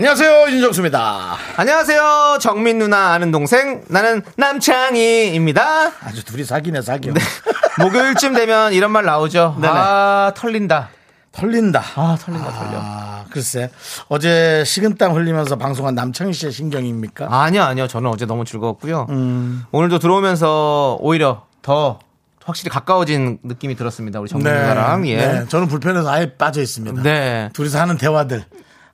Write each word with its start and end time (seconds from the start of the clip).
안녕하세요 0.00 0.46
윤정수입니다. 0.48 1.36
안녕하세요. 1.58 2.38
정민 2.40 2.78
누나 2.78 3.12
아는 3.12 3.30
동생 3.30 3.84
나는 3.88 4.22
남창희입니다. 4.38 5.92
아주 6.02 6.24
둘이 6.24 6.42
사귀네 6.42 6.80
사귀어. 6.80 7.12
목요일쯤 7.78 8.32
되면 8.32 8.72
이런 8.72 8.92
말 8.92 9.04
나오죠. 9.04 9.58
네네. 9.60 9.70
아 9.76 10.32
털린다. 10.34 10.88
털린다. 11.32 11.82
아 11.96 12.16
털린다 12.18 12.50
털려. 12.50 12.78
아, 12.80 13.24
글쎄 13.30 13.70
어제 14.08 14.64
식은땀 14.64 15.12
흘리면서 15.12 15.56
방송한 15.56 15.94
남창희 15.96 16.32
씨의 16.32 16.52
신경입니까? 16.52 17.26
아니요 17.28 17.62
아니요 17.64 17.86
저는 17.86 18.08
어제 18.08 18.24
너무 18.24 18.46
즐거웠고요. 18.46 19.06
음. 19.10 19.64
오늘도 19.70 19.98
들어오면서 19.98 20.96
오히려 21.00 21.44
더 21.60 21.98
확실히 22.42 22.70
가까워진 22.70 23.38
느낌이 23.42 23.76
들었습니다. 23.76 24.18
우리 24.18 24.30
정민 24.30 24.50
누나랑 24.50 25.06
예. 25.08 25.16
네, 25.18 25.44
저는 25.46 25.68
불편해서 25.68 26.10
아예 26.10 26.32
빠져 26.38 26.62
있습니다. 26.62 27.02
네. 27.02 27.50
둘이서 27.52 27.78
하는 27.78 27.98
대화들 27.98 28.46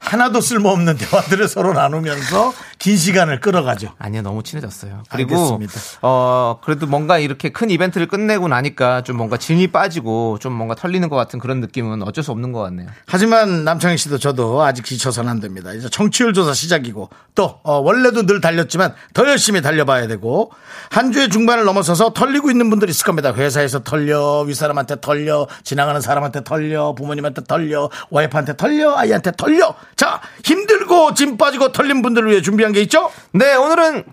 하나도 0.07 0.41
쓸모없는 0.41 0.97
대화들을 0.99 1.49
서로 1.49 1.73
나누면서 1.73 2.55
긴 2.79 2.97
시간을 2.97 3.41
끌어가죠. 3.41 3.93
아니요 3.99 4.23
너무 4.23 4.43
친해졌어요. 4.43 5.03
그리고 5.11 5.35
알겠습니다. 5.35 5.73
어 6.03 6.59
그래도 6.63 6.87
뭔가 6.87 7.19
이렇게 7.19 7.49
큰 7.49 7.71
이벤트를 7.71 8.07
끝내고 8.07 8.49
나니까 8.49 9.03
좀 9.03 9.17
뭔가 9.17 9.37
진이 9.37 9.69
빠지고 9.69 10.39
좀 10.41 10.53
뭔가 10.53 10.75
털리는 10.75 11.09
것 11.09 11.17
같은 11.17 11.39
그런 11.39 11.61
느낌은 11.61 12.03
어쩔 12.03 12.23
수 12.23 12.33
없는 12.33 12.53
것 12.53 12.61
같네요. 12.61 12.89
하지만 13.07 13.65
남창희 13.65 13.97
씨도 13.97 14.19
저도 14.19 14.63
아직 14.63 14.85
지쳐서는 14.85 15.31
안 15.31 15.41
됩니다. 15.41 15.73
이제 15.73 15.89
정치율 15.89 16.35
조사 16.35 16.53
시작이고 16.53 17.09
또 17.35 17.61
어, 17.63 17.79
원래도 17.79 18.27
늘 18.27 18.41
달렸지만 18.41 18.95
더 19.15 19.27
열심히 19.29 19.63
달려봐야 19.63 20.07
되고 20.07 20.53
한 20.91 21.13
주의 21.13 21.29
중반을 21.29 21.65
넘어서서 21.65 22.13
털리고 22.13 22.51
있는 22.51 22.69
분들이 22.69 22.91
있을 22.91 23.05
겁니다. 23.07 23.33
회사에서 23.33 23.81
털려, 23.81 24.43
윗사람한테 24.47 25.01
털려, 25.01 25.47
지나가는 25.65 26.01
사람한테 26.01 26.45
털려, 26.45 26.95
부모님한테 26.95 27.45
털려, 27.45 27.89
와이프한테 28.11 28.57
털려, 28.57 28.97
아이한테 28.97 29.33
털려. 29.37 29.75
자, 29.97 30.21
힘들고 30.45 31.15
짐 31.15 31.37
빠지고 31.37 31.73
털린 31.73 32.03
분들을 32.03 32.31
위해 32.31 32.43
준비 32.43 32.66
한 32.67 32.73
게 32.73 32.81
있죠? 32.83 33.11
네, 33.33 33.55
오늘은 33.55 34.05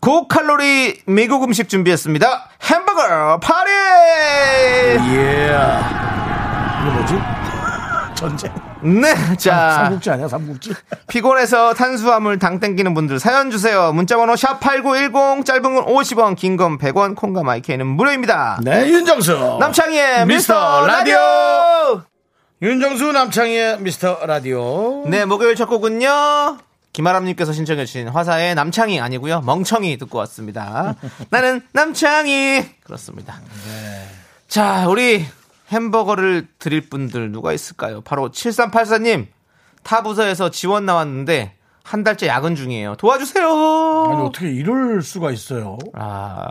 고칼로리 0.00 1.02
미국 1.06 1.44
음식 1.44 1.68
준비했습니다. 1.68 2.48
햄버거 2.64 3.38
파리! 3.40 3.70
예. 5.16 5.56
이거 6.82 6.90
뭐지? 6.92 7.14
전쟁. 8.14 8.52
네, 8.84 9.14
자, 9.36 9.70
삼국지 9.84 10.10
아니야, 10.10 10.26
삼국지? 10.28 10.74
피곤해서 11.08 11.72
탄수화물 11.74 12.38
당 12.40 12.58
땡기는 12.58 12.92
분들 12.94 13.20
사연 13.20 13.50
주세요. 13.52 13.92
문자번호 13.92 14.34
샵8910, 14.34 15.44
짧은 15.44 15.62
건 15.62 15.86
50원, 15.86 16.36
긴 16.36 16.56
건 16.56 16.78
100원, 16.78 17.14
콩과 17.14 17.42
마이크는 17.44 17.86
무료입니다. 17.86 18.58
네, 18.62 18.88
윤정수. 18.88 19.58
남창희의 19.60 20.26
미스터 20.26 20.54
미스터 20.54 20.86
라디오. 20.86 21.14
라디오! 21.16 22.02
윤정수 22.60 23.12
남창희의 23.12 23.78
미스터 23.80 24.18
라디오. 24.26 25.04
네, 25.08 25.24
목요일 25.24 25.54
첫 25.56 25.66
곡은요. 25.66 26.58
김아람님께서 26.92 27.52
신청해주신 27.52 28.08
화사의 28.08 28.54
남창희 28.54 29.00
아니고요 29.00 29.40
멍청이 29.40 29.96
듣고 29.98 30.18
왔습니다. 30.18 30.94
나는 31.30 31.62
남창희 31.72 32.80
그렇습니다. 32.84 33.40
자, 34.46 34.86
우리 34.88 35.24
햄버거를 35.70 36.48
드릴 36.58 36.88
분들 36.90 37.32
누가 37.32 37.52
있을까요? 37.52 38.02
바로 38.02 38.30
7384님 38.30 39.26
타 39.82 40.02
부서에서 40.02 40.50
지원 40.50 40.84
나왔는데 40.84 41.56
한 41.82 42.04
달째 42.04 42.28
야근 42.28 42.54
중이에요. 42.54 42.96
도와주세요. 42.96 43.46
아니, 43.46 44.22
어떻게 44.22 44.50
이럴 44.52 45.02
수가 45.02 45.30
있어요? 45.32 45.78
아, 45.94 46.46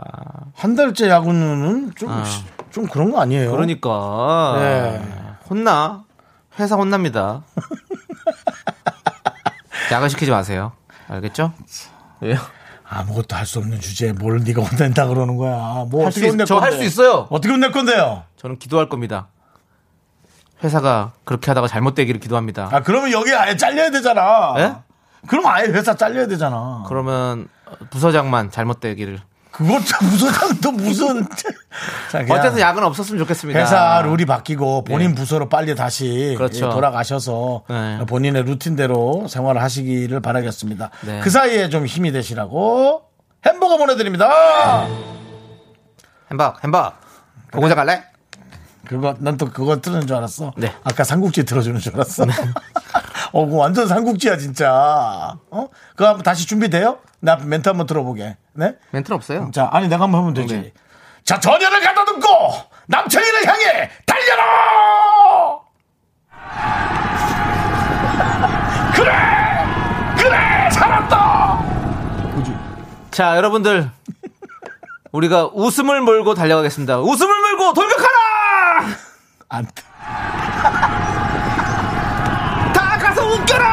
한 0.54 0.74
달째 0.74 1.08
야구는 1.08 1.92
좀, 1.96 2.10
좀 2.70 2.86
그런 2.86 3.10
거 3.10 3.20
아니에요? 3.20 3.50
그러니까 3.50 4.56
네. 4.58 5.02
혼나 5.48 6.04
회사 6.58 6.76
혼납니다. 6.76 7.44
야근 9.90 10.08
시키지 10.08 10.30
마세요. 10.30 10.72
알겠죠? 11.08 11.52
왜요? 12.20 12.38
아무것도 12.88 13.34
할 13.36 13.46
수 13.46 13.58
없는 13.58 13.80
주제에 13.80 14.12
뭘 14.12 14.42
네가 14.44 14.62
혼낸다 14.62 15.06
그러는 15.06 15.36
거야. 15.36 15.84
뭐할 15.88 16.08
어떻게 16.08 16.20
수 16.20 16.26
있- 16.26 16.30
혼낼 16.30 16.46
저할 16.46 16.70
건데? 16.70 16.84
수 16.84 16.88
있어요. 16.88 17.26
어떻게 17.30 17.52
혼낼 17.52 17.72
건데요? 17.72 18.24
저는 18.36 18.58
기도할 18.58 18.88
겁니다. 18.88 19.28
회사가 20.62 21.12
그렇게 21.24 21.50
하다가 21.50 21.66
잘못되기를 21.68 22.20
기도합니다. 22.20 22.68
아, 22.70 22.80
그러면 22.82 23.10
여기 23.12 23.32
아예 23.34 23.56
잘려야 23.56 23.90
되잖아. 23.90 24.54
예? 24.58 24.74
그럼 25.26 25.46
아예 25.46 25.66
회사 25.66 25.94
잘려야 25.96 26.26
되잖아. 26.28 26.84
그러면 26.86 27.48
부서장만 27.90 28.50
잘못되기를. 28.50 29.20
그것도 29.62 29.98
부서장도 30.10 30.72
무슨. 30.82 31.26
자, 32.10 32.24
어쨌든 32.28 32.60
야근 32.60 32.82
없었으면 32.84 33.18
좋겠습니다. 33.20 33.58
회사 33.58 34.02
룰이 34.02 34.24
바뀌고 34.26 34.84
본인 34.84 35.10
네. 35.10 35.14
부서로 35.14 35.48
빨리 35.48 35.74
다시 35.74 36.34
그렇죠. 36.36 36.66
예, 36.66 36.70
돌아가셔서 36.70 37.62
네. 37.68 37.98
본인의 38.06 38.42
루틴대로 38.44 39.26
생활을 39.28 39.62
하시기를 39.62 40.20
바라겠습니다. 40.20 40.90
네. 41.06 41.20
그 41.20 41.30
사이에 41.30 41.68
좀 41.68 41.86
힘이 41.86 42.12
되시라고 42.12 43.02
햄버거 43.46 43.76
보내드립니다. 43.78 44.86
햄버거, 46.30 46.58
햄버거. 46.62 46.92
공장 47.52 47.76
갈래? 47.76 48.02
그거 48.86 49.14
난 49.20 49.36
또 49.36 49.48
그거 49.50 49.80
틀는 49.80 50.06
줄 50.06 50.16
알았어. 50.16 50.52
네. 50.56 50.74
아까 50.84 51.04
삼국지 51.04 51.44
틀어주는 51.44 51.78
줄 51.80 51.94
알았어. 51.94 52.24
어, 53.32 53.44
그거 53.46 53.56
완전 53.58 53.86
삼국지야 53.86 54.36
진짜. 54.38 55.36
어? 55.50 55.68
그거 55.96 56.08
한번 56.08 56.22
다시 56.22 56.46
준비돼요? 56.46 56.98
나 57.20 57.36
멘트 57.36 57.68
한번 57.68 57.86
들어보게. 57.86 58.36
네? 58.54 58.74
멘트는 58.90 59.16
없어요. 59.16 59.50
자, 59.54 59.68
아니 59.72 59.88
내가 59.88 60.04
한번 60.04 60.20
하면 60.22 60.34
되지. 60.34 60.54
네. 60.54 60.72
자, 61.24 61.38
전열을 61.40 61.80
가다 61.80 62.04
듬고 62.04 62.26
남창희를 62.86 63.46
향해 63.46 63.90
달려라! 64.04 64.42
그래, 68.94 69.12
그래, 70.18 70.70
살았다. 70.70 71.62
그지? 72.36 72.52
자, 73.12 73.36
여러분들. 73.36 73.90
우리가 75.12 75.50
웃음을 75.52 76.00
몰고 76.00 76.34
달려가겠습니다. 76.34 76.98
웃음을 77.00 77.40
몰고 77.40 77.74
돌격하라! 77.74 78.08
안. 79.52 79.66
다 82.72 82.98
가서 82.98 83.22
웃겨라! 83.22 83.72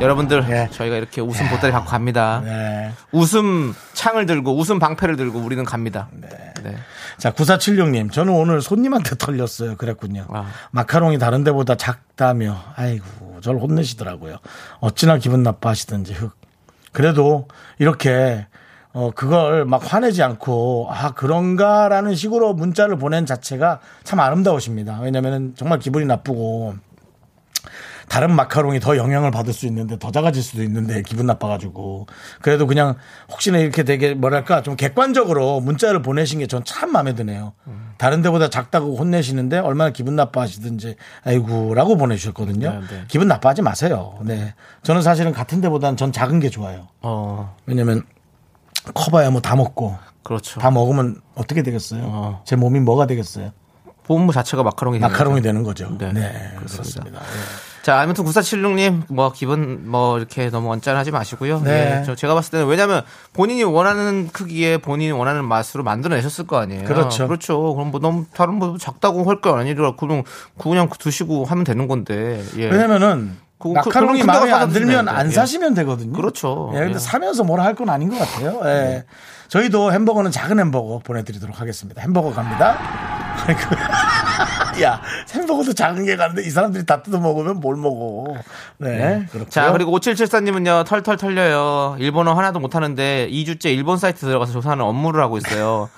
여러분들, 0.00 0.44
예. 0.50 0.68
저희가 0.72 0.96
이렇게 0.96 1.20
웃음 1.20 1.48
보따리 1.48 1.70
갖고 1.72 1.88
갑니다. 1.88 2.42
네. 2.44 2.92
웃음 3.12 3.72
창을 3.92 4.26
들고, 4.26 4.58
웃음 4.58 4.80
방패를 4.80 5.14
들고 5.16 5.38
우리는 5.38 5.64
갑니다. 5.64 6.08
네. 6.12 6.28
자, 7.18 7.30
9476님, 7.30 8.10
저는 8.10 8.32
오늘 8.32 8.60
손님한테 8.60 9.14
털렸어요. 9.16 9.76
그랬군요. 9.76 10.26
아. 10.30 10.46
마카롱이 10.72 11.18
다른 11.18 11.44
데보다 11.44 11.76
작다며, 11.76 12.64
아이고, 12.74 13.40
저를 13.42 13.60
혼내시더라고요. 13.60 14.38
어찌나 14.80 15.18
기분 15.18 15.44
나빠하시던지, 15.44 16.14
흑. 16.14 16.36
그래도 16.90 17.46
이렇게, 17.78 18.48
어, 18.94 19.10
그걸 19.14 19.64
막 19.64 19.82
화내지 19.84 20.22
않고, 20.22 20.86
아, 20.88 21.12
그런가라는 21.12 22.14
식으로 22.14 22.54
문자를 22.54 22.96
보낸 22.96 23.26
자체가 23.26 23.80
참 24.04 24.20
아름다우십니다. 24.20 25.00
왜냐면은 25.02 25.52
정말 25.56 25.80
기분이 25.80 26.06
나쁘고, 26.06 26.74
다른 28.06 28.32
마카롱이 28.36 28.80
더 28.80 28.98
영향을 28.98 29.30
받을 29.30 29.54
수 29.54 29.66
있는데 29.66 29.98
더 29.98 30.10
작아질 30.12 30.42
수도 30.42 30.62
있는데 30.62 31.00
기분 31.00 31.24
나빠가지고 31.24 32.06
그래도 32.42 32.66
그냥 32.66 32.96
혹시나 33.32 33.56
이렇게 33.56 33.82
되게 33.82 34.12
뭐랄까 34.12 34.60
좀 34.60 34.76
객관적으로 34.76 35.60
문자를 35.60 36.02
보내신 36.02 36.40
게 36.40 36.46
전 36.46 36.62
참 36.66 36.92
마음에 36.92 37.14
드네요. 37.14 37.54
다른 37.96 38.20
데보다 38.20 38.50
작다고 38.50 38.96
혼내시는데 38.96 39.56
얼마나 39.58 39.88
기분 39.90 40.16
나빠하시든지 40.16 40.96
아이고라고 41.24 41.96
보내주셨거든요. 41.96 42.70
네, 42.72 42.80
네. 42.90 43.04
기분 43.08 43.26
나빠하지 43.26 43.62
마세요. 43.62 44.18
네, 44.22 44.52
저는 44.82 45.00
사실은 45.00 45.32
같은 45.32 45.62
데보다는 45.62 45.96
전 45.96 46.12
작은 46.12 46.40
게 46.40 46.50
좋아요. 46.50 46.88
어, 47.00 47.56
왜냐면 47.64 48.02
커봐야 48.92 49.30
뭐 49.30 49.40
다 49.40 49.56
먹고 49.56 49.96
그렇죠. 50.22 50.60
다 50.60 50.70
먹으면 50.70 51.20
어떻게 51.34 51.62
되겠어요? 51.62 52.02
어. 52.04 52.42
제 52.44 52.56
몸이 52.56 52.80
뭐가 52.80 53.06
되겠어요? 53.06 53.52
본무 54.06 54.32
자체가 54.32 54.62
마카롱이 54.62 54.98
되는 54.98 55.10
마카롱이 55.10 55.36
거죠. 55.40 55.42
되는 55.48 55.62
거죠. 55.62 55.88
네, 55.98 56.12
네, 56.12 56.52
그렇습니다. 56.56 57.00
그렇습니다. 57.02 57.20
네. 57.20 57.26
자, 57.82 58.00
아무튼 58.00 58.24
9476님, 58.24 59.02
뭐, 59.12 59.30
기분, 59.32 59.90
뭐, 59.90 60.16
이렇게 60.16 60.48
너무 60.48 60.72
언짢아하지 60.72 61.10
마시고요. 61.10 61.60
네. 61.60 61.98
예, 62.00 62.04
저 62.06 62.14
제가 62.14 62.32
봤을 62.34 62.50
때는, 62.52 62.66
왜냐면, 62.66 63.02
본인이 63.34 63.62
원하는 63.62 64.28
크기에 64.32 64.78
본인이 64.78 65.12
원하는 65.12 65.44
맛으로 65.44 65.84
만들어내셨을 65.84 66.46
거 66.46 66.56
아니에요. 66.56 66.84
그렇죠. 66.84 67.26
그렇죠. 67.28 67.74
그럼 67.74 67.90
뭐, 67.90 68.00
너무, 68.00 68.24
다른 68.34 68.54
뭐, 68.54 68.78
작다고 68.78 69.24
할 69.28 69.42
거 69.42 69.54
아니라, 69.58 69.96
그냥, 69.96 70.22
그냥 70.58 70.88
드시고 70.98 71.44
하면 71.44 71.64
되는 71.64 71.86
건데. 71.86 72.42
예. 72.56 72.68
왜냐면은 72.70 73.36
그- 73.72 73.88
큰 73.90 74.26
마음에 74.26 74.50
거안 74.50 74.68
들면 74.70 75.08
안. 75.08 75.30
사시면 75.30 75.72
되거든요. 75.74 76.12
그렇죠. 76.12 76.70
예, 76.74 76.78
근데 76.80 76.94
예. 76.94 76.98
사면서 76.98 77.44
뭐라 77.44 77.64
할 77.64 77.74
건 77.74 77.88
아닌 77.88 78.10
것 78.10 78.18
같아요. 78.18 78.60
예. 78.66 79.04
저희도 79.48 79.92
햄버거는 79.92 80.30
작은 80.30 80.58
햄버거 80.60 81.00
보내드리도록 81.02 81.60
하겠습니다. 81.60 82.00
햄버거 82.02 82.30
갑니다. 82.32 82.76
야, 84.82 85.00
햄버거도 85.32 85.72
작은 85.72 86.04
게 86.04 86.16
가는데 86.16 86.42
이 86.42 86.50
사람들이 86.50 86.84
다 86.86 87.02
뜯어 87.02 87.18
먹으면 87.18 87.60
뭘 87.60 87.76
먹어. 87.76 88.34
네. 88.78 89.26
그렇고요. 89.30 89.48
자, 89.50 89.70
그리고 89.72 89.92
5774님은요, 89.98 90.84
털털 90.86 91.16
털려요. 91.16 91.96
일본어 91.98 92.34
하나도 92.34 92.58
못하는데 92.60 93.28
2주째 93.30 93.66
일본 93.66 93.98
사이트 93.98 94.20
들어가서 94.20 94.52
조사하는 94.52 94.84
업무를 94.84 95.22
하고 95.22 95.36
있어요. 95.38 95.88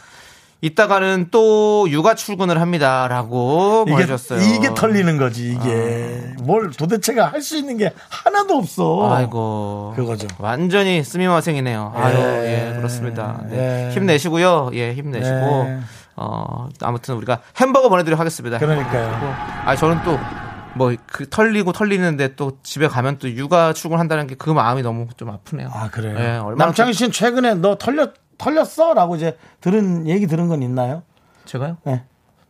이따가는 0.62 1.28
또 1.30 1.86
육아 1.90 2.14
출근을 2.14 2.60
합니다. 2.60 3.06
라고 3.08 3.84
이게, 3.86 3.92
보내주셨어요. 3.94 4.40
이게 4.40 4.72
털리는 4.74 5.16
거지, 5.18 5.52
이게. 5.52 6.34
뭘 6.42 6.70
도대체가 6.70 7.26
할 7.32 7.42
수 7.42 7.56
있는 7.56 7.76
게 7.76 7.92
하나도 8.08 8.56
없어. 8.56 9.12
아이고. 9.14 9.92
그거죠. 9.94 10.26
완전히 10.38 11.04
스미마생이네요. 11.04 11.92
아유, 11.94 12.16
예. 12.16 12.70
예, 12.70 12.76
그렇습니다. 12.76 13.42
네. 13.48 13.88
예. 13.90 13.94
힘내시고요. 13.94 14.70
예, 14.74 14.92
힘내시고. 14.94 15.36
네. 15.36 15.78
어, 16.16 16.68
아무튼 16.80 17.14
우리가 17.16 17.40
햄버거 17.58 17.88
보내드리도록 17.90 18.18
하겠습니다. 18.18 18.58
그러니까요. 18.58 19.34
아, 19.66 19.76
저는 19.76 20.02
또, 20.02 20.18
뭐, 20.74 20.94
그 21.06 21.28
털리고 21.28 21.72
털리는데 21.72 22.34
또 22.36 22.52
집에 22.62 22.88
가면 22.88 23.18
또 23.18 23.30
육아 23.30 23.74
출근한다는 23.74 24.26
게 24.26 24.34
그 24.36 24.50
마음이 24.50 24.82
너무 24.82 25.06
좀 25.16 25.28
아프네요. 25.30 25.68
아, 25.72 25.88
그래요? 25.90 26.16
예, 26.18 26.38
얼마나 26.38 26.64
남창희 26.66 26.94
씨는 26.94 27.12
최근에 27.12 27.54
너 27.56 27.76
털렸, 27.76 28.14
털렸어? 28.38 28.94
라고 28.94 29.16
이제 29.16 29.36
들은, 29.60 30.08
얘기 30.08 30.26
들은 30.26 30.48
건 30.48 30.62
있나요? 30.62 31.02
제가요? 31.44 31.76
네. 31.84 32.02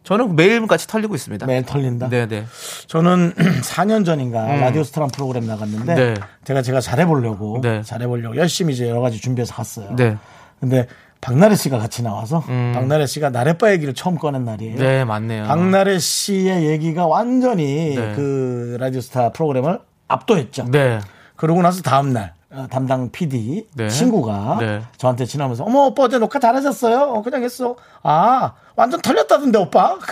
저는 0.07 0.37
매일 0.37 0.65
같이 0.69 0.87
털리고 0.87 1.17
있습니다. 1.17 1.47
매일 1.47 1.65
털린다? 1.65 2.09
네네. 2.09 2.47
저는 2.87 3.35
4년 3.63 4.05
전인가 4.05 4.47
라디오 4.47 4.85
스타란 4.85 5.11
프로그램 5.11 5.47
나갔는데 5.49 5.95
네. 5.97 6.15
제가 6.45 6.63
제가 6.63 6.81
잘해보려고 6.81 7.61
네. 7.61 7.83
잘해보려고 7.83 8.37
열심히 8.37 8.75
이제 8.75 8.89
여러 8.89 9.01
가지 9.01 9.21
준비해서 9.21 9.53
갔어요. 9.53 9.97
네. 9.97 10.17
근데 10.61 10.87
박나래 11.21 11.57
씨가 11.57 11.79
같이 11.79 12.05
나와서 12.05 12.41
박나래 12.41 13.07
씨가 13.07 13.31
나래바 13.31 13.73
얘기를 13.73 13.95
처음 13.95 14.17
꺼낸 14.17 14.45
날이에요. 14.45 14.77
네, 14.77 15.05
맞네요. 15.05 15.45
박나래 15.47 15.99
씨의 15.99 16.67
얘기가 16.67 17.09
완전히 17.09 17.97
네. 17.97 18.13
그 18.15 18.77
라디오 18.79 19.01
스타 19.01 19.31
프로그램을 19.33 19.81
압도했죠. 20.07 20.67
네. 20.71 21.01
그러고 21.35 21.63
나서 21.63 21.83
다음 21.83 22.13
날 22.13 22.27
어, 22.27 22.36
담당 22.71 23.11
PD 23.11 23.67
네. 23.75 23.89
친구가 23.89 24.57
네. 24.61 24.83
저한테 24.97 25.25
지나면서 25.27 25.65
어머 25.65 25.87
오빠 25.87 26.05
어제 26.05 26.19
녹화 26.19 26.39
잘하셨어요? 26.39 27.01
어, 27.01 27.23
그냥 27.23 27.43
했어. 27.43 27.77
아 28.03 28.53
완전 28.75 29.01
털렸다던데 29.01 29.59
오빠. 29.59 29.99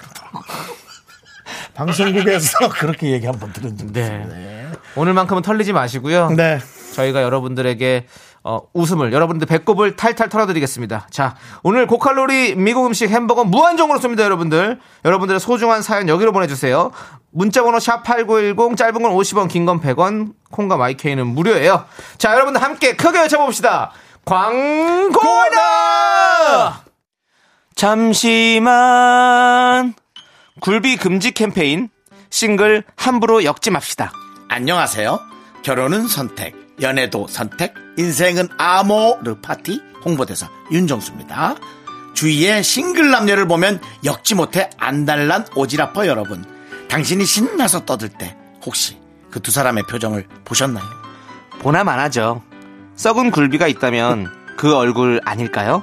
방송국에서 1.74 2.68
그렇게 2.72 3.10
얘기 3.10 3.26
한번 3.26 3.52
들은 3.52 3.76
적 3.76 3.88
있어요. 3.90 4.26
네. 4.26 4.66
오늘만큼은 4.96 5.42
털리지 5.42 5.72
마시고요. 5.72 6.30
네. 6.30 6.58
저희가 6.94 7.22
여러분들에게 7.22 8.06
어, 8.46 8.60
웃음을 8.74 9.12
여러분들 9.12 9.46
배꼽을 9.46 9.96
탈탈 9.96 10.28
털어드리겠습니다. 10.28 11.06
자, 11.10 11.34
오늘 11.62 11.86
고칼로리 11.86 12.54
미국 12.56 12.84
음식 12.86 13.08
햄버거 13.10 13.42
무한정으로 13.44 13.98
쏩니다, 13.98 14.20
여러분들. 14.20 14.78
여러분들의 15.04 15.40
소중한 15.40 15.80
사연 15.80 16.08
여기로 16.10 16.30
보내주세요. 16.32 16.90
문자번호 17.30 17.80
샵 17.80 18.04
#8910 18.04 18.76
짧은 18.76 19.02
건 19.02 19.12
50원, 19.12 19.48
긴 19.48 19.64
건 19.64 19.80
100원, 19.80 20.34
콩과 20.50 20.76
마이케이는 20.76 21.26
무료예요. 21.26 21.86
자, 22.18 22.32
여러분들 22.34 22.62
함께 22.62 22.94
크게 22.96 23.18
외쳐봅시다. 23.22 23.92
광고다! 24.26 25.54
잠시만 28.64 29.94
굴비 30.60 30.96
금지 30.98 31.32
캠페인 31.32 31.88
싱글 32.30 32.84
함부로 32.96 33.42
엮지 33.44 33.70
맙시다. 33.70 34.12
안녕하세요. 34.48 35.18
결혼은 35.62 36.06
선택, 36.08 36.54
연애도 36.80 37.26
선택, 37.28 37.74
인생은 37.96 38.48
아모르 38.58 39.36
파티 39.40 39.80
홍보대사 40.04 40.48
윤정수입니다. 40.70 41.54
주위에 42.14 42.62
싱글 42.62 43.10
남녀를 43.10 43.46
보면 43.48 43.80
엮지 44.04 44.34
못해 44.34 44.70
안달난 44.78 45.46
오지라퍼 45.56 46.06
여러분. 46.06 46.44
당신이 46.88 47.24
신나서 47.24 47.84
떠들 47.84 48.08
때 48.08 48.36
혹시 48.64 48.98
그 49.30 49.40
두 49.40 49.50
사람의 49.50 49.84
표정을 49.84 50.26
보셨나요? 50.44 50.84
보나만 51.60 51.98
하죠. 52.00 52.42
썩은 52.94 53.32
굴비가 53.32 53.66
있다면 53.66 54.30
그 54.56 54.76
얼굴 54.76 55.20
아닐까요? 55.24 55.82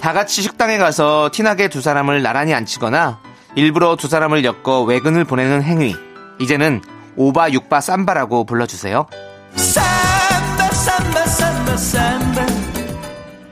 다 0.00 0.14
같이 0.14 0.40
식당에 0.40 0.78
가서 0.78 1.28
티나게 1.30 1.68
두 1.68 1.82
사람을 1.82 2.22
나란히 2.22 2.54
앉히거나 2.54 3.20
일부러 3.54 3.96
두 3.96 4.08
사람을 4.08 4.44
엮어 4.44 4.82
외근을 4.84 5.24
보내는 5.24 5.62
행위. 5.62 5.94
이제는 6.38 6.80
오바 7.16 7.50
육바 7.50 7.82
삼바라고 7.82 8.44
불러주세요. 8.46 9.06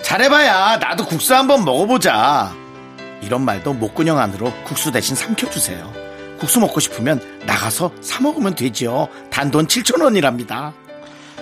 잘해봐야 0.02 0.78
나도 0.78 1.04
국수 1.04 1.34
한번 1.34 1.64
먹어보자. 1.64 2.52
이런 3.20 3.42
말도 3.42 3.74
목구녕 3.74 4.18
안으로 4.18 4.52
국수 4.64 4.90
대신 4.90 5.14
삼켜주세요. 5.14 5.92
국수 6.38 6.60
먹고 6.60 6.80
싶으면 6.80 7.20
나가서 7.46 7.92
사 8.00 8.22
먹으면 8.22 8.54
되지요. 8.54 9.08
단돈 9.30 9.66
7천원이랍니다. 9.66 10.72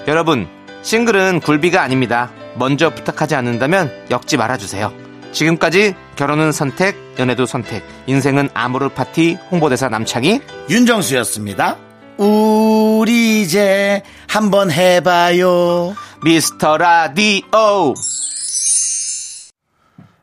여러분, 0.08 0.48
싱글은 0.82 1.40
굴비가 1.40 1.82
아닙니다. 1.82 2.30
먼저 2.56 2.90
부탁하지 2.90 3.34
않는다면 3.34 3.92
엮지 4.10 4.36
말아주세요. 4.36 4.92
지금까지 5.32 5.94
결혼은 6.16 6.50
선택, 6.50 6.96
연애도 7.18 7.46
선택, 7.46 7.84
인생은 8.06 8.48
아모르 8.54 8.88
파티 8.88 9.36
홍보대사 9.50 9.88
남창희. 9.88 10.40
윤정수였습니다. 10.70 11.76
우리 12.18 13.42
이제 13.42 14.02
한번 14.28 14.70
해봐요. 14.70 15.94
미스터 16.24 16.76
라디오. 16.76 17.94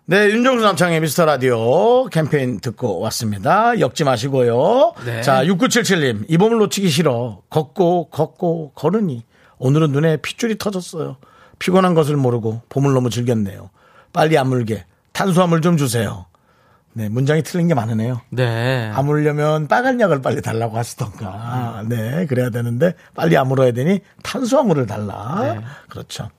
네, 0.05 0.25
윤정수 0.29 0.63
남창의 0.63 0.99
미스터 0.99 1.25
라디오 1.25 2.05
캠페인 2.07 2.59
듣고 2.59 2.99
왔습니다. 2.99 3.79
엮지 3.79 4.03
마시고요. 4.03 4.93
네. 5.05 5.21
자, 5.21 5.45
6977님, 5.45 6.25
이 6.27 6.37
봄을 6.37 6.57
놓치기 6.57 6.89
싫어. 6.89 7.41
걷고, 7.49 8.09
걷고, 8.09 8.73
걸으니. 8.75 9.23
오늘은 9.59 9.91
눈에 9.91 10.17
핏줄이 10.17 10.57
터졌어요. 10.57 11.17
피곤한 11.59 11.93
것을 11.93 12.17
모르고 12.17 12.61
봄을 12.67 12.93
너무 12.93 13.09
즐겼네요. 13.09 13.69
빨리 14.11 14.37
아물게. 14.37 14.85
탄수화물 15.13 15.61
좀 15.61 15.77
주세요. 15.77 16.25
네, 16.95 17.09
문장이 17.09 17.41
틀린 17.43 17.67
게 17.67 17.73
많으네요. 17.73 18.21
네. 18.29 18.91
아물려면 18.93 19.67
빨간 19.67 19.99
약을 19.99 20.21
빨리 20.21 20.41
달라고 20.41 20.77
하시던가. 20.77 21.83
네, 21.87 22.25
그래야 22.27 22.49
되는데 22.49 22.93
빨리 23.15 23.35
아물어야 23.35 23.71
되니 23.71 24.01
탄수화물을 24.23 24.85
달라. 24.85 25.61
그렇죠. 25.89 26.29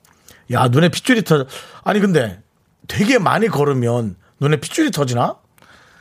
야, 0.51 0.67
눈에 0.67 0.89
핏줄이 0.89 1.23
터. 1.23 1.45
아니 1.83 1.99
근데 1.99 2.39
되게 2.87 3.19
많이 3.19 3.47
걸으면 3.47 4.15
눈에 4.39 4.57
핏줄이 4.57 4.91
터지나? 4.91 5.35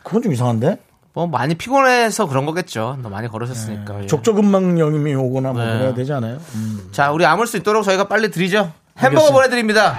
그건 0.02 0.22
좀 0.22 0.32
이상한데. 0.32 0.78
뭐 1.14 1.26
많이 1.28 1.54
피곤해서 1.54 2.26
그런 2.26 2.44
거겠죠. 2.44 2.98
너 3.00 3.08
많이 3.08 3.28
걸으셨으니까. 3.28 4.02
예. 4.02 4.06
족저근막염이 4.06 5.14
오거나 5.14 5.52
뭐 5.52 5.64
네. 5.64 5.72
그래야 5.78 5.94
되지 5.94 6.12
않아요? 6.12 6.38
음. 6.56 6.88
자, 6.90 7.12
우리 7.12 7.24
아물 7.24 7.46
수 7.46 7.56
있도록 7.56 7.84
저희가 7.84 8.08
빨리 8.08 8.30
드리죠. 8.32 8.72
햄버거 8.98 9.26
알겠습니다. 9.28 9.32
보내드립니다. 9.32 9.96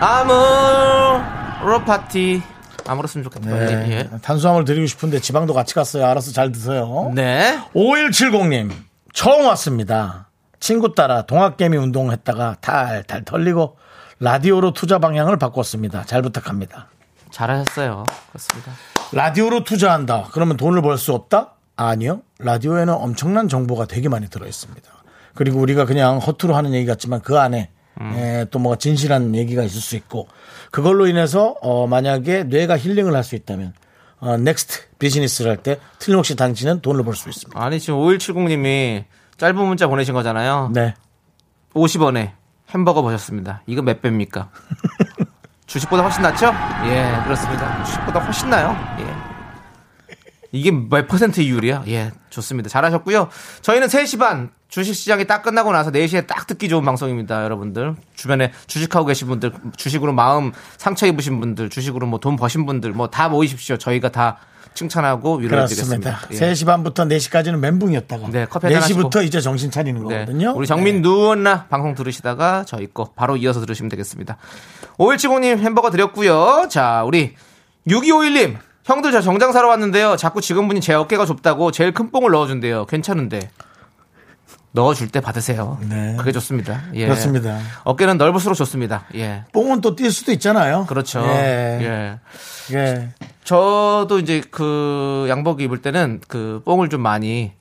아물 0.00 1.84
파티. 1.84 2.42
아물었으면 2.86 3.24
좋겠다. 3.24 3.50
네. 3.50 3.90
예. 3.90 4.08
탄수화물 4.22 4.64
드리고 4.64 4.86
싶은데 4.86 5.20
지방도 5.20 5.54
같이 5.54 5.74
갔어요. 5.74 6.06
알아서 6.06 6.32
잘 6.32 6.52
드세요. 6.52 7.10
네. 7.14 7.58
5170님, 7.74 8.70
처음 9.12 9.46
왔습니다. 9.46 10.28
친구 10.60 10.94
따라 10.94 11.22
동학개미 11.22 11.76
운동했다가 11.76 12.56
탈탈 12.60 13.24
털리고 13.24 13.76
라디오로 14.20 14.72
투자 14.72 14.98
방향을 14.98 15.36
바꿨습니다. 15.38 16.04
잘 16.04 16.22
부탁합니다. 16.22 16.88
잘하셨어요. 17.30 18.04
그렇습니다. 18.30 18.72
라디오로 19.12 19.64
투자한다. 19.64 20.28
그러면 20.32 20.56
돈을 20.56 20.80
벌 20.82 20.96
수 20.96 21.12
없다? 21.12 21.52
아니요. 21.76 22.22
라디오에는 22.38 22.94
엄청난 22.94 23.48
정보가 23.48 23.84
되게 23.86 24.08
많이 24.08 24.28
들어 24.30 24.46
있습니다. 24.46 24.88
그리고 25.34 25.60
우리가 25.60 25.84
그냥 25.84 26.16
허투루 26.18 26.56
하는 26.56 26.72
얘기 26.72 26.86
같지만 26.86 27.20
그 27.20 27.38
안에 27.38 27.70
에, 28.14 28.46
또 28.50 28.58
뭐가 28.58 28.76
진실한 28.78 29.34
얘기가 29.34 29.62
있을 29.62 29.80
수 29.80 29.96
있고 29.96 30.28
그걸로 30.76 31.06
인해서 31.06 31.54
어, 31.62 31.86
만약에 31.86 32.44
뇌가 32.44 32.76
힐링을 32.76 33.14
할 33.16 33.24
수 33.24 33.34
있다면 33.34 33.72
어, 34.20 34.36
next 34.36 34.98
비즈니스를 34.98 35.50
할 35.50 35.56
때 35.62 35.80
틀림없이 35.98 36.36
당신은 36.36 36.82
돈을 36.82 37.02
벌 37.02 37.14
수 37.14 37.30
있습니다. 37.30 37.58
아니, 37.58 37.80
지금 37.80 37.98
5170님이 38.00 39.04
짧은 39.38 39.56
문자 39.56 39.86
보내신 39.86 40.12
거잖아요. 40.12 40.70
네. 40.74 40.94
50원에 41.72 42.32
햄버거 42.74 43.00
보셨습니다. 43.00 43.62
이거 43.66 43.80
몇 43.80 44.02
배입니까? 44.02 44.50
주식보다 45.64 46.02
훨씬 46.02 46.20
낫죠? 46.20 46.52
예, 46.84 47.22
그렇습니다. 47.24 47.82
주식보다 47.84 48.20
훨씬 48.20 48.50
나요. 48.50 48.76
예. 49.00 49.15
이게 50.56 50.70
몇 50.72 51.06
퍼센트 51.08 51.40
이율이야? 51.40 51.84
예, 51.88 52.10
좋습니다. 52.30 52.68
잘하셨고요. 52.68 53.28
저희는 53.62 53.86
3시 53.88 54.18
반 54.18 54.50
주식시장이 54.68 55.26
딱 55.26 55.42
끝나고 55.42 55.72
나서 55.72 55.90
4시에 55.90 56.26
딱 56.26 56.46
듣기 56.46 56.68
좋은 56.68 56.84
방송입니다, 56.84 57.44
여러분들. 57.44 57.94
주변에 58.16 58.52
주식하고 58.66 59.06
계신 59.06 59.28
분들, 59.28 59.52
주식으로 59.76 60.12
마음 60.12 60.52
상처 60.76 61.06
입으신 61.06 61.38
분들, 61.40 61.70
주식으로 61.70 62.06
뭐 62.06 62.18
돈 62.18 62.36
버신 62.36 62.66
분들, 62.66 62.92
뭐 62.92 63.06
다 63.06 63.28
모이십시오. 63.28 63.76
저희가 63.76 64.08
다 64.10 64.38
칭찬하고 64.74 65.36
위로해드리겠습니다. 65.36 66.18
그렇습니다. 66.18 66.46
3시 66.52 66.66
반부터 66.66 67.04
4시까지는 67.04 67.58
멘붕이었다가 67.60 68.28
네, 68.30 68.44
커피 68.50 68.66
한잔 68.66 68.82
4시부터 68.82 69.24
이제 69.24 69.40
정신 69.40 69.70
차리는 69.70 70.06
네. 70.06 70.18
거거든요. 70.20 70.52
우리 70.54 70.66
정민 70.66 71.00
누웠나 71.00 71.64
방송 71.68 71.94
들으시다가 71.94 72.64
저희 72.66 72.86
거 72.92 73.12
바로 73.16 73.36
이어서 73.38 73.60
들으시면 73.60 73.88
되겠습니다. 73.88 74.36
5170님 74.98 75.58
햄버거 75.60 75.90
드렸고요. 75.90 76.66
자, 76.68 77.04
우리 77.06 77.34
6251님 77.88 78.56
형들 78.86 79.10
저 79.12 79.20
정장 79.20 79.52
사러 79.52 79.68
왔는데요. 79.68 80.16
자꾸 80.16 80.40
직원분이 80.40 80.80
제 80.80 80.94
어깨가 80.94 81.26
좁다고 81.26 81.72
제일 81.72 81.92
큰 81.92 82.10
뽕을 82.12 82.30
넣어준대요. 82.30 82.86
괜찮은데 82.86 83.50
넣어줄 84.70 85.08
때 85.08 85.20
받으세요. 85.20 85.78
네. 85.88 86.14
그게 86.18 86.30
좋습니다. 86.32 86.82
예. 86.94 87.06
그렇습니다. 87.06 87.58
어깨는 87.84 88.16
넓을수록 88.18 88.56
좋습니다. 88.56 89.04
예. 89.16 89.44
뽕은 89.52 89.80
또 89.80 89.96
뛸 89.96 90.10
수도 90.12 90.30
있잖아요. 90.32 90.86
그렇죠. 90.86 91.20
예. 91.26 92.18
예. 92.70 92.76
예. 92.76 93.08
저도 93.42 94.18
이제 94.20 94.42
그 94.50 95.26
양복 95.28 95.62
입을 95.62 95.82
때는 95.82 96.20
그 96.28 96.62
뽕을 96.64 96.88
좀 96.88 97.00
많이 97.00 97.52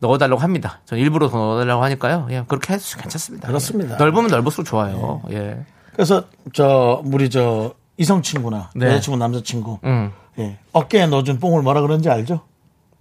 넣어달라고 0.00 0.40
합니다. 0.40 0.80
전 0.84 0.98
일부러 0.98 1.28
더 1.28 1.36
넣어달라고 1.36 1.84
하니까요. 1.84 2.26
예, 2.30 2.44
그렇게 2.48 2.72
해도 2.72 2.82
괜찮습니다. 2.98 3.46
그렇습니다. 3.46 3.94
예. 3.94 3.98
넓으면 3.98 4.28
넓을수록 4.30 4.66
좋아요. 4.66 5.22
예. 5.30 5.64
그래서 5.92 6.24
저 6.54 7.02
우리 7.04 7.30
저 7.30 7.74
이성 7.98 8.22
친구나 8.22 8.70
네. 8.74 8.86
여자친구 8.86 9.18
남자친구 9.18 9.78
음. 9.84 10.10
예. 10.38 10.58
어깨에 10.72 11.06
넣어준 11.06 11.38
뽕을 11.40 11.62
뭐라 11.62 11.80
그러는지 11.82 12.08
알죠? 12.10 12.40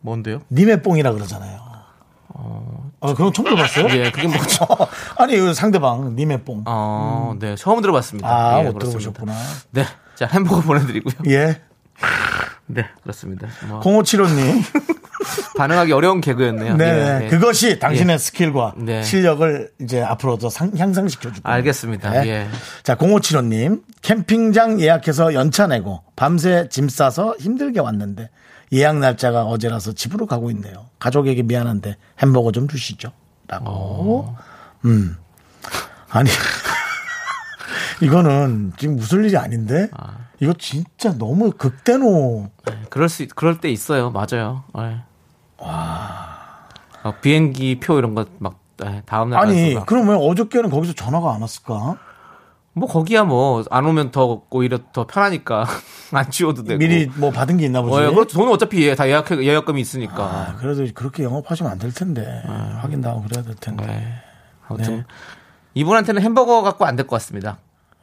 뭔데요? 0.02 0.42
님의 0.52 0.82
뽕이라 0.82 1.14
그러잖아요. 1.14 1.60
어, 2.34 3.14
그런 3.16 3.34
처음 3.34 3.46
들어봤어요? 3.50 3.88
예, 3.98 4.12
그게 4.12 4.28
뭐죠? 4.28 4.66
아니, 5.18 5.38
그 5.38 5.54
상대방, 5.54 6.16
님의 6.16 6.44
뽕. 6.44 6.64
어, 6.66 7.34
네, 7.40 7.56
처음 7.56 7.82
들어봤습니다. 7.82 8.28
아, 8.28 8.60
예, 8.60 8.64
못 8.64 8.74
그렇습니다. 8.74 9.12
들어보셨구나. 9.12 9.34
네, 9.72 9.86
자 10.16 10.28
햄버거 10.28 10.62
보내드리고요. 10.66 11.14
예. 11.34 11.62
네, 12.68 12.88
그렇습니다. 13.04 13.48
뭐 13.68 13.80
0575님. 13.82 14.64
반응하기 15.58 15.92
어려운 15.94 16.22
개그였네요. 16.22 16.76
네. 16.78 16.86
예, 16.86 17.20
네. 17.20 17.28
그것이 17.30 17.80
당신의 17.80 18.18
스킬과 18.20 18.74
네. 18.78 19.04
실력을 19.04 19.72
이제 19.82 20.02
앞으로 20.02 20.38
더 20.38 20.50
상, 20.50 20.72
향상시켜 20.78 21.32
줄 21.32 21.44
거예요. 21.44 21.56
알겠습니다. 21.58 22.10
네. 22.22 22.28
예. 22.28 22.48
자, 22.84 22.96
0575님. 22.96 23.84
캠핑장 24.02 24.80
예약해서 24.82 25.34
연차 25.34 25.68
내고 25.68 26.04
밤새 26.16 26.68
짐 26.70 26.90
싸서 26.90 27.36
힘들게 27.40 27.80
왔는데 27.80 28.30
예약 28.74 28.98
날짜가 29.00 29.44
어제라서 29.44 29.94
집으로 29.94 30.26
가고 30.26 30.50
있네요. 30.52 30.88
가족에게 31.00 31.44
미안한데 31.44 31.98
햄버거 32.20 32.52
좀 32.52 32.68
주시죠. 32.68 33.12
라고. 33.48 33.66
어. 33.68 34.38
음. 34.86 35.18
아니. 36.10 36.30
이거는 38.02 38.74
지금 38.78 38.98
웃을 38.98 39.26
일이 39.26 39.38
아닌데 39.38 39.90
이거 40.40 40.54
진짜 40.58 41.14
너무 41.18 41.52
극대노 41.52 42.50
그럴 42.90 43.10
수, 43.10 43.22
있- 43.24 43.36
그럴 43.36 43.60
때 43.60 43.70
있어요. 43.70 44.10
맞아요. 44.10 44.64
예. 45.64 45.68
어, 47.08 47.14
비행기 47.22 47.80
표 47.80 47.98
이런 48.00 48.14
거 48.16 48.26
막 48.40 48.60
다음날 49.06 49.40
아니 49.40 49.74
가서 49.76 49.86
그러면 49.86 50.16
어저께는 50.16 50.70
거기서 50.72 50.94
전화가 50.94 51.36
안 51.36 51.42
왔을까? 51.42 51.98
뭐 52.74 52.88
거기야 52.88 53.24
뭐 53.26 53.64
안 53.70 53.86
오면 53.86 54.10
더 54.12 54.42
오히려 54.50 54.80
더 54.94 55.06
편하니까 55.06 55.66
안 56.14 56.32
지워도 56.32 56.64
되고 56.64 56.80
미리 56.80 57.06
뭐 57.16 57.30
받은 57.32 57.58
게 57.58 57.66
있나 57.66 57.82
보지. 57.84 57.96
어, 57.96 58.08
예, 58.08 58.12
그렇죠. 58.14 58.38
돈은 58.40 58.52
어차피 58.52 58.88
예, 58.88 58.96
다 58.96 59.08
예약 59.08 59.30
예약금이 59.32 59.80
있으니까 59.82 60.24
아, 60.24 60.56
그래도 60.58 60.86
그렇게 60.96 61.24
영업하시면 61.24 61.72
안 61.72 61.78
될 61.80 61.94
텐데 61.94 62.26
확인도 62.80 63.10
하고 63.10 63.22
그래야 63.24 63.44
될 63.44 63.54
텐데. 63.56 63.86
네. 63.86 64.14
아무튼 64.68 64.96
네. 64.98 65.04
이분한테는 65.76 66.22
햄버거 66.24 66.62
갖고 66.64 66.86
안 66.86 66.96
될 66.96 67.06
것 67.06 67.18
같습니다. 67.18 67.58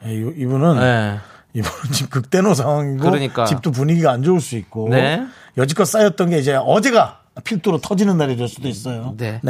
예, 0.07 0.13
이- 0.15 0.33
이분은 0.37 0.79
네. 0.79 1.19
이분은 1.55 1.93
지금 1.93 2.11
극대노 2.11 2.55
상황이고 2.55 3.03
그러니까. 3.03 3.47
집도 3.47 3.73
분위기가 3.73 4.13
안 4.13 4.23
좋을 4.23 4.41
수 4.41 4.57
있고 4.57 4.91
네. 4.91 5.27
여지껏 5.57 5.87
쌓였던 5.89 6.31
게 6.31 6.39
이제 6.39 6.55
어제가 6.55 7.23
필두로 7.45 7.79
터지는 7.79 8.17
날이 8.17 8.37
될 8.37 8.49
수도 8.49 8.69
있어요. 8.69 9.15
네. 9.17 9.41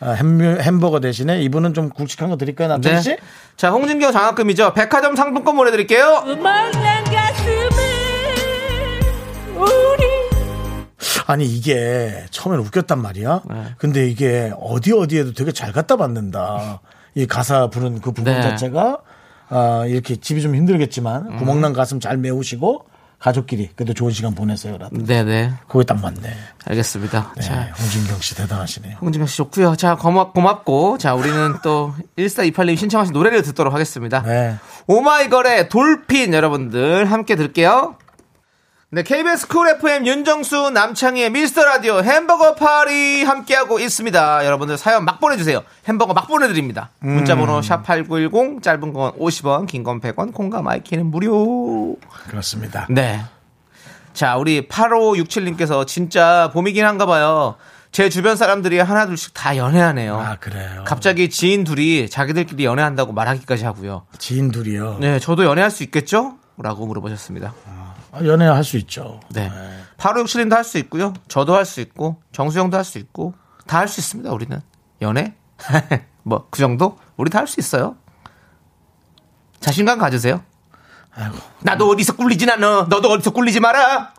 아, 0.00 0.10
햄, 0.12 0.40
햄버 0.40 0.90
거 0.90 1.00
대신에 1.00 1.42
이분은 1.42 1.74
좀 1.74 1.90
굵직한 1.90 2.30
거 2.30 2.36
드릴까요, 2.36 2.78
네. 2.80 3.00
씨? 3.00 3.16
자, 3.56 3.70
홍진경 3.70 4.12
장학금이죠. 4.12 4.74
백화점 4.74 5.16
상품권 5.16 5.56
보내드릴게요. 5.56 6.22
막난 6.42 7.04
가슴에 7.04 7.96
우리 9.56 10.06
아니 11.26 11.44
이게 11.44 12.24
처음엔 12.30 12.60
웃겼단 12.60 13.00
말이야. 13.00 13.42
네. 13.48 13.64
근데 13.78 14.08
이게 14.08 14.52
어디 14.60 14.92
어디에도 14.92 15.32
되게 15.32 15.52
잘 15.52 15.72
갖다 15.72 15.96
받는다. 15.96 16.80
이 17.14 17.26
가사 17.26 17.68
부른 17.68 18.00
그 18.00 18.12
부분 18.12 18.34
네. 18.34 18.42
자체가 18.42 18.98
아, 19.48 19.84
이렇게 19.86 20.16
집이 20.16 20.42
좀 20.42 20.54
힘들겠지만 20.54 21.26
음. 21.26 21.36
구멍난 21.38 21.72
가슴 21.72 22.00
잘 22.00 22.16
메우시고 22.16 22.84
가족끼리 23.18 23.70
그래도 23.74 23.94
좋은 23.94 24.10
시간 24.12 24.34
보내세요. 24.34 24.76
라든가. 24.78 25.04
네네. 25.04 25.54
그게 25.68 25.84
딱 25.84 26.00
맞네. 26.00 26.34
알겠습니다. 26.66 27.32
네, 27.36 27.42
자, 27.42 27.72
홍진경 27.80 28.20
씨 28.20 28.36
대단하시네요. 28.36 28.96
홍진경 29.00 29.26
씨 29.26 29.36
좋고요. 29.38 29.76
자, 29.76 29.96
고맙, 29.96 30.32
고맙고. 30.34 30.98
자, 30.98 31.14
우리는 31.14 31.56
또 31.62 31.94
1428님 32.18 32.76
신청하신 32.76 33.12
노래를 33.12 33.42
듣도록 33.42 33.72
하겠습니다. 33.72 34.22
네. 34.22 34.56
오마이걸의 34.86 35.68
돌핀 35.68 36.34
여러분들 36.34 37.10
함께 37.10 37.36
들게요. 37.36 37.96
네, 38.90 39.02
KBS 39.02 39.48
쿨 39.48 39.68
FM 39.68 40.06
윤정수 40.06 40.70
남창희의 40.70 41.30
미스터 41.30 41.64
라디오 41.64 42.02
햄버거 42.02 42.54
파리 42.54 43.24
함께하고 43.24 43.80
있습니다. 43.80 44.46
여러분들 44.46 44.78
사연 44.78 45.04
막 45.04 45.18
보내주세요. 45.18 45.62
햄버거 45.88 46.14
막 46.14 46.28
보내드립니다. 46.28 46.90
문자번호 47.00 47.62
샵 47.62 47.82
8910 47.82 48.62
짧은 48.62 48.92
건 48.92 49.12
50원, 49.18 49.66
긴 49.66 49.82
건 49.82 50.00
100원, 50.00 50.32
콩과 50.32 50.62
마이K는 50.62 51.06
무료. 51.06 51.96
그렇습니다. 52.28 52.86
네. 52.88 53.22
자, 54.14 54.36
우리 54.36 54.68
8567님께서 54.68 55.84
진짜 55.86 56.50
봄이긴 56.52 56.84
한가 56.84 57.06
봐요. 57.06 57.56
제 57.90 58.08
주변 58.08 58.36
사람들이 58.36 58.78
하나둘씩 58.78 59.34
다 59.34 59.56
연애하네요. 59.56 60.16
아 60.18 60.36
그래요. 60.36 60.84
갑자기 60.86 61.28
지인 61.28 61.64
둘이 61.64 62.08
자기들끼리 62.08 62.64
연애한다고 62.64 63.12
말하기까지 63.12 63.64
하고요. 63.64 64.06
지인 64.18 64.52
둘이요. 64.52 64.98
네, 65.00 65.18
저도 65.18 65.44
연애할 65.44 65.70
수 65.72 65.82
있겠죠? 65.82 66.36
라고 66.58 66.86
물어보셨습니다. 66.86 67.52
아, 67.66 67.94
연애할 68.24 68.64
수 68.64 68.76
있죠. 68.78 69.20
네. 69.30 69.50
8567님도 69.98 70.50
할 70.54 70.64
수 70.64 70.78
있고요. 70.78 71.14
저도 71.28 71.54
할 71.54 71.64
수 71.64 71.80
있고, 71.80 72.20
정수영도 72.32 72.76
할 72.76 72.84
수 72.84 72.98
있고, 72.98 73.34
다 73.66 73.78
할 73.80 73.88
수 73.88 74.00
있습니다, 74.00 74.30
우리는. 74.30 74.60
연애? 75.02 75.34
뭐, 76.22 76.46
그 76.50 76.58
정도? 76.58 76.98
우리 77.16 77.30
다 77.30 77.40
할 77.40 77.46
수 77.46 77.60
있어요. 77.60 77.96
자신감 79.60 79.98
가지세요. 79.98 80.42
아이고, 81.14 81.36
나도 81.60 81.88
어디서 81.90 82.16
꿀리진 82.16 82.50
않아. 82.50 82.86
너도 82.90 83.10
어디서 83.10 83.30
꿀리지 83.30 83.60
마라. 83.60 84.12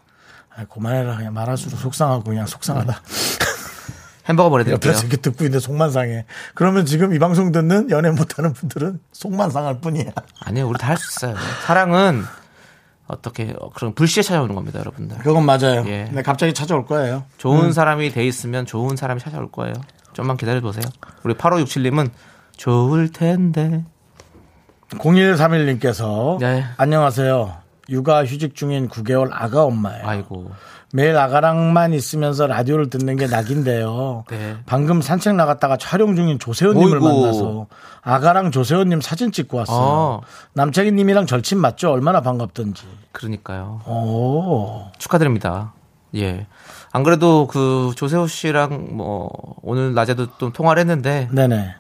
아, 0.56 0.66
그만해라. 0.66 1.16
그냥 1.18 1.34
말할수록 1.34 1.80
속상하고 1.80 2.24
그냥 2.24 2.48
속상하다. 2.48 3.02
햄버거 4.28 4.50
보내드릴게요. 4.50 4.90
옆에서 4.92 5.06
이렇게 5.06 5.18
듣고 5.22 5.46
있는데 5.46 5.60
속만 5.64 5.92
상해. 5.92 6.26
그러면 6.54 6.86
지금 6.86 7.14
이 7.14 7.20
방송 7.20 7.52
듣는 7.54 7.90
연애 7.92 8.10
못하는 8.10 8.52
분들은 8.52 9.00
속만 9.14 9.52
상할 9.52 9.80
뿐이야. 9.80 10.12
아니요, 10.42 10.68
우리 10.68 10.78
다 10.78 10.88
할 10.88 10.98
수 10.98 11.08
있어요. 11.18 11.36
사랑은 11.66 12.26
어떻게, 13.08 13.54
어, 13.60 13.70
그런 13.74 13.94
불시에 13.94 14.24
찾아오는 14.24 14.54
겁니다, 14.54 14.80
여러분들. 14.80 15.18
그건 15.20 15.46
맞아요. 15.46 15.84
예. 15.88 16.06
근데 16.06 16.22
갑자기 16.22 16.54
찾아올 16.54 16.86
거예요. 16.86 17.24
좋은 17.38 17.72
사람이 17.72 18.12
돼 18.12 18.26
있으면 18.26 18.66
좋은 18.66 18.96
사람이 18.96 19.22
찾아올 19.22 19.52
거예요. 19.52 19.74
좀만 20.14 20.38
기다려 20.38 20.62
보세요. 20.62 20.84
우리 21.24 21.34
8567님은 21.36 22.10
좋을 22.58 23.12
텐데. 23.12 23.86
0131님께서 24.90 26.40
네. 26.40 26.66
안녕하세요. 26.78 27.56
육아 27.90 28.26
휴직 28.26 28.56
중인 28.56 28.90
9개월 28.90 29.30
아가 29.32 29.64
엄마예요. 29.64 30.08
아이고. 30.08 30.52
매일 30.94 31.18
아가랑만 31.18 31.94
있으면서 31.94 32.48
라디오를 32.48 32.90
듣는 32.90 33.18
게 33.18 33.28
낙인데요. 33.28 34.24
네. 34.32 34.56
방금 34.66 35.02
산책 35.02 35.36
나갔다가 35.36 35.78
촬영 35.78 36.16
중인 36.16 36.40
조세호님을. 36.40 37.00
만나서 37.00 37.68
아가랑 38.02 38.52
조세호님 38.52 39.02
사진 39.02 39.32
찍고 39.32 39.58
왔어요. 39.58 39.78
어. 39.78 40.22
남창희님이랑 40.54 41.26
절친 41.26 41.60
맞죠? 41.60 41.92
얼마나 41.92 42.22
반갑던지. 42.22 42.84
그러니까요. 43.12 43.82
오. 43.86 44.86
축하드립니다. 44.98 45.74
예. 46.16 46.48
안 46.94 47.04
그래도 47.04 47.48
그 47.48 47.92
조세호 47.98 48.28
씨랑 48.28 48.96
뭐 48.96 49.30
오늘 49.62 49.94
낮에도 49.94 50.28
좀 50.38 50.54
통화를 50.54 50.80
했는데 50.80 51.28
네네. 51.34 51.76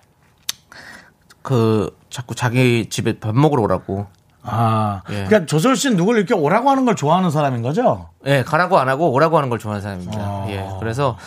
그 1.41 1.95
자꾸 2.09 2.35
자기 2.35 2.89
집에 2.89 3.19
밥 3.19 3.33
먹으러 3.35 3.61
오라고. 3.63 4.07
아. 4.47 5.01
예. 5.09 5.25
그러니까 5.25 5.45
조세호 5.45 5.75
씨는 5.75 5.97
누굴 5.97 6.17
이렇게 6.17 6.33
오라고 6.33 6.69
하는 6.69 6.85
걸 6.85 6.95
좋아하는 6.95 7.29
사람인 7.29 7.61
거죠? 7.61 8.09
예, 8.25 8.43
가라고 8.43 8.77
안 8.79 8.89
하고 8.89 9.11
오라고 9.11 9.37
하는 9.37 9.49
걸 9.49 9.59
좋아하는 9.59 9.81
사람입니다. 9.81 10.19
아. 10.19 10.45
예. 10.49 10.67
그래서 10.79 11.17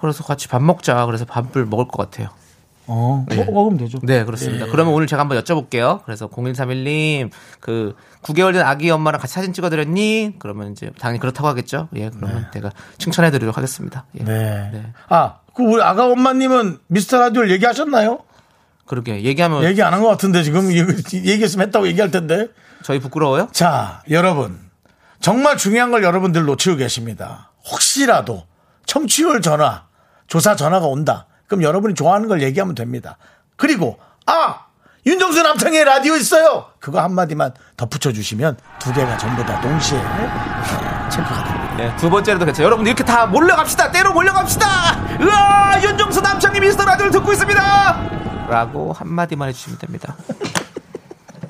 그래서 0.00 0.24
같이 0.24 0.48
밥 0.48 0.62
먹자. 0.62 1.06
그래서 1.06 1.24
밥을 1.24 1.66
먹을 1.66 1.86
것 1.86 1.96
같아요. 1.98 2.28
어, 2.92 3.24
네. 3.28 3.36
뭐, 3.36 3.54
먹으면 3.54 3.78
되죠. 3.78 4.00
네, 4.02 4.24
그렇습니다. 4.24 4.66
예. 4.66 4.70
그러면 4.70 4.94
오늘 4.94 5.06
제가 5.06 5.20
한번 5.20 5.40
여쭤볼게요. 5.40 6.02
그래서 6.04 6.28
0131님, 6.28 7.30
그 7.60 7.94
9개월 8.22 8.52
된 8.52 8.62
아기 8.62 8.90
엄마랑 8.90 9.20
같이 9.20 9.34
사진 9.34 9.52
찍어드렸니? 9.52 10.34
그러면 10.40 10.72
이제 10.72 10.90
당연히 10.98 11.20
그렇다고 11.20 11.46
하겠죠. 11.46 11.88
예, 11.94 12.10
그러면 12.10 12.48
제가 12.52 12.70
칭찬해드리도록 12.98 13.56
하겠습니다. 13.56 14.06
예. 14.18 14.24
네. 14.24 14.70
네. 14.72 14.92
아, 15.08 15.36
그 15.54 15.62
우리 15.62 15.80
아가 15.82 16.06
엄마님은 16.10 16.78
미스터 16.88 17.20
라디오를 17.20 17.52
얘기하셨나요? 17.52 18.18
그러게 18.90 19.22
얘기하면 19.22 19.62
얘기 19.62 19.80
안 19.84 19.92
한 19.92 20.02
것 20.02 20.08
같은데 20.08 20.42
지금 20.42 20.72
얘기- 20.72 21.18
얘기했으면 21.28 21.68
했다고 21.68 21.86
얘기할 21.86 22.10
텐데. 22.10 22.48
저희 22.82 22.98
부끄러워요? 22.98 23.48
자, 23.52 24.02
여러분. 24.10 24.58
정말 25.20 25.56
중요한 25.56 25.92
걸 25.92 26.02
여러분들 26.02 26.44
놓치고 26.44 26.74
계십니다. 26.76 27.52
혹시라도 27.70 28.46
청취율 28.86 29.42
전화, 29.42 29.84
조사 30.26 30.56
전화가 30.56 30.86
온다. 30.86 31.26
그럼 31.46 31.62
여러분이 31.62 31.94
좋아하는 31.94 32.26
걸 32.26 32.42
얘기하면 32.42 32.74
됩니다. 32.74 33.16
그리고, 33.56 33.98
아! 34.26 34.64
윤정수 35.06 35.42
남창의 35.42 35.84
라디오 35.84 36.16
있어요! 36.16 36.66
그거 36.80 37.00
한마디만 37.00 37.52
덧붙여 37.76 38.12
주시면 38.12 38.56
두 38.80 38.92
개가 38.92 39.16
전부 39.18 39.44
다 39.44 39.60
동시에 39.60 39.98
어, 39.98 41.08
체크가 41.10 41.44
됩니다. 41.44 41.59
네, 41.80 41.96
두 41.96 42.10
번째로도 42.10 42.44
괜찮아요. 42.44 42.66
여러분 42.66 42.86
이렇게 42.86 43.02
다 43.02 43.24
몰려갑시다. 43.24 43.90
때로 43.90 44.12
몰려갑시다. 44.12 44.66
으아, 45.18 45.82
윤정수 45.82 46.20
남창희 46.20 46.60
미스터 46.60 46.84
라디오를 46.84 47.10
듣고 47.10 47.32
있습니다. 47.32 48.48
라고 48.50 48.92
한마디만 48.92 49.48
해주시면 49.48 49.78
됩니다. 49.78 50.14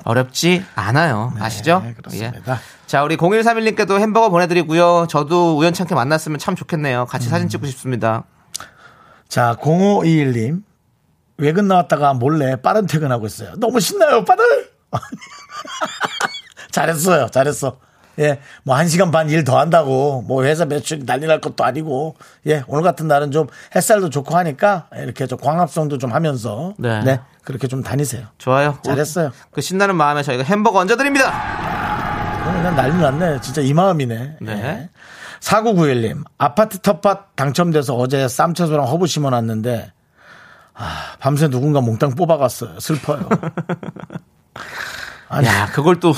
어렵지 0.05 0.63
않아요. 0.73 1.33
아시죠? 1.37 1.81
네, 1.83 1.93
그렇습니다. 1.95 2.53
예. 2.53 2.57
자, 2.87 3.03
우리 3.03 3.17
0131님께도 3.17 3.99
햄버거 3.99 4.29
보내드리고요. 4.29 5.07
저도 5.09 5.57
우연찮게 5.57 5.95
만났으면 5.95 6.39
참 6.39 6.55
좋겠네요. 6.55 7.07
같이 7.07 7.27
사진 7.27 7.49
찍고 7.49 7.65
싶습니다. 7.67 8.23
자, 9.27 9.57
0521님. 9.59 10.63
외근 11.39 11.67
나왔다가 11.67 12.13
몰래 12.13 12.55
빠른 12.55 12.85
퇴근하고 12.87 13.25
있어요. 13.25 13.51
너무 13.57 13.81
신나요, 13.81 14.23
빠들! 14.23 14.45
잘했어요, 16.71 17.27
잘했어. 17.31 17.79
예, 18.19 18.39
뭐, 18.63 18.75
한 18.75 18.87
시간 18.87 19.11
반 19.11 19.29
일 19.29 19.43
더 19.43 19.59
한다고, 19.59 20.23
뭐, 20.27 20.43
회사 20.43 20.65
매출이 20.65 21.05
난리 21.05 21.27
날 21.27 21.39
것도 21.41 21.63
아니고, 21.63 22.15
예, 22.47 22.63
오늘 22.67 22.83
같은 22.83 23.07
날은 23.07 23.31
좀 23.31 23.47
햇살도 23.75 24.09
좋고 24.09 24.35
하니까, 24.35 24.87
이렇게 24.97 25.27
좀 25.27 25.39
광합성도 25.39 25.97
좀 25.97 26.11
하면서, 26.11 26.73
네. 26.77 27.01
네, 27.03 27.19
그렇게 27.43 27.67
좀 27.67 27.83
다니세요. 27.83 28.27
좋아요. 28.37 28.77
잘했어요. 28.83 29.31
그 29.51 29.61
신나는 29.61 29.95
마음에 29.95 30.23
저희가 30.23 30.43
햄버거 30.43 30.79
얹어드립니다. 30.79 31.27
어, 31.29 32.53
그냥 32.53 32.75
난리 32.75 32.99
났네. 33.01 33.41
진짜 33.41 33.61
이 33.61 33.73
마음이네. 33.73 34.37
네. 34.41 34.51
예. 34.51 34.89
4991님, 35.39 36.23
아파트 36.37 36.79
텃밭 36.79 37.35
당첨돼서 37.35 37.95
어제 37.95 38.27
쌈채소랑 38.27 38.87
허브 38.87 39.07
심어 39.07 39.29
놨는데, 39.29 39.91
아, 40.73 41.15
밤새 41.19 41.47
누군가 41.49 41.81
몽땅 41.81 42.15
뽑아갔어요. 42.15 42.79
슬퍼요. 42.79 43.27
아니, 45.29 45.47
야, 45.47 45.67
그걸 45.67 45.99
또. 45.99 46.13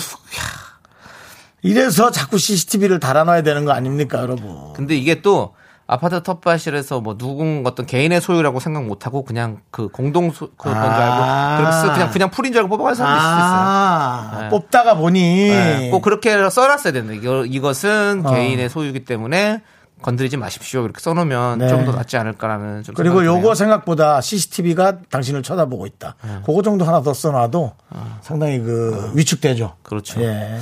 이래서 1.63 2.12
자꾸 2.12 2.38
CCTV를 2.38 3.00
달아놔야 3.00 3.41
되는 3.43 3.65
거 3.65 3.72
아닙니까, 3.72 4.20
여러분? 4.20 4.74
근데 4.74 4.96
이게 4.96 5.22
또 5.22 5.55
아파트 5.88 6.22
텃밭실에서 6.24 7.01
뭐 7.01 7.17
누군 7.17 7.63
어떤 7.65 7.86
개인의 7.86 8.22
소유라고 8.22 8.60
생각 8.60 8.86
못 8.86 9.05
하고 9.05 9.24
그냥 9.24 9.60
그 9.70 9.88
공동 9.89 10.32
소, 10.32 10.50
그건 10.58 10.74
줄 10.74 10.82
아. 10.82 11.58
알고 11.58 11.72
쓰- 11.72 11.93
그냥 11.93 12.12
그냥 12.12 12.32
풀인 12.32 12.51
줄 12.53 12.62
알고 12.62 12.70
뽑아갈 12.70 12.96
사람도 12.96 13.17
있을 13.17 13.29
수 13.29 13.36
있어요. 13.36 13.39
아, 13.43 14.38
네. 14.43 14.50
뽑다가 14.50 14.96
보니. 14.96 15.22
네, 15.50 15.89
꼭 15.91 16.01
그렇게 16.01 16.50
써놨어야 16.50 16.93
된다. 16.93 17.13
이거, 17.13 17.46
이것은 17.46 18.24
어. 18.25 18.32
개인의 18.34 18.70
소유이기 18.70 19.05
때문에 19.05 19.62
건드리지 20.01 20.36
마십시오. 20.36 20.84
이렇게 20.84 21.00
써놓으면 21.00 21.60
네. 21.60 21.70
좀더 21.70 21.91
낫지 21.93 22.17
않을까라는 22.17 22.84
좀 22.84 22.96
그리고 22.96 23.24
요거. 23.24 23.55
생각보다 23.55 24.20
CCTV가 24.20 24.98
당신을 25.10 25.43
쳐다보고 25.43 25.86
있다. 25.86 26.15
그거 26.46 26.62
정도 26.62 26.84
하나 26.84 27.01
더 27.01 27.13
써놔도 27.13 27.74
상당히 28.22 28.60
그 28.60 29.12
위축되죠. 29.15 29.75
그렇죠. 29.84 30.22
예. 30.22 30.60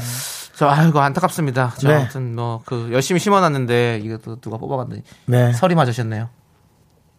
저 0.62 0.68
아이고 0.68 1.00
안타깝습니다. 1.00 1.74
저 1.80 1.88
네. 1.88 1.96
아무튼 1.96 2.36
뭐 2.36 2.62
그 2.68 2.90
열심히 2.92 3.20
심어놨는데 3.20 4.04
또 4.24 4.36
누가 4.36 4.58
뽑아갔더니 4.58 5.02
네. 5.26 5.54
설이 5.54 5.74
맞으셨네요. 5.74 6.30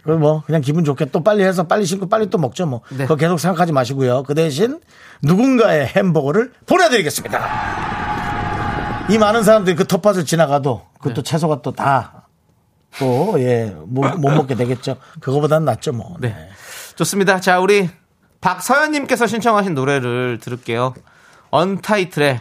그뭐 0.04 0.44
그냥 0.46 0.60
기분 0.60 0.84
좋게 0.84 1.06
또 1.06 1.24
빨리 1.24 1.42
해서 1.42 1.64
빨리 1.66 1.84
심고 1.84 2.08
빨리 2.08 2.30
또 2.30 2.38
먹죠 2.38 2.66
뭐. 2.66 2.82
네. 2.90 2.98
그거 2.98 3.16
계속 3.16 3.40
생각하지 3.40 3.72
마시고요. 3.72 4.22
그 4.22 4.36
대신 4.36 4.80
누군가의 5.24 5.88
햄버거를 5.88 6.52
보내드리겠습니다. 6.66 7.40
이 9.10 9.18
많은 9.18 9.42
사람들이 9.42 9.74
그 9.74 9.88
텃밭을 9.88 10.24
지나가도 10.24 10.82
그것도 10.98 11.22
네. 11.22 11.22
채소가 11.22 11.62
또 11.62 11.72
다 11.72 12.22
또 13.00 13.40
예못 13.40 14.20
먹게 14.20 14.54
되겠죠. 14.54 14.98
그거보다는 15.18 15.64
낫죠 15.64 15.90
뭐. 15.92 16.14
네. 16.20 16.32
좋습니다. 16.94 17.40
자, 17.40 17.58
우리 17.58 17.90
박서연님께서 18.40 19.26
신청하신 19.26 19.74
노래를 19.74 20.38
들을게요. 20.40 20.94
언타이틀의 21.50 22.40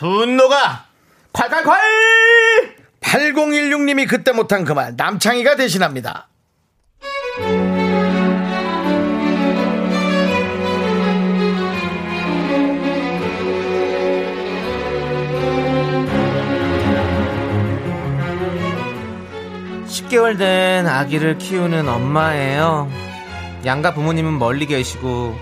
분노가 0.00 0.86
콸콸콸! 1.34 1.70
8016님이 3.02 4.08
그때 4.08 4.32
못한 4.32 4.64
그 4.64 4.72
말 4.72 4.94
남창희가 4.96 5.56
대신합니다. 5.56 6.28
십 19.86 20.08
10개월 20.08 20.38
된 20.38 20.86
아기를 20.86 21.38
키우는 21.38 21.88
엄마예요. 21.88 22.88
양가 23.64 23.92
부모님은 23.94 24.38
멀리 24.38 24.66
계시고 24.66 25.36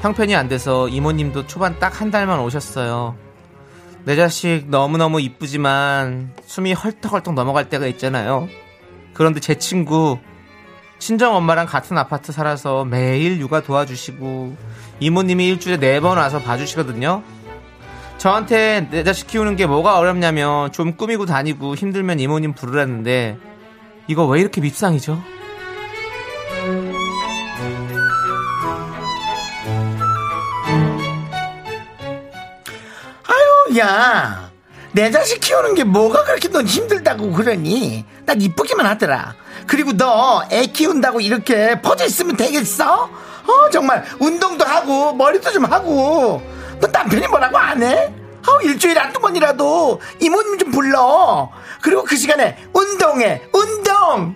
형편이 0.00 0.34
안 0.34 0.48
돼서 0.48 0.88
이모님도 0.88 1.46
초반 1.46 1.78
딱 1.78 2.00
한 2.00 2.10
달만 2.10 2.40
오셨어요. 2.40 3.16
내 4.04 4.16
자식 4.16 4.64
너무너무 4.68 5.20
이쁘지만 5.20 6.32
숨이 6.44 6.72
헐떡헐떡 6.74 7.34
넘어갈 7.34 7.68
때가 7.68 7.86
있잖아요. 7.88 8.48
그런데 9.14 9.40
제 9.40 9.54
친구 9.56 10.18
친정 10.98 11.34
엄마랑 11.36 11.66
같은 11.66 11.96
아파트 11.98 12.32
살아서 12.32 12.84
매일 12.84 13.38
육아 13.40 13.60
도와주시고 13.62 14.56
이모님이 15.00 15.48
일주일에 15.48 15.78
네 15.78 16.00
번 16.00 16.18
와서 16.18 16.38
봐주시거든요. 16.40 17.22
저한테 18.18 18.88
내 18.90 19.04
자식 19.04 19.26
키우는 19.26 19.56
게 19.56 19.66
뭐가 19.66 19.98
어렵냐면 19.98 20.70
좀 20.72 20.96
꾸미고 20.96 21.26
다니고 21.26 21.74
힘들면 21.74 22.20
이모님 22.20 22.52
부르라는데 22.54 23.38
이거 24.06 24.26
왜 24.26 24.40
이렇게 24.40 24.60
밉상이죠? 24.60 25.20
야. 33.78 34.50
내 34.92 35.10
자식 35.10 35.40
키우는 35.40 35.74
게 35.74 35.82
뭐가 35.84 36.22
그렇게 36.24 36.48
넌 36.48 36.66
힘들다고 36.66 37.32
그러니? 37.32 38.04
난 38.26 38.40
이쁘기만 38.40 38.86
하더라. 38.86 39.34
그리고 39.66 39.92
너 39.92 40.44
애 40.52 40.66
키운다고 40.66 41.20
이렇게 41.20 41.80
퍼져 41.80 42.04
있으면 42.04 42.36
되겠어? 42.36 43.04
어, 43.04 43.70
정말 43.72 44.04
운동도 44.20 44.64
하고 44.64 45.12
머리도 45.14 45.50
좀 45.52 45.64
하고. 45.64 46.40
너 46.80 46.86
남편이 46.86 47.26
뭐라고 47.28 47.58
안 47.58 47.82
해? 47.82 48.12
어, 48.46 48.60
일주일에 48.62 49.00
한두 49.00 49.18
번이라도 49.20 50.00
이모님 50.20 50.58
좀 50.58 50.70
불러. 50.70 51.50
그리고 51.80 52.04
그 52.04 52.16
시간에 52.16 52.56
운동해, 52.72 53.42
운동! 53.52 54.34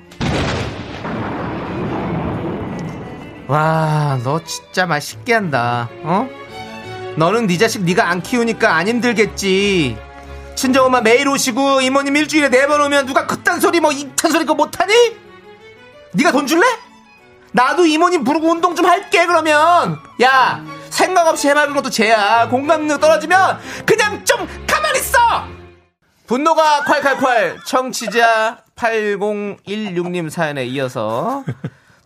와, 3.47 4.19
너 4.25 4.43
진짜 4.45 4.87
맛있게 4.87 5.35
한다. 5.35 5.89
어? 6.03 6.29
너는 7.19 7.49
네 7.49 7.59
자식 7.59 7.83
네가 7.83 8.09
안 8.09 8.23
키우니까 8.23 8.73
안 8.77 8.87
힘들겠지. 8.87 9.99
친정엄마 10.55 11.01
매일 11.01 11.29
오시고 11.29 11.81
이모님 11.81 12.15
일주일에 12.17 12.49
네 12.49 12.67
번 12.69 12.81
오면 12.81 13.07
누가 13.07 13.27
그딴 13.27 13.61
소리 13.61 13.81
뭐 13.81 13.91
이딴 13.91 14.31
소리 14.31 14.45
그거 14.45 14.55
못하니? 14.55 14.93
네가 16.13 16.31
돈 16.31 16.47
줄래? 16.47 16.65
나도 17.51 17.87
이모님 17.87 18.23
부르고 18.23 18.49
운동 18.49 18.77
좀 18.77 18.87
할게 18.87 19.27
그러면. 19.27 19.99
야, 20.23 20.65
생각 20.91 21.27
없이 21.27 21.49
해맑은 21.49 21.75
것도 21.75 21.91
죄야. 21.91 22.47
공감력 22.49 23.01
떨어지면 23.01 23.59
그냥 23.85 24.25
좀 24.25 24.47
가만히 24.67 25.01
있어. 25.01 25.19
분노가 26.29 26.83
콸콸콸 26.85 27.65
청취자 27.67 28.59
8016님 28.77 30.31
사연에 30.31 30.67
이어서 30.67 31.43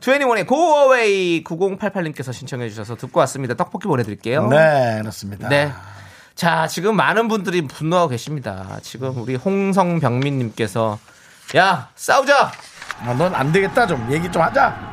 21의 0.02 0.46
고어웨이 0.46 1.44
9088님께서 1.44 2.32
신청해 2.32 2.68
주셔서 2.68 2.96
듣고 2.96 3.20
왔습니다. 3.20 3.54
떡볶이 3.54 3.86
보내드릴게요. 3.86 4.48
네, 4.48 4.98
그렇습니다. 5.00 5.48
네. 5.48 5.72
자, 6.34 6.66
지금 6.66 6.96
많은 6.96 7.28
분들이 7.28 7.62
분노하고 7.62 8.08
계십니다. 8.08 8.78
지금 8.82 9.16
우리 9.18 9.36
홍성병민님께서 9.36 10.98
야 11.56 11.88
싸우자. 11.94 12.50
아, 13.04 13.14
넌안 13.14 13.52
되겠다. 13.52 13.86
좀 13.86 14.08
얘기 14.10 14.30
좀 14.30 14.42
하자. 14.42 14.92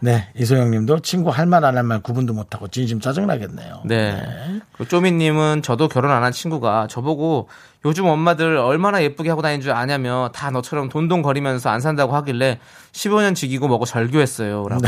네, 0.00 0.28
이소영 0.36 0.70
님도 0.70 1.00
친구 1.00 1.30
할 1.30 1.46
말 1.46 1.64
안 1.64 1.76
할 1.76 1.82
말 1.84 2.00
구분도 2.02 2.34
못하고 2.34 2.68
진심 2.68 3.00
짜증나겠네요. 3.00 3.82
네. 3.86 4.60
그 4.76 4.86
쪼미님은 4.86 5.62
저도 5.62 5.88
결혼 5.88 6.10
안 6.10 6.22
한 6.22 6.30
친구가 6.30 6.88
저보고 6.88 7.48
요즘 7.84 8.06
엄마들 8.06 8.56
얼마나 8.56 9.02
예쁘게 9.02 9.28
하고 9.28 9.42
다니는 9.42 9.60
줄 9.60 9.72
아냐며 9.72 10.30
다 10.34 10.50
너처럼 10.50 10.88
돈돈거리면서 10.88 11.68
안 11.68 11.80
산다고 11.80 12.14
하길래 12.14 12.58
15년 12.92 13.34
지기고 13.34 13.68
뭐고 13.68 13.84
절교했어요. 13.84 14.66
라고. 14.68 14.82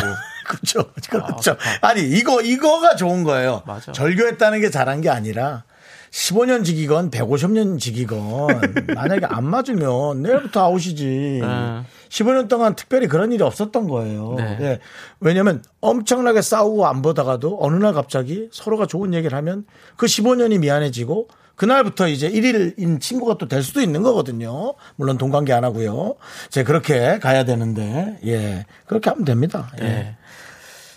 그렇죠. 0.46 0.90
그렇죠. 1.10 1.56
아 1.82 1.94
니, 1.94 2.02
이거, 2.02 2.40
이거가 2.40 2.96
좋은 2.96 3.24
거예요. 3.24 3.62
맞아. 3.66 3.92
절교했다는 3.92 4.60
게 4.60 4.70
잘한 4.70 5.00
게 5.00 5.10
아니라 5.10 5.64
15년 6.10 6.64
지기건 6.64 7.10
150년 7.10 7.78
지기건 7.78 8.46
만약에 8.94 9.26
안 9.26 9.44
맞으면 9.44 10.22
내일부터 10.22 10.62
아웃이지. 10.62 11.40
네. 11.42 11.82
15년 12.08 12.48
동안 12.48 12.74
특별히 12.76 13.08
그런 13.08 13.32
일이 13.32 13.42
없었던 13.42 13.88
거예요. 13.88 14.34
네. 14.38 14.58
예. 14.60 14.78
왜냐면 15.20 15.62
엄청나게 15.80 16.40
싸우고 16.40 16.86
안 16.86 17.02
보다가도 17.02 17.58
어느 17.60 17.76
날 17.76 17.92
갑자기 17.92 18.48
서로가 18.52 18.86
좋은 18.86 19.12
얘기를 19.12 19.36
하면 19.36 19.66
그 19.96 20.06
15년이 20.06 20.60
미안해지고 20.60 21.28
그날부터 21.56 22.08
이제 22.08 22.30
1일인 22.30 23.00
친구가 23.00 23.38
또 23.38 23.48
될 23.48 23.62
수도 23.62 23.80
있는 23.80 24.02
거거든요. 24.02 24.74
물론 24.96 25.16
동관계 25.18 25.52
안 25.52 25.64
하고요. 25.64 26.16
제 26.50 26.62
그렇게 26.64 27.18
가야 27.18 27.44
되는데, 27.44 28.18
예. 28.26 28.66
그렇게 28.86 29.10
하면 29.10 29.24
됩니다. 29.24 29.70
예. 29.80 29.84
네. 29.84 30.16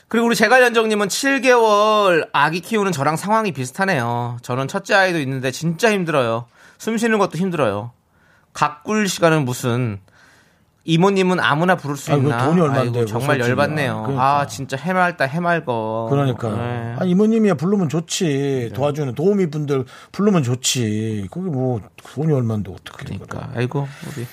그리고 0.10 0.26
우리 0.26 0.36
제갈연정님은 0.36 1.08
7개월 1.08 2.28
아기 2.34 2.62
키우는 2.62 2.91
저랑 2.91 3.15
상황이 3.15 3.52
비슷하네요. 3.52 4.38
저는 4.41 4.67
첫째 4.67 4.95
아이도 4.95 5.19
있는데 5.19 5.52
진짜 5.52 5.91
힘들어요. 5.91 6.45
숨 6.80 6.98
쉬는 6.98 7.19
것도 7.19 7.38
힘들어요. 7.38 7.91
가꿀 8.54 9.08
시간은 9.08 9.45
무슨 9.45 10.00
이모님은 10.86 11.39
아무나 11.39 11.76
부를 11.76 11.96
수 11.98 12.12
아이고, 12.12 12.24
있나? 12.24 12.46
돈이 12.46 12.62
얼마인데, 12.62 13.06
정말. 13.06 13.39
열받네요. 13.39 14.02
그러니까. 14.04 14.39
아 14.39 14.48
진짜 14.48 14.78
해맑다 14.78 15.26
해맑어. 15.26 16.08
그러니까. 16.10 16.50
네. 16.50 16.96
아, 16.98 17.04
이모님이야 17.06 17.56
부르면 17.56 17.89
좋지. 17.89 18.72
도와주는 18.74 19.13
도우미 19.13 19.50
분들 19.52 19.86
부르면 20.12 20.44
좋지. 20.44 21.28
거기 21.32 21.50
뭐 21.50 21.82
돈이 22.15 22.34
얼마인데 22.34 22.72
어떻게. 22.72 23.04
그러니까 23.18 23.50
아이고 23.56 23.88
우리 24.15 24.28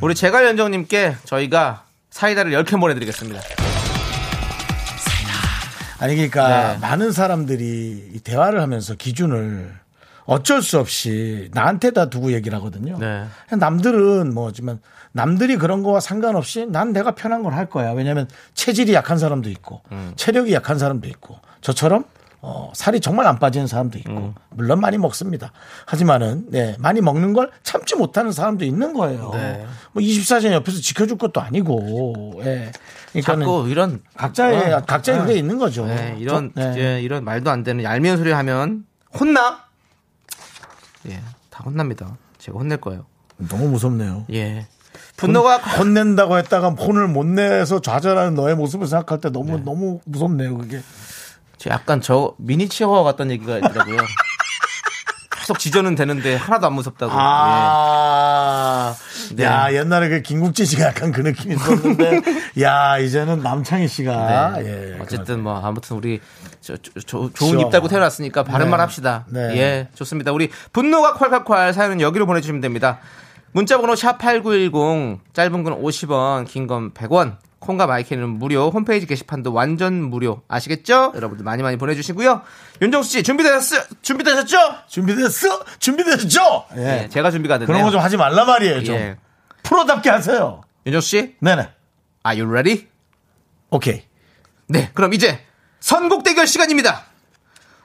우리 0.00 0.14
제갈 0.14 0.46
연정님께 0.46 1.16
저희가 1.24 1.84
사이다를 2.10 2.52
10캔 2.52 2.80
보내드리겠습니다. 2.80 3.40
아니 6.00 6.14
그러니까 6.14 6.72
네. 6.72 6.78
많은 6.80 7.12
사람들이 7.12 8.10
이 8.14 8.20
대화를 8.20 8.62
하면서 8.62 8.94
기준을 8.94 9.79
어쩔 10.30 10.62
수 10.62 10.78
없이 10.78 11.48
나한테 11.52 11.90
다 11.90 12.08
두고 12.08 12.32
얘기를 12.32 12.56
하거든요. 12.58 12.96
네. 12.98 13.24
남들은 13.58 14.32
뭐지만 14.32 14.78
남들이 15.10 15.56
그런 15.56 15.82
거와 15.82 15.98
상관없이 15.98 16.66
난 16.66 16.92
내가 16.92 17.16
편한 17.16 17.42
걸 17.42 17.50
할 17.52 17.66
거야. 17.66 17.90
왜냐하면 17.90 18.28
체질이 18.54 18.94
약한 18.94 19.18
사람도 19.18 19.50
있고 19.50 19.82
음. 19.90 20.12
체력이 20.14 20.52
약한 20.52 20.78
사람도 20.78 21.08
있고 21.08 21.40
저처럼 21.62 22.04
어, 22.42 22.70
살이 22.74 23.00
정말 23.00 23.26
안 23.26 23.40
빠지는 23.40 23.66
사람도 23.66 23.98
있고 23.98 24.12
음. 24.12 24.34
물론 24.50 24.80
많이 24.80 24.98
먹습니다. 24.98 25.50
하지만은 25.84 26.44
네, 26.50 26.76
많이 26.78 27.00
먹는 27.00 27.32
걸 27.32 27.50
참지 27.64 27.96
못하는 27.96 28.30
사람도 28.30 28.64
있는 28.64 28.92
거예요. 28.94 29.32
네. 29.34 29.66
뭐 29.92 30.00
24시간 30.00 30.52
옆에서 30.52 30.80
지켜줄 30.80 31.18
것도 31.18 31.40
아니고. 31.40 32.40
예. 32.44 32.70
그러니까는 33.10 33.40
자꾸 33.46 33.68
이런 33.68 34.00
각자의 34.16 34.72
어, 34.74 34.82
각자의 34.86 35.18
어. 35.18 35.22
그게 35.22 35.34
있는 35.36 35.58
거죠. 35.58 35.86
네, 35.86 36.14
이런 36.20 36.52
저- 36.54 36.70
네. 36.72 37.02
이런 37.02 37.24
말도 37.24 37.50
안 37.50 37.64
되는 37.64 37.82
얄미운 37.82 38.16
소리 38.16 38.30
하면 38.30 38.84
혼나? 39.18 39.64
예, 41.08 41.20
다 41.50 41.62
혼납니다. 41.64 42.16
제가 42.38 42.58
혼낼 42.58 42.80
거예요. 42.80 43.06
너무 43.36 43.68
무섭네요. 43.68 44.26
예. 44.32 44.66
분노가 45.16 45.58
혼 45.58 45.94
낸다고 45.94 46.36
했다가 46.38 46.70
혼을 46.70 47.06
못 47.08 47.24
내서 47.24 47.80
좌절하는 47.80 48.34
너의 48.34 48.56
모습을 48.56 48.86
생각할 48.86 49.20
때 49.20 49.30
너무 49.30 49.56
네. 49.58 49.62
너무 49.64 50.00
무섭네요. 50.04 50.58
그게. 50.58 50.80
저 51.58 51.70
약간 51.70 52.00
저 52.00 52.34
미니 52.38 52.68
치어와 52.68 53.02
같다는 53.02 53.32
얘기가 53.32 53.58
있더라고요. 53.58 53.98
계속 55.40 55.58
지저는 55.58 55.94
되는데 55.94 56.36
하나도 56.36 56.66
안 56.66 56.74
무섭다고. 56.74 57.12
아, 57.14 58.94
네. 59.34 59.44
야 59.44 59.72
옛날에 59.72 60.08
그 60.10 60.22
김국진 60.22 60.66
씨가 60.66 60.84
약간 60.84 61.12
그 61.12 61.22
느낌이 61.22 61.54
있었는데, 61.54 62.20
야 62.62 62.98
이제는 62.98 63.40
남창희 63.42 63.88
씨가 63.88 64.56
예. 64.62 64.94
예, 64.96 64.98
어쨌든 65.00 65.42
뭐 65.42 65.58
아무튼 65.64 65.96
우리 65.96 66.20
저, 66.60 66.76
저- 66.76 66.90
저- 67.06 67.30
좋은. 67.32 67.58
입 67.60 67.70
달고 67.70 67.88
태어났으니까 67.88 68.44
바른 68.44 68.66
네. 68.66 68.70
말 68.70 68.80
합시다. 68.80 69.24
네. 69.28 69.56
예, 69.56 69.88
좋습니다. 69.94 70.32
우리 70.32 70.50
분노가 70.72 71.14
콸콸콸 71.14 71.72
사연은 71.72 72.00
여기로 72.00 72.26
보내주시면 72.26 72.60
됩니다. 72.60 72.98
문자번호 73.52 73.96
샵 73.96 74.18
#8910 74.18 75.18
짧은 75.32 75.62
건 75.64 75.82
50원, 75.82 76.46
긴 76.46 76.66
건 76.66 76.92
100원. 76.92 77.36
콩과 77.70 77.86
마이크는 77.86 78.28
무료, 78.28 78.68
홈페이지 78.70 79.06
게시판도 79.06 79.52
완전 79.52 79.94
무료. 80.02 80.42
아시겠죠? 80.48 81.12
여러분들 81.14 81.44
많이 81.44 81.62
많이 81.62 81.76
보내주시고요. 81.76 82.42
윤정수 82.82 83.10
씨 83.10 83.22
준비되셨, 83.22 84.02
준비되셨죠? 84.02 84.58
준비됐어? 84.88 85.64
준비됐죠? 85.78 86.64
예. 86.76 86.80
네, 86.80 87.08
제가 87.08 87.30
준비가 87.30 87.58
됐네요. 87.58 87.66
그런 87.66 87.84
거 87.84 87.90
좀 87.92 88.00
하지 88.00 88.16
말라 88.16 88.44
말이에요. 88.44 88.82
좀 88.82 88.96
예. 88.96 89.16
프로답게 89.62 90.10
하세요. 90.10 90.62
윤정수 90.86 91.08
씨, 91.08 91.36
네네. 91.40 91.68
are 92.26 92.40
you 92.40 92.50
ready? 92.50 92.88
오케이. 93.70 94.02
네, 94.66 94.90
그럼 94.94 95.14
이제 95.14 95.38
선곡 95.78 96.24
대결 96.24 96.46
시간입니다. 96.48 97.04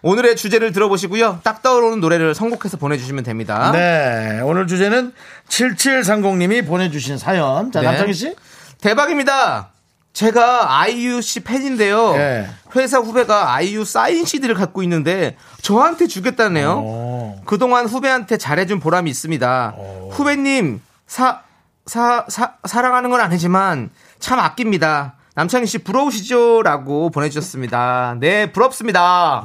오늘의 0.02 0.36
주제를 0.36 0.72
들어보시고요. 0.72 1.42
딱 1.44 1.62
떠오르는 1.64 2.00
노래를 2.00 2.34
선곡해서 2.36 2.78
보내주시면 2.78 3.24
됩니다. 3.24 3.72
네. 3.72 4.40
오늘 4.44 4.66
주제는 4.68 5.14
7730님이 5.48 6.66
보내주신 6.68 7.18
사연. 7.18 7.72
자, 7.72 7.82
네. 7.82 7.88
남창희 7.88 8.14
씨. 8.14 8.36
대박입니다. 8.82 9.72
제가 10.16 10.80
아이유 10.80 11.22
씨 11.22 11.42
팬인데요. 11.42 12.14
예. 12.16 12.48
회사 12.78 13.00
후배가 13.00 13.54
아이유 13.54 13.84
사인 13.84 14.24
CD를 14.26 14.56
갖고 14.56 14.82
있는데 14.84 15.36
저한테 15.62 16.08
주겠다네요. 16.08 16.82
어. 16.84 17.42
그동안 17.46 17.86
후배한테 17.86 18.38
잘해준 18.38 18.80
보람이 18.80 19.12
있습니다. 19.12 19.76
후배님 20.12 20.82
사, 21.06 21.42
사, 21.86 22.26
사, 22.30 22.54
사랑하는 22.66 23.10
건 23.10 23.20
아니지만 23.20 23.90
참 24.20 24.40
아낍니다. 24.40 25.16
남창희 25.36 25.66
씨 25.66 25.80
부러우시죠?라고 25.80 27.10
보내주셨습니다. 27.10 28.16
네, 28.22 28.54
부럽습니다. 28.54 29.44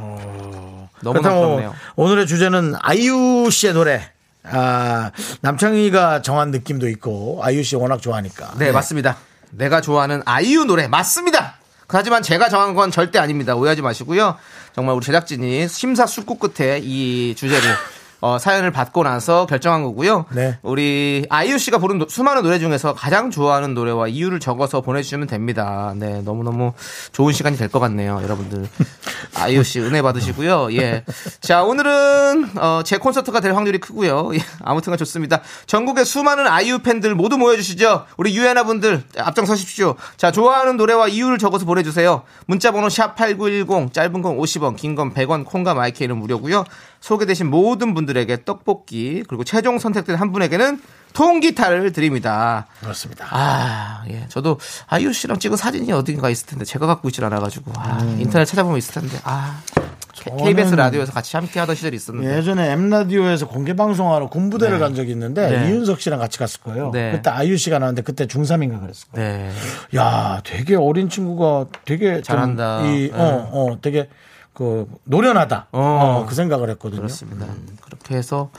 너무 1.02 1.20
그렇다고 1.20 1.40
부럽네요. 1.40 1.74
오늘의 1.96 2.28
주제는 2.28 2.74
아이유 2.80 3.48
씨의 3.50 3.72
노래. 3.74 4.08
아, 4.44 5.10
남창희가 5.40 6.22
정한 6.22 6.52
느낌도 6.52 6.88
있고, 6.90 7.40
아이유 7.42 7.64
씨 7.64 7.74
워낙 7.74 8.00
좋아하니까. 8.00 8.54
네, 8.58 8.70
맞습니다. 8.70 9.16
내가 9.50 9.80
좋아하는 9.80 10.22
아이유 10.24 10.64
노래 10.64 10.88
맞습니다. 10.88 11.56
하지만 11.88 12.22
제가 12.22 12.48
정한 12.48 12.74
건 12.74 12.90
절대 12.90 13.18
아닙니다. 13.18 13.56
오해하지 13.56 13.82
마시고요. 13.82 14.36
정말 14.74 14.94
우리 14.94 15.04
제작진이 15.04 15.68
심사숙고 15.68 16.38
끝에 16.38 16.80
이 16.82 17.34
주제를 17.36 17.68
어, 18.20 18.38
사연을 18.38 18.70
받고 18.70 19.02
나서 19.02 19.46
결정한 19.46 19.82
거고요. 19.82 20.26
네. 20.32 20.58
우리 20.62 21.24
아이유 21.30 21.58
씨가 21.58 21.78
부른 21.78 21.98
노- 21.98 22.06
수많은 22.08 22.42
노래 22.42 22.58
중에서 22.58 22.92
가장 22.94 23.30
좋아하는 23.30 23.72
노래와 23.74 24.08
이유를 24.08 24.40
적어서 24.40 24.80
보내주시면 24.82 25.26
됩니다. 25.26 25.94
네, 25.96 26.20
너무 26.22 26.44
너무 26.44 26.72
좋은 27.12 27.32
시간이 27.32 27.56
될 27.56 27.68
것 27.70 27.78
같네요, 27.80 28.20
여러분들. 28.22 28.68
아이유 29.36 29.62
씨 29.62 29.80
은혜 29.80 30.02
받으시고요. 30.02 30.68
예. 30.74 31.04
자, 31.40 31.62
오늘은 31.62 32.50
어, 32.58 32.82
제 32.84 32.98
콘서트가 32.98 33.40
될 33.40 33.54
확률이 33.54 33.78
크고요. 33.78 34.30
예, 34.34 34.38
아무튼간 34.64 34.98
좋습니다. 34.98 35.40
전국의 35.66 36.04
수많은 36.04 36.46
아이유 36.46 36.80
팬들 36.80 37.14
모두 37.14 37.38
모여주시죠. 37.38 38.06
우리 38.18 38.36
유엔아 38.36 38.64
분들 38.64 39.02
앞장서십시오. 39.16 39.94
자, 40.16 40.30
좋아하는 40.30 40.76
노래와 40.76 41.08
이유를 41.08 41.38
적어서 41.38 41.64
보내주세요. 41.64 42.22
문자번호 42.46 42.88
샵 42.90 43.16
#8910 43.16 43.92
짧은 43.94 44.20
건 44.22 44.36
50원, 44.36 44.76
긴 44.76 44.94
건 44.94 45.14
100원, 45.14 45.44
콩과 45.46 45.72
마이크는 45.74 46.16
무료고요. 46.18 46.64
소개되신 47.00 47.48
모든 47.48 47.94
분들 47.94 48.09
에게 48.16 48.44
떡볶이 48.44 49.24
그리고 49.28 49.44
최종 49.44 49.78
선택된 49.78 50.16
한 50.16 50.32
분에게는 50.32 50.80
통기타를 51.12 51.92
드립니다. 51.92 52.66
그렇습니다. 52.80 53.26
아, 53.30 54.04
예. 54.08 54.26
저도 54.28 54.58
아이유 54.86 55.12
씨랑 55.12 55.38
찍은 55.38 55.56
사진이 55.56 55.90
어딘가 55.92 56.30
있을 56.30 56.46
텐데 56.46 56.64
제가 56.64 56.86
갖고 56.86 57.08
있질 57.08 57.24
않아가지고 57.24 57.72
아, 57.76 57.98
인터넷 58.18 58.44
찾아보면 58.44 58.78
있을 58.78 58.94
텐데 58.94 59.18
아 59.24 59.60
KBS 60.24 60.74
라디오에서 60.74 61.12
같이 61.12 61.36
함께 61.36 61.60
하던 61.60 61.74
시절이 61.74 61.96
있었는데 61.96 62.36
예전에 62.36 62.72
M라디오에서 62.72 63.48
공개 63.48 63.74
방송하러 63.74 64.28
군부대를 64.28 64.78
간 64.78 64.94
적이 64.94 65.12
있는데, 65.12 65.48
네. 65.48 65.68
이윤석 65.68 66.00
씨랑 66.00 66.18
같이 66.18 66.38
갔을 66.38 66.60
거예요. 66.60 66.90
네. 66.92 67.12
그때 67.12 67.30
아이유 67.30 67.56
씨가 67.56 67.78
나왔는데, 67.78 68.02
그때 68.02 68.26
중3인가 68.26 68.80
그랬을 68.80 69.08
거예요. 69.12 69.38
네. 69.38 69.50
야, 69.96 70.40
되게 70.44 70.76
어린 70.76 71.08
친구가 71.08 71.66
되게 71.84 72.14
좀 72.16 72.22
잘한다. 72.22 72.82
이, 72.86 73.10
네. 73.10 73.12
어, 73.14 73.48
어, 73.52 73.78
되게 73.80 74.08
그 74.54 74.86
노련하다. 75.04 75.68
어. 75.72 75.80
어, 75.80 76.26
그 76.26 76.34
생각을 76.34 76.70
했거든요. 76.70 77.00
그렇습니다. 77.02 77.46
그렇게 77.82 78.16
해서 78.16 78.50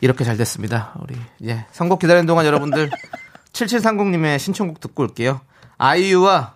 이렇게 0.00 0.24
잘 0.24 0.36
됐습니다. 0.36 0.94
우리 1.00 1.16
예 1.44 1.66
선곡 1.72 1.98
기다리는 2.00 2.26
동안 2.26 2.46
여러분들 2.46 2.90
7730님의 3.52 4.38
신청곡 4.38 4.80
듣고 4.80 5.02
올게요. 5.02 5.40
아이유와 5.78 6.54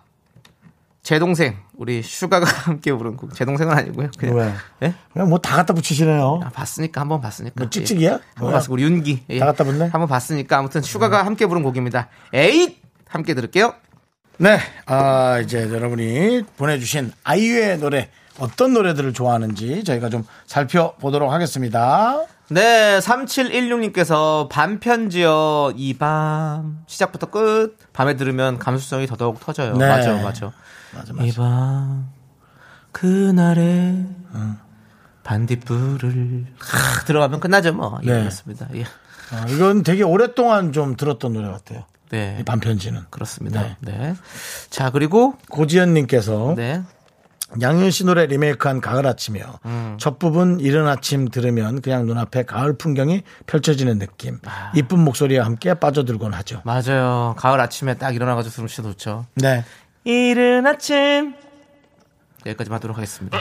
제 1.03 1.17
동생 1.19 1.57
우리 1.75 2.03
슈가가 2.03 2.45
함께 2.69 2.93
부른 2.93 3.17
곡. 3.17 3.33
제 3.33 3.43
동생은 3.45 3.75
아니고요. 3.75 4.09
그냥 4.17 4.35
왜? 4.35 4.53
예? 4.83 4.93
그냥 5.13 5.29
뭐 5.29 5.39
다 5.39 5.55
갖다 5.55 5.73
붙이시네요. 5.73 6.41
아, 6.43 6.49
봤으니까 6.49 7.01
한번 7.01 7.21
봤으니까. 7.21 7.55
뭐 7.57 7.69
찍찍이야? 7.69 8.11
예. 8.11 8.19
한번? 8.35 8.53
봤어. 8.53 8.71
우리 8.71 8.83
윤기. 8.83 9.23
예. 9.29 9.39
다 9.39 9.47
갖다 9.47 9.63
붙네? 9.63 9.85
한번 9.87 10.07
봤으니까 10.07 10.57
아무튼 10.59 10.81
슈가가 10.81 11.25
함께 11.25 11.47
부른 11.47 11.63
곡입니다. 11.63 12.07
에잇 12.33 12.79
함께 13.07 13.33
들을게요. 13.33 13.73
네, 14.37 14.57
아, 14.87 15.39
이제 15.43 15.69
여러분이 15.71 16.43
보내주신 16.57 17.11
아이유의 17.23 17.77
노래 17.79 18.09
어떤 18.39 18.73
노래들을 18.73 19.13
좋아하는지 19.13 19.83
저희가 19.83 20.09
좀 20.09 20.25
살펴보도록 20.47 21.31
하겠습니다. 21.31 22.21
네, 22.49 22.99
3716님께서 22.99 24.49
밤편지요 24.49 25.71
이 25.75 25.93
밤 25.97 26.79
시작부터 26.87 27.27
끝 27.27 27.77
밤에 27.93 28.15
들으면 28.17 28.57
감수성이 28.59 29.07
더더욱 29.07 29.39
터져요. 29.39 29.75
네. 29.77 29.87
맞아, 29.87 30.13
맞아. 30.21 30.51
맞아, 30.93 31.13
맞아. 31.13 31.23
이밤 31.25 32.09
그날의 32.91 34.05
반딧불을 35.23 36.45
하, 36.59 37.05
들어가면 37.05 37.39
끝나죠 37.39 37.73
뭐. 37.73 37.99
네. 38.03 38.21
이렇습니다. 38.21 38.67
예. 38.75 38.81
어, 38.83 39.45
이건 39.49 39.83
되게 39.83 40.03
오랫동안 40.03 40.73
좀 40.73 40.95
들었던 40.97 41.31
노래 41.33 41.47
같아요. 41.49 41.85
네. 42.09 42.37
이 42.41 42.43
반편지는. 42.43 43.01
그렇습니다. 43.09 43.61
네. 43.61 43.75
네. 43.79 44.15
자, 44.69 44.89
그리고 44.89 45.35
고지현 45.49 45.93
님께서 45.93 46.53
네. 46.57 46.81
양현 47.59 47.91
씨 47.91 48.05
노래 48.05 48.25
리메이크한 48.25 48.79
가을 48.79 49.05
아침이요. 49.05 49.45
음. 49.65 49.97
첫 49.99 50.19
부분 50.19 50.59
이른 50.59 50.87
아침 50.87 51.27
들으면 51.27 51.81
그냥 51.81 52.05
눈앞에 52.05 52.43
가을 52.43 52.77
풍경이 52.77 53.23
펼쳐지는 53.47 53.99
느낌. 53.99 54.39
아. 54.45 54.71
이쁜 54.75 54.99
목소리와 54.99 55.45
함께 55.45 55.73
빠져들곤 55.73 56.33
하죠. 56.33 56.61
맞아요. 56.63 57.35
가을 57.37 57.59
아침에 57.59 57.95
딱 57.95 58.15
일어나가지고 58.15 58.51
들으면 58.53 58.67
진짜 58.69 58.89
좋죠. 58.89 59.25
네. 59.35 59.65
이른 60.03 60.65
아침 60.65 61.33
여기까지 62.45 62.71
하도록 62.71 62.97
하겠습니다. 62.97 63.37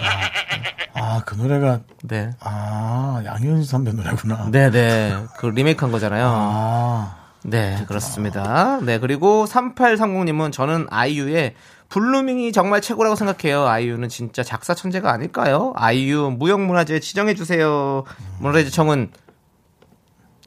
아, 0.95 1.23
그 1.25 1.35
노래가 1.35 1.81
네. 2.03 2.33
아, 2.41 3.23
양현 3.25 3.63
선배 3.65 3.93
노래구나. 3.93 4.51
네네. 4.51 5.27
그 5.39 5.47
리메이크 5.47 5.85
한 5.85 5.93
거잖아요. 5.93 6.27
아. 6.27 7.17
네, 7.43 7.85
그렇습니다. 7.89 8.81
네, 8.83 8.99
그리고 8.99 9.47
3830님은 9.47 10.53
저는 10.53 10.87
아이유의 10.91 11.55
블루밍이 11.91 12.53
정말 12.53 12.81
최고라고 12.81 13.17
생각해요. 13.17 13.67
아이유는 13.67 14.09
진짜 14.09 14.43
작사 14.43 14.75
천재가 14.75 15.13
아닐까요? 15.13 15.73
아이유 15.77 16.35
무형문화재 16.39 17.01
지정해 17.01 17.35
주세요. 17.35 18.05
문화재 18.39 18.71
청은 18.71 19.11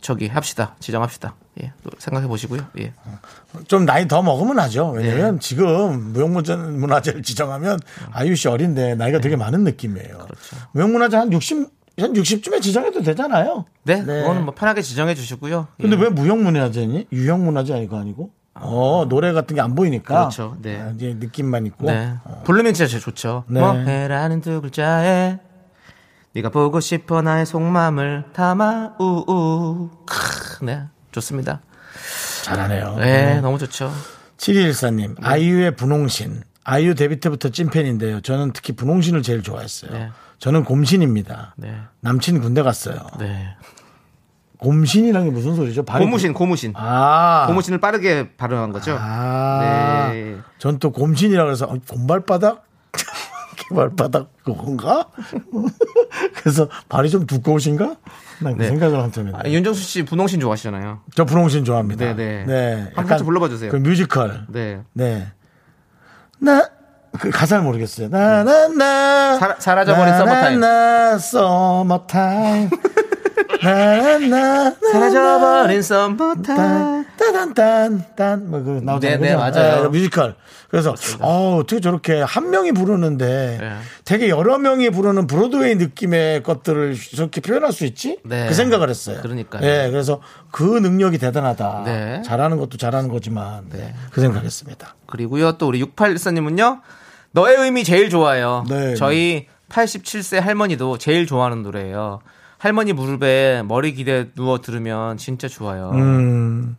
저기 0.02 0.28
합시다. 0.28 0.76
지정합시다. 0.80 1.36
예, 1.62 1.72
생각해 2.00 2.28
보시고요. 2.28 2.66
예. 2.80 2.94
좀 3.68 3.86
나이 3.86 4.08
더 4.08 4.24
먹으면 4.24 4.58
하죠. 4.60 4.94
네. 4.98 5.10
왜냐면 5.10 5.40
지금 5.40 6.14
무형문화재를 6.14 7.22
지정하면 7.24 7.80
아이유 8.12 8.36
씨 8.36 8.48
어린데 8.48 8.96
나이가 8.96 9.20
되게 9.20 9.36
많은 9.36 9.64
느낌이에요. 9.64 10.18
그렇죠. 10.18 10.56
무형문화재 10.72 11.18
한 11.18 11.32
60, 11.32 11.70
한 12.00 12.14
60쯤에 12.14 12.62
지정해도 12.62 13.04
되잖아요. 13.04 13.66
네, 13.84 14.04
그거는 14.04 14.46
뭐 14.46 14.54
편하게 14.56 14.82
지정해 14.82 15.14
주시고요. 15.14 15.68
근데 15.80 15.96
예. 15.98 16.02
왜 16.02 16.10
무형문화재니? 16.10 17.08
유형문화재 17.12 17.74
아니고 17.74 17.98
아니고? 17.98 18.32
어, 18.56 19.06
노래 19.10 19.34
같은 19.34 19.56
게 19.56 19.62
안 19.62 19.76
보이니까. 19.76 20.13
그렇죠. 20.16 20.58
네. 20.62 20.80
아, 20.80 20.92
이제 20.96 21.16
느낌만 21.20 21.66
있고. 21.68 21.88
네. 21.88 22.13
블루밍 22.46 22.74
진짜 22.74 22.88
제일 22.89 23.02
좋죠. 23.02 23.44
네. 23.48 23.60
뭐 23.60 23.74
해라는 23.74 24.42
두 24.42 24.62
글자에 24.62 25.39
네가 26.34 26.50
보고 26.50 26.80
싶어 26.80 27.22
나의 27.22 27.46
속마음을 27.46 28.26
담아 28.34 28.96
우우. 29.00 29.89
크, 30.06 30.66
네. 30.66 30.84
좋습니다. 31.12 31.62
잘하네요. 32.44 32.96
네, 32.98 33.39
너무 33.42 33.58
좋죠. 33.60 33.92
7214님, 34.38 35.16
아이유의 35.24 35.76
분홍신. 35.76 36.42
아이유 36.66 36.96
데뷔 36.96 37.20
때부터 37.20 37.50
찐팬인데요. 37.50 38.22
저는 38.22 38.52
특히 38.54 38.74
분홍신을 38.74 39.22
제일 39.22 39.44
좋아했어요. 39.44 39.92
네. 39.92 40.10
저는 40.39 40.63
곰신입니다. 40.66 41.54
네. 41.58 41.76
남친 42.02 42.42
군대 42.42 42.62
갔어요. 42.63 42.98
네. 43.20 43.56
곰신이란 44.63 45.26
게 45.26 45.30
무슨 45.32 45.56
소리죠? 45.56 45.84
발이 45.84 46.06
고무신, 46.06 46.34
고무신. 46.34 46.73
아. 46.78 47.43
고무신을 47.47 47.80
빠르게 47.82 48.30
발음한 48.38 48.71
거죠. 48.71 48.95
아. 48.97 50.10
네. 50.13 50.38
전 50.58 50.80
또 50.80 50.91
곰신이라 50.91 51.43
그래서 51.43 51.65
어, 51.65 51.76
곰발바닥? 51.89 52.63
개발바닥 53.69 54.30
그건가? 54.45 55.08
그래서 56.39 56.69
발이 56.89 57.10
좀 57.10 57.26
두꺼우신가? 57.28 57.95
난그 58.39 58.62
네. 58.62 58.69
생각을 58.69 59.02
한참 59.02 59.32
아, 59.34 59.39
했네. 59.43 59.54
윤정수 59.54 59.82
씨 59.82 60.04
분홍신 60.06 60.39
좋아하시잖아요. 60.39 61.02
저 61.15 61.26
분홍신 61.26 61.65
좋아합니다. 61.65 62.06
네, 62.06 62.13
네. 62.15 62.43
네. 62.47 62.91
한번 62.95 63.17
불러봐 63.26 63.49
주세요. 63.49 63.69
그 63.69 63.76
뮤지컬. 63.78 64.45
네. 64.49 64.82
네. 64.93 65.28
나, 66.39 66.69
그 67.19 67.30
가사를 67.30 67.63
모르겠어요. 67.63 68.10
나, 68.10 68.43
나, 68.43 68.67
나. 68.69 69.38
사- 69.38 69.56
사라져버린 69.60 70.17
summer 70.18 70.40
time. 70.40 70.60
나, 70.60 71.17
summer 71.18 72.00
time. 72.00 72.70
나, 73.62 74.18
나, 74.20 74.70
나. 74.70 74.76
사라져버린 74.92 75.82
summer 75.82 76.49
time. 76.49 77.06
딴딴딴딴 77.18 78.50
뭐그 78.50 78.82
나오잖아요. 78.84 79.20
네, 79.20 79.30
네? 79.30 79.36
맞아요. 79.36 79.84
예, 79.86 79.88
뮤지컬. 79.88 80.36
그래서 80.70 80.96
어 81.20 81.58
어떻게 81.58 81.80
저렇게 81.80 82.22
한 82.22 82.50
명이 82.50 82.72
부르는데 82.72 83.58
네. 83.62 83.76
되게 84.06 84.30
여러 84.30 84.58
명이 84.58 84.89
부르는 84.89 85.28
브로드웨이 85.28 85.76
느낌의 85.76 86.42
것들을 86.44 86.96
저렇게 87.16 87.42
표현할 87.42 87.72
수 87.72 87.86
있지? 87.86 88.20
네. 88.26 88.48
그 88.48 88.54
생각을 88.54 88.89
했어요. 88.89 89.20
그러니까요. 89.22 89.63
예, 89.63 89.89
그래서 89.92 90.22
그 90.52 90.63
능력이 90.63 91.20
대단하다. 91.20 91.84
네. 91.86 92.22
잘하는 92.26 92.58
것도 92.58 92.78
잘하는 92.78 93.10
거지만 93.10 93.66
네, 93.72 93.94
그 94.12 94.22
생각했습니다. 94.22 94.96
그리고요, 95.06 95.58
또 95.58 95.68
우리 95.68 95.84
6814님은요, 95.84 96.82
너의 97.32 97.58
의미 97.58 97.84
제일 97.84 98.10
좋아요. 98.10 98.66
네, 98.68 98.96
저희 98.96 99.48
87세 99.70 100.39
할머니도 100.39 100.98
제일 100.98 101.28
좋아하는 101.28 101.62
노래예요. 101.63 102.20
할머니 102.63 102.93
무릎에 102.93 103.62
머리 103.65 103.93
기대 103.93 104.30
누워 104.36 104.62
들으면 104.62 105.17
진짜 105.17 105.49
좋아요. 105.49 105.91
음, 105.95 106.78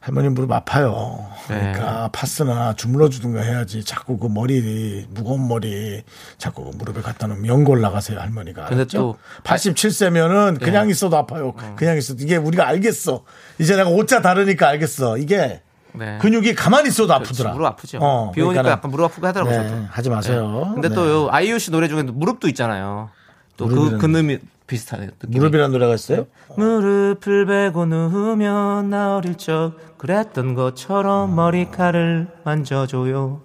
할머니 0.00 0.28
무릎 0.28 0.52
아파요. 0.52 1.26
네. 1.48 1.72
그러니까 1.72 2.10
파스나 2.12 2.74
주물러 2.74 3.08
주든가 3.08 3.40
해야지. 3.40 3.82
자꾸 3.82 4.18
그 4.18 4.26
머리 4.26 5.06
무거운 5.08 5.48
머리 5.48 6.02
자꾸 6.36 6.64
그 6.64 6.76
무릎에 6.76 7.00
갖다 7.00 7.28
놓으면 7.28 7.46
연골 7.46 7.80
나가세요 7.80 8.20
할머니가. 8.20 8.66
근데 8.66 8.82
알았죠? 8.82 8.98
또 8.98 9.16
87세면은 9.44 10.60
그냥 10.62 10.90
있어도 10.90 11.16
아파요. 11.16 11.54
그냥 11.76 11.96
있어도 11.96 12.22
이게 12.22 12.36
우리가 12.36 12.68
알겠어. 12.68 13.24
이제 13.58 13.74
내가 13.74 13.88
옷자 13.88 14.20
다르니까 14.20 14.68
알겠어. 14.68 15.16
이게 15.16 15.62
네. 15.94 16.18
근육이 16.20 16.54
가만히 16.54 16.88
있어도 16.90 17.14
아프더라. 17.14 17.52
무릎 17.52 17.64
아프죠. 17.68 18.00
어, 18.02 18.32
비 18.32 18.42
오니까 18.42 18.68
약간 18.68 18.90
무릎 18.90 19.04
아프고 19.06 19.26
하더라고요. 19.26 19.62
네. 19.62 19.86
하지 19.88 20.10
마세요. 20.10 20.72
근데 20.74 20.90
네. 20.90 20.94
또요 20.94 21.28
아이유 21.30 21.58
씨 21.58 21.70
노래 21.70 21.88
중에 21.88 22.02
무릎도 22.02 22.48
있잖아요. 22.48 23.08
또그 23.56 23.74
무릎이라는- 23.74 23.98
근음이 23.98 24.38
비슷하네요. 24.72 25.10
느낌이. 25.20 25.36
무릎이라는 25.38 25.70
노래가 25.72 25.94
있어요? 25.94 26.26
무릎을 26.56 27.46
베고 27.46 27.84
누우면 27.86 28.90
나 28.90 29.16
어릴 29.16 29.36
적 29.36 29.74
그랬던 29.98 30.54
것처럼 30.54 31.34
머리카락을 31.36 32.28
만져줘요. 32.44 33.42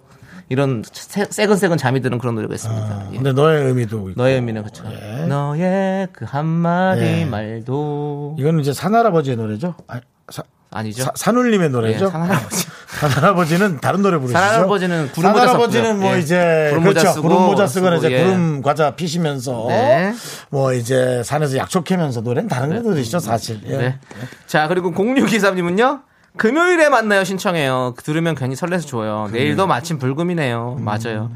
이런 0.50 0.82
새- 0.90 1.26
새근새근 1.28 1.76
잠이 1.76 2.00
드는 2.00 2.16
그런 2.18 2.34
노래가 2.34 2.54
있습니다. 2.54 3.08
예. 3.12 3.16
근데 3.16 3.32
너의 3.34 3.66
의미도 3.66 4.10
있고. 4.10 4.20
너의 4.22 4.36
의미는 4.36 4.62
그렇죠. 4.62 4.84
예. 4.90 5.26
너의 5.26 6.08
그 6.12 6.24
한마디 6.24 7.02
예. 7.02 7.24
말도 7.26 8.36
이거는 8.38 8.60
이제 8.60 8.72
산할아버지의 8.72 9.36
노래죠? 9.36 9.74
아, 9.88 10.00
사, 10.30 10.42
아니죠. 10.70 11.04
사- 11.04 11.12
산울림의 11.14 11.70
노래죠? 11.70 12.06
예, 12.06 12.10
산할아버지. 12.10 12.66
산할아버지는 12.88 13.80
다른 13.80 14.02
노래 14.02 14.18
부르시죠? 14.18 14.38
산할아버지는 14.38 15.12
구름 15.12 15.32
모자 15.32 15.46
산할아버지는. 15.46 16.00
뭐 16.00 16.14
예. 16.14 16.18
이제 16.20 16.66
구름 16.70 16.84
모자 16.84 17.00
그렇죠. 17.00 17.12
쓰고 17.14 17.28
구름 17.28 17.42
모자 17.46 17.66
쓰거나 17.66 17.96
쓰고, 17.96 18.06
이제 18.08 18.16
예. 18.18 18.24
구름 18.24 18.62
과자 18.62 18.94
피시면서 18.96 19.66
네. 19.68 20.14
뭐 20.50 20.72
이제 20.72 21.22
산에서 21.24 21.56
약초 21.56 21.82
캐면서 21.84 22.20
노래는 22.20 22.48
다른 22.48 22.68
노래들이죠 22.70 23.18
사실. 23.20 23.60
예. 23.66 23.76
네. 23.76 23.98
자, 24.46 24.68
그리고 24.68 24.90
0623님은요. 24.92 26.02
금요일에 26.36 26.88
만나요 26.88 27.24
신청해요. 27.24 27.94
들으면 28.04 28.34
괜히 28.34 28.54
설레서 28.54 28.86
좋아요. 28.86 29.28
내일도 29.32 29.66
마침 29.66 29.98
불금이네요. 29.98 30.76
맞아요. 30.80 31.30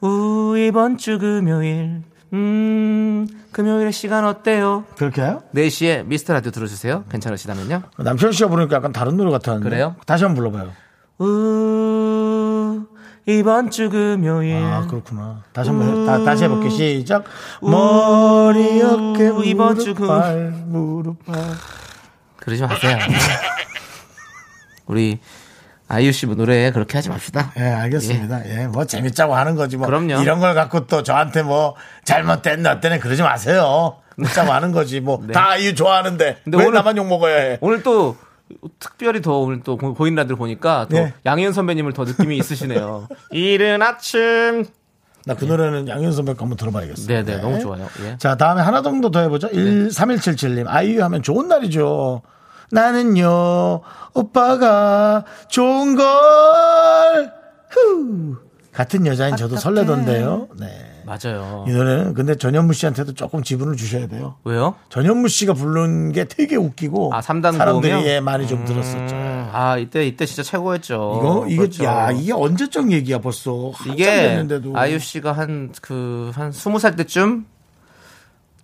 우 0.00 0.56
이번 0.56 0.96
주 0.98 1.18
금요일. 1.18 2.02
음, 2.32 3.26
금요일에 3.52 3.90
시간 3.92 4.24
어때요? 4.24 4.84
그렇게 4.96 5.22
해요? 5.22 5.42
4시에 5.54 6.04
미스터 6.06 6.32
라디오 6.34 6.50
들어주세요. 6.50 7.04
괜찮으시다면요. 7.10 7.82
남편 7.98 8.32
씨가 8.32 8.48
부르니까 8.48 8.76
약간 8.76 8.92
다른 8.92 9.16
노래 9.16 9.30
같았는데. 9.30 9.68
그래요? 9.68 9.96
다시 10.06 10.24
한번 10.24 10.36
불러봐요. 10.50 10.72
우 11.18 12.84
이번 13.26 13.70
주 13.70 13.88
금요일. 13.90 14.56
아 14.62 14.86
그렇구나. 14.86 15.42
다시 15.52 15.70
한번 15.70 16.02
해, 16.02 16.06
다, 16.06 16.24
다시 16.24 16.44
해볼게. 16.44 16.68
시작. 16.70 17.24
머리 17.62 18.82
어깨 18.82 19.30
무릎 19.30 19.44
이번 19.46 19.78
주 19.78 19.94
금- 19.94 20.08
발 20.08 20.50
무릎 20.66 21.24
발. 21.24 21.36
그러지 22.38 22.62
마세요. 22.62 22.98
우리 24.86 25.18
아이유 25.88 26.10
씨 26.12 26.26
노래 26.26 26.70
그렇게 26.72 26.98
하지 26.98 27.08
맙시다. 27.08 27.52
예, 27.58 27.62
알겠습니다. 27.62 28.48
예, 28.48 28.66
뭐 28.66 28.84
재밌자고 28.84 29.34
하는 29.34 29.54
거지 29.54 29.76
뭐. 29.76 29.86
그럼요. 29.86 30.20
이런 30.20 30.40
걸 30.40 30.54
갖고 30.54 30.86
또 30.86 31.02
저한테 31.02 31.42
뭐 31.42 31.74
잘못됐네 32.04 32.68
어때네 32.68 32.98
그러지 32.98 33.22
마세요. 33.22 33.96
웃자고 34.18 34.50
하는 34.52 34.72
거지. 34.72 35.00
뭐 35.00 35.22
네. 35.24 35.32
다 35.32 35.50
아이유 35.50 35.74
좋아하는데 35.74 36.38
근데 36.42 36.58
왜 36.58 36.64
오늘- 36.64 36.74
나만 36.74 36.96
욕 36.96 37.06
먹어야 37.06 37.36
해? 37.36 37.58
오늘 37.60 37.82
또 37.82 38.16
특별히 38.78 39.20
더 39.22 39.38
오늘 39.38 39.60
또 39.62 39.76
고- 39.76 39.94
고인 39.94 40.14
라디오 40.14 40.36
보니까 40.36 40.86
또 40.90 40.96
네. 40.96 41.12
양희은 41.24 41.52
선배님을 41.52 41.92
더 41.92 42.04
느낌이 42.04 42.36
있으시네요. 42.38 43.08
이른 43.30 43.82
아침. 43.82 44.64
나그 45.24 45.44
노래는 45.44 45.88
양현 45.88 46.12
선배 46.12 46.34
거 46.34 46.42
한번 46.44 46.56
들어봐야겠어. 46.56 47.06
네네 47.08 47.38
너무 47.38 47.58
좋아요. 47.58 47.88
예. 48.04 48.16
자, 48.16 48.36
다음에 48.36 48.62
하나 48.62 48.80
정도 48.82 49.10
더 49.10 49.18
해보죠. 49.20 49.48
1, 49.48 49.88
3177님. 49.88 50.66
아이유 50.68 51.02
하면 51.02 51.20
좋은 51.22 51.48
날이죠. 51.48 52.22
나는요, 52.70 53.80
오빠가 54.14 55.24
좋은 55.48 55.94
걸, 55.96 57.32
후. 57.70 58.36
같은 58.72 59.06
여자인 59.06 59.36
저도 59.36 59.56
설레던데요. 59.56 60.48
네. 60.58 60.92
맞아요. 61.06 61.64
이 61.68 61.70
노래는 61.70 62.14
근데 62.14 62.34
전현무 62.34 62.72
씨한테도 62.72 63.14
조금 63.14 63.42
지분을 63.44 63.76
주셔야 63.76 64.08
돼요. 64.08 64.36
왜요? 64.42 64.74
전현무 64.90 65.28
씨가 65.28 65.54
부른 65.54 66.10
게 66.10 66.24
되게 66.24 66.56
웃기고 66.56 67.14
아, 67.14 67.22
삼단 67.22 67.52
사람들이 67.54 67.92
고음이요? 67.92 68.10
예, 68.10 68.20
많이 68.20 68.46
좀 68.48 68.64
들었었죠. 68.64 69.14
음, 69.14 69.48
아 69.52 69.78
이때 69.78 70.04
이때 70.04 70.26
진짜 70.26 70.42
최고였죠. 70.42 70.94
이거 71.20 71.44
이게 71.46 71.56
그렇죠. 71.58 71.84
야 71.84 72.10
이게 72.10 72.32
언제적 72.32 72.90
얘기야 72.90 73.20
벌써 73.20 73.70
한참 73.72 73.94
이게 73.94 74.04
됐는데도 74.04 74.76
아이유 74.76 74.98
씨가 74.98 75.30
한 75.30 75.72
그한 75.80 76.50
스무 76.50 76.80
살 76.80 76.96
때쯤 76.96 77.46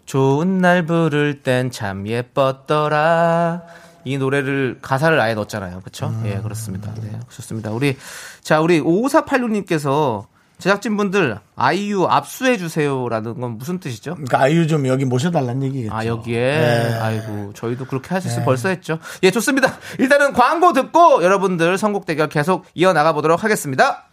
좋은 0.05 0.59
날 0.59 0.85
부를 0.85 1.43
땐 1.45 1.71
참 1.71 2.09
예뻤더라. 2.09 3.63
이 4.05 4.19
노래를 4.19 4.79
가사를 4.83 5.19
아예 5.21 5.35
넣었잖아요. 5.35 5.81
그렇죠? 5.81 6.09
음. 6.09 6.23
예, 6.27 6.41
그렇습니다. 6.41 6.93
네, 6.95 7.19
좋습니다. 7.31 7.71
우리 7.71 7.97
자, 8.43 8.61
우리 8.61 8.81
5486님께서 8.81 10.27
제작진분들 10.63 11.39
아이유 11.57 12.07
압수해 12.09 12.57
주세요라는 12.57 13.41
건 13.41 13.59
무슨 13.59 13.81
뜻이죠? 13.81 14.15
그러니까 14.15 14.41
아이유 14.41 14.69
좀 14.69 14.87
여기 14.87 15.05
모셔달라는 15.05 15.65
얘기겠죠. 15.65 15.93
아 15.93 16.07
여기에 16.07 16.39
네. 16.39 16.99
아이고 17.01 17.53
저희도 17.55 17.87
그렇게 17.87 18.11
하셨을 18.15 18.37
네. 18.37 18.43
예. 18.43 18.45
벌써 18.45 18.69
했죠. 18.69 19.01
예 19.25 19.33
좋습니다. 19.33 19.77
일단은 19.99 20.33
광고 20.35 20.73
듣고 20.73 21.25
여러분들 21.25 21.79
선곡 21.79 22.07
대결 22.07 22.29
계속 22.29 22.65
이어 22.75 22.93
나가 22.93 23.13
보도록 23.13 23.43
하겠습니다. 23.43 24.05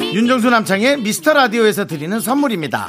윤정수 0.00 0.50
남창의 0.50 0.98
미스터 1.02 1.32
라디오에서 1.32 1.86
드리는 1.86 2.18
선물입니다. 2.18 2.88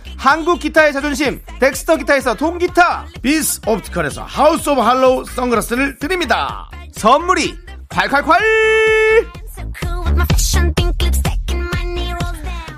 한국 0.21 0.59
기타의 0.59 0.93
자존심 0.93 1.41
덱스터 1.59 1.97
기타에서 1.97 2.35
통기타, 2.35 3.07
비스 3.23 3.59
옵티컬에서 3.65 4.23
하우스 4.23 4.69
오브 4.69 4.79
할로우 4.79 5.25
선글라스를 5.25 5.97
드립니다 5.97 6.69
선물이 6.91 7.57
콸콸콸! 7.89 9.31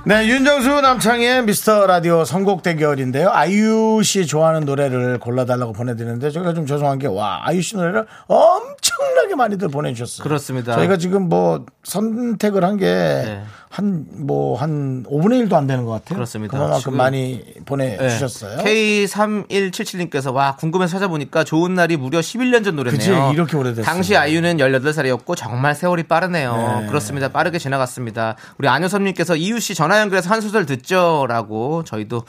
네, 0.06 0.28
윤정수 0.28 0.82
남창희의 0.82 1.44
미스터 1.46 1.86
라디오 1.88 2.26
선곡 2.26 2.62
대결인데요. 2.62 3.30
아이유 3.32 4.02
씨 4.04 4.26
좋아하는 4.28 4.66
노래를 4.66 5.18
골라달라고 5.20 5.72
보내드리는데 5.72 6.30
저희가 6.30 6.54
좀 6.54 6.66
죄송한 6.66 7.00
게 7.00 7.08
와 7.08 7.42
아이유 7.46 7.62
씨 7.62 7.76
노래를 7.78 8.06
엄청 8.28 8.93
나게 9.16 9.36
많이들 9.36 9.68
보내주셨어요. 9.70 10.24
그렇습니다. 10.24 10.76
저희가 10.76 10.98
지금 10.98 11.30
뭐 11.30 11.66
선택을 11.84 12.64
한게 12.64 12.86
네. 12.86 13.44
한뭐한 13.70 15.06
5분의 15.10 15.48
1도 15.48 15.54
안 15.54 15.66
되는 15.68 15.84
것 15.86 15.92
같아요. 15.92 16.16
그렇습니다. 16.18 16.58
그만큼 16.58 16.80
지금- 16.80 16.98
많이 16.98 17.44
보내주셨어요. 17.66 18.58
네. 18.58 19.06
K3177님께서 19.06 20.34
와 20.34 20.56
궁금해서 20.56 20.92
찾아보니까 20.94 21.44
좋은 21.44 21.74
날이 21.74 21.98
무려 21.98 22.20
11년 22.20 22.64
전 22.64 22.76
노래네요. 22.76 22.98
그치, 22.98 23.10
이렇게 23.34 23.58
오래됐어요. 23.58 23.86
당시 23.86 24.16
아이유는 24.16 24.58
18살이었고 24.58 25.36
정말 25.36 25.76
세월이 25.76 26.04
빠르네요. 26.04 26.82
네. 26.82 26.88
그렇습니다. 26.88 27.30
빠르게 27.30 27.58
지나갔습니다. 27.60 28.36
우리 28.58 28.68
안효섭님께서 28.68 29.36
이유 29.36 29.60
씨 29.60 29.74
전화 29.76 30.00
연결해서 30.02 30.30
한 30.30 30.42
소절 30.42 30.66
듣죠라고 30.66 31.84
저희도 31.84 32.24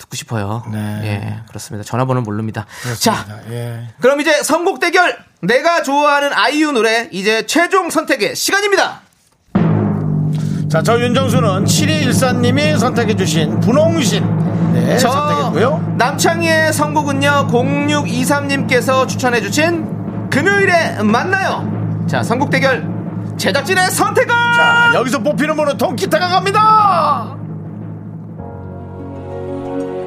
듣고 0.00 0.16
싶어요. 0.16 0.64
네. 0.72 1.00
예, 1.04 1.42
그렇습니다. 1.48 1.84
전화번호 1.84 2.22
모릅니다. 2.22 2.66
자, 2.98 3.24
그렇습니다. 3.24 3.54
예. 3.54 3.88
그럼 4.00 4.20
이제 4.20 4.42
선곡 4.42 4.80
대결. 4.80 5.16
내가 5.42 5.82
좋아하는 5.82 6.32
아이유 6.34 6.72
노래 6.72 7.08
이제 7.12 7.46
최종 7.46 7.90
선택의 7.90 8.34
시간입니다. 8.34 9.00
자, 10.70 10.82
저 10.82 11.00
윤정수는 11.00 11.64
7214님이 11.64 12.78
선택해주신 12.78 13.60
분홍신. 13.60 14.50
네, 14.72 14.98
저 14.98 15.10
선택했고요. 15.10 15.94
남창희의 15.98 16.72
선곡은요 16.72 17.48
0623님께서 17.50 19.08
추천해주신 19.08 20.30
금요일에 20.30 21.02
만나요 21.02 21.68
자 22.08 22.22
선곡 22.22 22.50
대결 22.50 22.88
제작진의 23.36 23.90
선택은 23.90 24.28
자, 24.28 24.92
여기서 24.94 25.18
뽑히는 25.18 25.56
분은 25.56 25.76
통기타가 25.76 26.28
갑니다! 26.28 27.39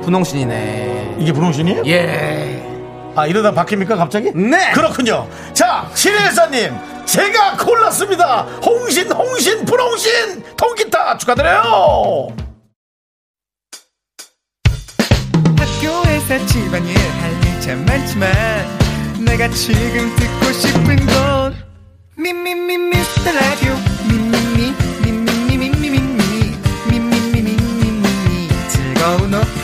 분홍신이네 0.04 1.16
이게 1.20 1.32
분홍신이에요? 1.32 1.84
예 1.88 2.64
아, 3.16 3.28
이러다 3.28 3.52
바뀝니까, 3.52 3.96
갑자기? 3.96 4.32
네. 4.34 4.72
그렇군요. 4.72 5.28
자, 5.54 5.88
신혜사님, 5.94 6.74
제가 7.06 7.58
골랐습니다. 7.58 8.42
홍신, 8.66 9.12
홍신, 9.12 9.66
분홍신, 9.66 10.44
통기타 10.58 11.18
축하드려요. 11.20 12.30
학교에서 15.58 16.46
집안일 16.48 16.98
할일참 16.98 17.86
많지만 17.86 18.32
내가 19.24 19.48
지금 19.50 20.16
듣고 20.16 20.52
싶은 20.52 20.96
건 21.06 21.56
미미미 22.18 22.78
미스터 22.78 23.32
라디오 23.32 23.76
미미미 24.10 24.74
미미미 25.04 25.70
미미미 25.70 26.58
미미미 26.90 27.42
미미미 27.42 28.50
즐거운 28.70 29.34
오후 29.36 29.63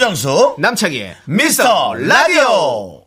윤정수, 0.00 0.54
남창희의 0.58 1.14
미스터 1.26 1.92
라디오. 1.92 3.02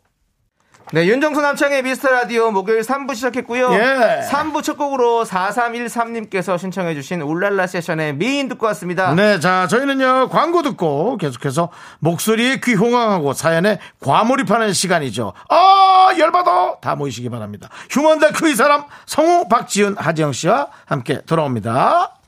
네 0.92 1.08
윤정수 1.08 1.42
남창희의 1.42 1.82
미스터 1.82 2.12
라디오 2.12 2.52
목요일 2.52 2.82
3부 2.82 3.16
시작했고요 3.16 3.74
예. 3.74 4.22
3부 4.30 4.62
첫 4.62 4.78
곡으로 4.78 5.26
4313님께서 5.26 6.60
신청해주신 6.60 7.22
울랄라 7.24 7.66
세션의 7.66 8.14
미인 8.14 8.48
듣고 8.48 8.68
왔습니다 8.68 9.12
네, 9.16 9.40
자, 9.40 9.66
저희는요, 9.66 10.30
광고 10.30 10.62
듣고 10.62 11.18
계속해서 11.18 11.70
목소리에 11.98 12.60
귀홍황하고 12.64 13.34
사연에 13.34 13.80
과몰입하는 14.00 14.74
시간이죠. 14.74 15.34
아, 15.50 16.10
열받아! 16.16 16.76
다 16.80 16.94
모이시기 16.96 17.28
바랍니다. 17.32 17.70
휴먼 17.90 18.20
다큐 18.20 18.48
이 18.48 18.54
사람, 18.54 18.84
성우 19.08 19.48
박지훈, 19.48 19.96
하지영 19.98 20.32
씨와 20.34 20.68
함께 20.86 21.22
돌아옵니다. 21.26 22.20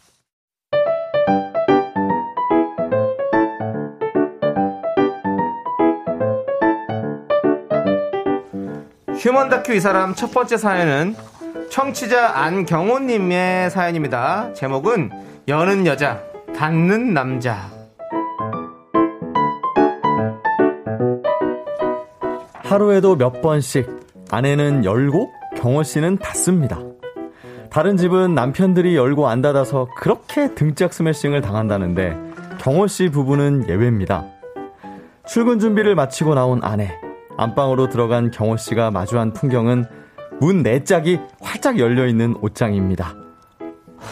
휴먼 9.26 9.50
다큐 9.50 9.74
이 9.74 9.80
사람 9.80 10.14
첫 10.14 10.32
번째 10.32 10.56
사연은 10.56 11.16
청취자 11.72 12.38
안경호님의 12.38 13.72
사연입니다. 13.72 14.54
제목은 14.54 15.10
여는 15.48 15.88
여자, 15.88 16.22
닿는 16.56 17.16
남자. 17.16 17.72
하루에도 22.66 23.16
몇 23.16 23.42
번씩 23.42 23.90
아내는 24.30 24.86
열고 24.86 25.32
경호 25.58 25.82
씨는 25.82 26.20
닫습니다. 26.20 26.80
다른 27.72 27.98
집은 27.98 28.36
남편들이 28.36 28.96
열고 28.96 29.28
안 29.28 29.42
닫아서 29.42 29.88
그렇게 29.98 30.54
등짝 30.54 30.94
스매싱을 30.94 31.42
당한다는데 31.42 32.16
경호 32.60 32.86
씨 32.86 33.10
부부는 33.10 33.70
예외입니다. 33.70 34.28
출근 35.26 35.58
준비를 35.58 35.96
마치고 35.96 36.36
나온 36.36 36.64
아내. 36.64 37.05
안방으로 37.38 37.90
들어간 37.90 38.32
경호 38.32 38.58
씨가 38.58 38.92
마주한 38.92 39.34
풍경은 39.34 39.86
문 40.40 40.64
네 40.64 40.84
짝이 40.84 41.20
활짝 41.42 41.80
열려 41.80 42.06
있는 42.08 42.36
옷장입니다. 42.42 43.16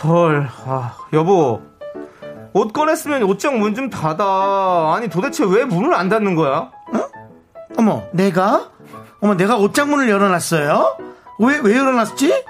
헐, 0.03 0.47
아, 0.65 0.93
여보. 1.13 1.61
옷 2.53 2.71
꺼냈으면 2.71 3.23
옷장 3.23 3.59
문 3.59 3.73
좀 3.75 3.89
닫아. 3.89 4.93
아니, 4.95 5.09
도대체 5.09 5.43
왜 5.45 5.65
문을 5.65 5.93
안 5.93 6.07
닫는 6.09 6.35
거야? 6.35 6.71
어머, 7.77 8.03
내가? 8.13 8.69
어머, 9.21 9.35
내가 9.35 9.57
옷장 9.57 9.89
문을 9.89 10.09
열어놨어요? 10.09 10.97
왜, 11.39 11.59
왜 11.63 11.77
열어놨지? 11.77 12.45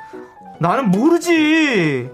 나는 0.60 0.92
모르지. 0.92 2.10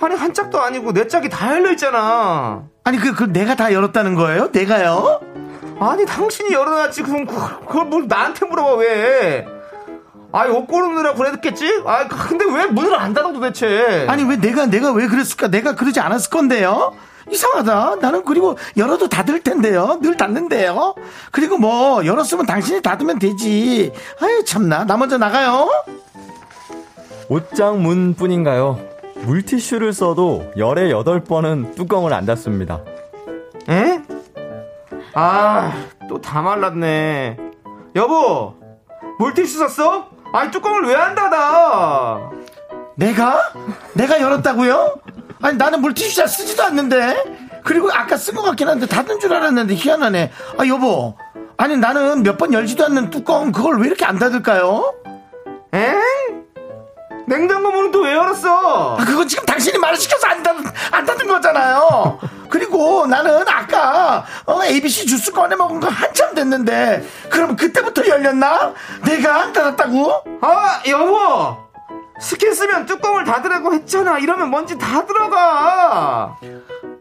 아니, 0.00 0.14
한 0.16 0.34
짝도 0.34 0.60
아니고 0.60 0.92
네 0.92 1.06
짝이 1.06 1.28
다 1.28 1.52
열려있잖아. 1.54 2.64
아니, 2.84 2.98
그, 2.98 3.14
그, 3.14 3.24
내가 3.24 3.54
다 3.54 3.72
열었다는 3.72 4.14
거예요? 4.14 4.48
내가요? 4.52 5.20
아니, 5.90 6.04
당신이 6.06 6.52
열어놨지. 6.52 7.02
그럼 7.02 7.26
그- 7.26 7.66
그걸 7.66 7.84
뭘 7.86 8.06
나한테 8.08 8.46
물어봐, 8.46 8.74
왜? 8.76 9.46
아이, 10.32 10.50
옷 10.50 10.66
고르느라 10.66 11.14
그랬겠지? 11.14 11.82
아, 11.86 12.08
근데 12.08 12.44
왜 12.44 12.66
문을 12.66 12.94
안 12.98 13.14
닫아, 13.14 13.32
도대체? 13.32 14.06
아니, 14.08 14.24
왜 14.24 14.36
내가, 14.36 14.66
내가 14.66 14.92
왜 14.92 15.06
그랬을까? 15.06 15.48
내가 15.48 15.74
그러지 15.74 16.00
않았을 16.00 16.30
건데요? 16.30 16.92
이상하다. 17.30 17.96
나는 18.02 18.24
그리고 18.24 18.58
열어도 18.76 19.08
닫을 19.08 19.40
텐데요. 19.42 19.98
늘 20.02 20.16
닫는데요. 20.16 20.94
그리고 21.30 21.56
뭐, 21.56 22.04
열었으면 22.04 22.46
당신이 22.46 22.82
닫으면 22.82 23.18
되지. 23.18 23.92
아유, 24.20 24.44
참나. 24.44 24.84
나 24.84 24.96
먼저 24.96 25.16
나가요. 25.18 25.68
옷장 27.28 27.82
문뿐인가요? 27.82 28.78
물티슈를 29.22 29.92
써도 29.94 30.50
열에 30.58 30.90
여덟 30.90 31.20
번은 31.24 31.74
뚜껑을 31.76 32.12
안 32.12 32.26
닫습니다. 32.26 32.80
에? 35.16 35.20
아, 35.20 35.72
또 36.08 36.20
다 36.20 36.42
말랐네. 36.42 37.36
여보, 37.96 38.54
물티슈 39.18 39.58
샀어? 39.60 40.08
아니, 40.32 40.50
뚜껑을 40.50 40.84
왜 40.86 40.94
안 40.96 41.14
닫아? 41.14 42.30
내가? 42.96 43.52
내가 43.94 44.20
열었다고요? 44.20 45.00
아니 45.42 45.56
나는 45.58 45.80
물티슈 45.80 46.14
잘 46.16 46.28
쓰지도 46.28 46.62
않는데 46.62 47.60
그리고 47.64 47.90
아까 47.92 48.16
쓴 48.16 48.34
것 48.34 48.42
같긴 48.42 48.68
한데 48.68 48.86
닫은 48.86 49.18
줄 49.20 49.34
알았는데 49.34 49.74
희한하네 49.74 50.30
아 50.58 50.66
여보 50.68 51.16
아니 51.58 51.76
나는 51.76 52.22
몇 52.22 52.38
번 52.38 52.52
열지도 52.52 52.84
않는 52.86 53.10
뚜껑 53.10 53.50
그걸 53.52 53.78
왜 53.80 53.88
이렇게 53.88 54.04
안 54.06 54.18
닫을까요? 54.18 54.94
에? 55.74 55.94
냉장고 57.26 57.72
문은 57.72 57.90
또 57.90 58.02
왜 58.02 58.14
열었어? 58.14 58.96
아, 58.96 59.04
그건 59.04 59.26
지금 59.28 59.44
당신이 59.44 59.76
말을 59.78 59.96
시켜서 59.98 60.28
안 60.28 60.42
닫은, 60.42 60.64
안 60.92 61.04
닫은 61.04 61.26
거잖아요 61.26 62.18
그리고 62.54 63.04
나는 63.04 63.48
아까 63.48 64.24
어, 64.46 64.62
ABC 64.62 65.06
주스 65.06 65.32
꺼내 65.32 65.56
먹은 65.56 65.80
거 65.80 65.88
한참 65.88 66.36
됐는데 66.36 67.04
그럼 67.28 67.56
그때부터 67.56 68.06
열렸나? 68.06 68.74
내가 69.04 69.42
안 69.42 69.52
닫았다고? 69.52 70.22
아, 70.40 70.80
여보! 70.86 71.56
스킨 72.20 72.54
쓰면 72.54 72.86
뚜껑을 72.86 73.24
닫으라고 73.24 73.74
했잖아. 73.74 74.20
이러면 74.20 74.52
먼지 74.52 74.78
다 74.78 75.04
들어가. 75.04 76.38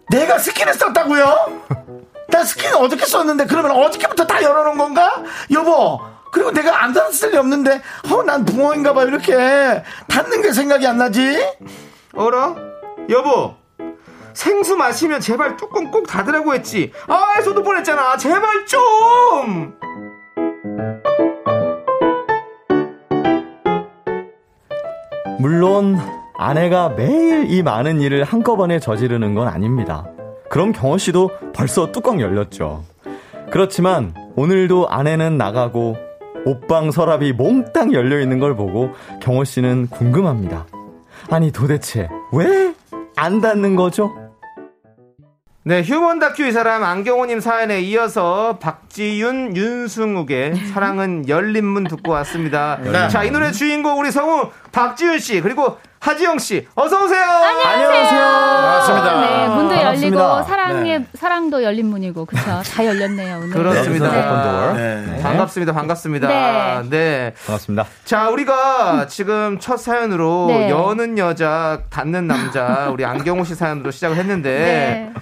내가 0.09 0.39
스킨을 0.39 0.73
썼다고요? 0.73 1.61
나 2.29 2.43
스킨 2.43 2.73
어저께 2.73 3.05
썼는데 3.05 3.45
그러면 3.45 3.73
어저께부터 3.73 4.25
다 4.25 4.41
열어놓은 4.41 4.75
건가? 4.79 5.21
여보 5.51 6.01
그리고 6.31 6.49
내가 6.49 6.83
안 6.83 6.93
닫았을 6.93 7.29
리 7.29 7.37
없는데 7.37 7.79
어, 8.11 8.23
난 8.23 8.43
붕어인가 8.43 8.93
봐 8.93 9.03
이렇게 9.03 9.83
닫는 10.07 10.41
게 10.41 10.51
생각이 10.51 10.87
안 10.87 10.97
나지? 10.97 11.45
어라? 12.15 12.55
여보! 13.11 13.62
생수 14.33 14.75
마시면 14.75 15.21
제발 15.21 15.57
뚜껑 15.57 15.91
꼭 15.91 16.07
닫으라고 16.07 16.53
했지. 16.53 16.91
아, 17.07 17.41
저도 17.43 17.63
보냈잖아. 17.63 18.17
제발 18.17 18.65
좀! 18.65 19.73
물론 25.39 25.97
아내가 26.35 26.89
매일 26.89 27.51
이 27.51 27.63
많은 27.63 28.01
일을 28.01 28.23
한꺼번에 28.23 28.79
저지르는 28.79 29.35
건 29.35 29.47
아닙니다. 29.47 30.05
그럼 30.49 30.71
경호 30.71 30.97
씨도 30.97 31.31
벌써 31.53 31.91
뚜껑 31.91 32.21
열렸죠. 32.21 32.83
그렇지만 33.51 34.13
오늘도 34.35 34.89
아내는 34.89 35.37
나가고 35.37 35.97
옷방 36.45 36.91
서랍이 36.91 37.33
몽땅 37.33 37.93
열려 37.93 38.19
있는 38.19 38.39
걸 38.39 38.55
보고 38.55 38.91
경호 39.21 39.43
씨는 39.43 39.87
궁금합니다. 39.87 40.65
아니 41.29 41.51
도대체 41.51 42.09
왜 42.31 42.73
안 43.15 43.41
닫는 43.41 43.75
거죠? 43.75 44.13
네, 45.65 45.81
휴먼 45.81 46.19
다큐 46.19 46.43
이 46.43 46.51
사람 46.51 46.83
안경호님 46.83 47.39
사연에 47.39 47.79
이어서 47.79 48.57
박지윤, 48.59 49.55
윤승욱의 49.55 50.57
사랑은 50.73 51.29
열린 51.29 51.63
문 51.65 51.85
듣고 51.85 52.11
왔습니다. 52.11 52.79
자, 53.09 53.23
이 53.23 53.31
노래 53.31 53.49
주인공 53.53 53.97
우리 53.97 54.11
성우 54.11 54.49
박지윤 54.73 55.19
씨 55.19 55.39
그리고 55.39 55.77
하지영 56.03 56.37
씨 56.37 56.67
어서 56.75 57.05
오세요. 57.05 57.23
안녕하세요. 57.23 58.19
반갑습니다. 58.19 59.21
네, 59.21 59.47
문도 59.47 59.75
반갑습니다. 59.75 60.17
열리고 60.19 60.43
사랑의 60.43 61.05
사랑도 61.13 61.63
열린 61.63 61.85
문이고 61.85 62.25
그렇죠. 62.25 62.61
다 62.69 62.85
열렸네요 62.85 63.37
오늘. 63.37 63.49
그렇습니다. 63.51 64.11
네, 64.11 64.19
오픈 64.99 65.15
네. 65.15 65.21
반갑습니다. 65.23 65.71
반갑습니다. 65.71 66.27
네. 66.27 66.89
네. 66.89 67.33
반갑습니다. 67.45 67.85
자, 68.03 68.29
우리가 68.29 69.07
지금 69.07 69.59
첫 69.61 69.77
사연으로 69.77 70.47
네. 70.49 70.69
여는 70.69 71.17
여자, 71.17 71.83
닫는 71.89 72.27
남자, 72.27 72.89
우리 72.91 73.05
안경호 73.05 73.45
씨 73.45 73.55
사연으로 73.55 73.91
시작을 73.91 74.17
했는데, 74.17 74.49
네. 74.49 75.13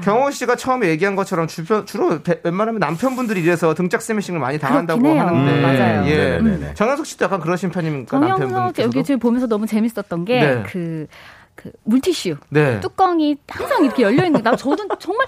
경호 0.00 0.30
씨가 0.30 0.56
처음에 0.56 0.88
얘기한 0.88 1.16
것처럼 1.16 1.46
주변, 1.46 1.86
주로 1.86 2.20
배- 2.22 2.40
웬만하면 2.44 2.78
남편분들이 2.80 3.40
이래서 3.42 3.74
등짝 3.74 4.02
스매싱을 4.02 4.40
많이 4.40 4.58
당한다고. 4.58 5.06
하는데, 5.06 5.52
음, 5.52 5.62
맞아요. 5.62 6.06
예. 6.08 6.38
네네네. 6.40 6.74
정현석 6.74 7.06
씨도 7.06 7.24
약간 7.24 7.40
그러신 7.40 7.70
편입니까? 7.70 8.18
남편분께서도? 8.18 8.82
여기 8.82 9.04
지금 9.04 9.18
보면서 9.18 9.46
너무 9.46 9.66
재밌었던 9.66 10.24
게 10.24 10.40
네. 10.40 10.62
그그 10.64 11.72
물티슈 11.84 12.36
네. 12.50 12.80
뚜껑이 12.80 13.36
항상 13.48 13.84
이렇게 13.84 14.02
열려 14.02 14.24
있는 14.24 14.42
게나 14.42 14.56
저도 14.56 14.86
정말 14.98 15.26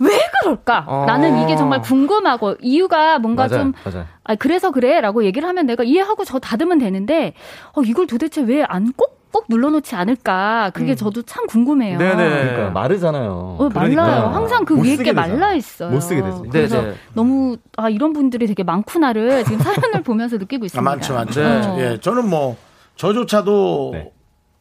왜 0.00 0.10
그럴까? 0.42 0.84
어. 0.86 1.04
나는 1.06 1.42
이게 1.42 1.56
정말 1.56 1.80
궁금하고 1.80 2.54
이유가 2.60 3.18
뭔가 3.18 3.48
맞아요, 3.48 3.62
좀 3.64 3.72
맞아요. 3.84 4.06
아, 4.22 4.34
그래서 4.36 4.70
그래라고 4.70 5.24
얘기를 5.24 5.48
하면 5.48 5.66
내가 5.66 5.82
이해하고 5.82 6.24
저 6.24 6.38
다듬으면 6.38 6.78
되는데 6.78 7.34
어, 7.72 7.82
이걸 7.82 8.06
도대체 8.06 8.40
왜 8.42 8.62
안 8.68 8.92
꼭 8.96 9.17
꼭 9.32 9.44
눌러놓지 9.48 9.94
않을까? 9.94 10.70
그게 10.74 10.94
저도 10.94 11.22
참 11.22 11.46
궁금해요. 11.46 11.96
음. 11.96 11.98
네네. 11.98 12.16
그러니까 12.16 12.70
마르잖아요. 12.70 13.56
어, 13.58 13.68
말라요. 13.72 13.94
그러니까 13.94 14.34
항상 14.34 14.64
그못 14.64 14.84
위에 14.86 14.96
게. 14.96 15.12
말라 15.12 15.54
있어요. 15.54 15.90
못 15.90 16.00
쓰게 16.00 16.22
되지. 16.22 16.42
그래서 16.50 16.82
네네. 16.82 16.94
너무 17.14 17.56
아 17.76 17.88
이런 17.88 18.12
분들이 18.12 18.46
되게 18.46 18.62
많구나를 18.62 19.44
지금 19.44 19.58
사연을 19.60 20.02
보면서 20.04 20.36
느끼고 20.38 20.64
아, 20.64 20.66
있습니다. 20.66 20.90
많죠 20.90 21.14
많죠 21.14 21.40
네. 21.40 21.74
예, 21.92 22.00
저는 22.00 22.28
뭐 22.28 22.56
저조차도 22.96 23.90
네. 23.94 24.12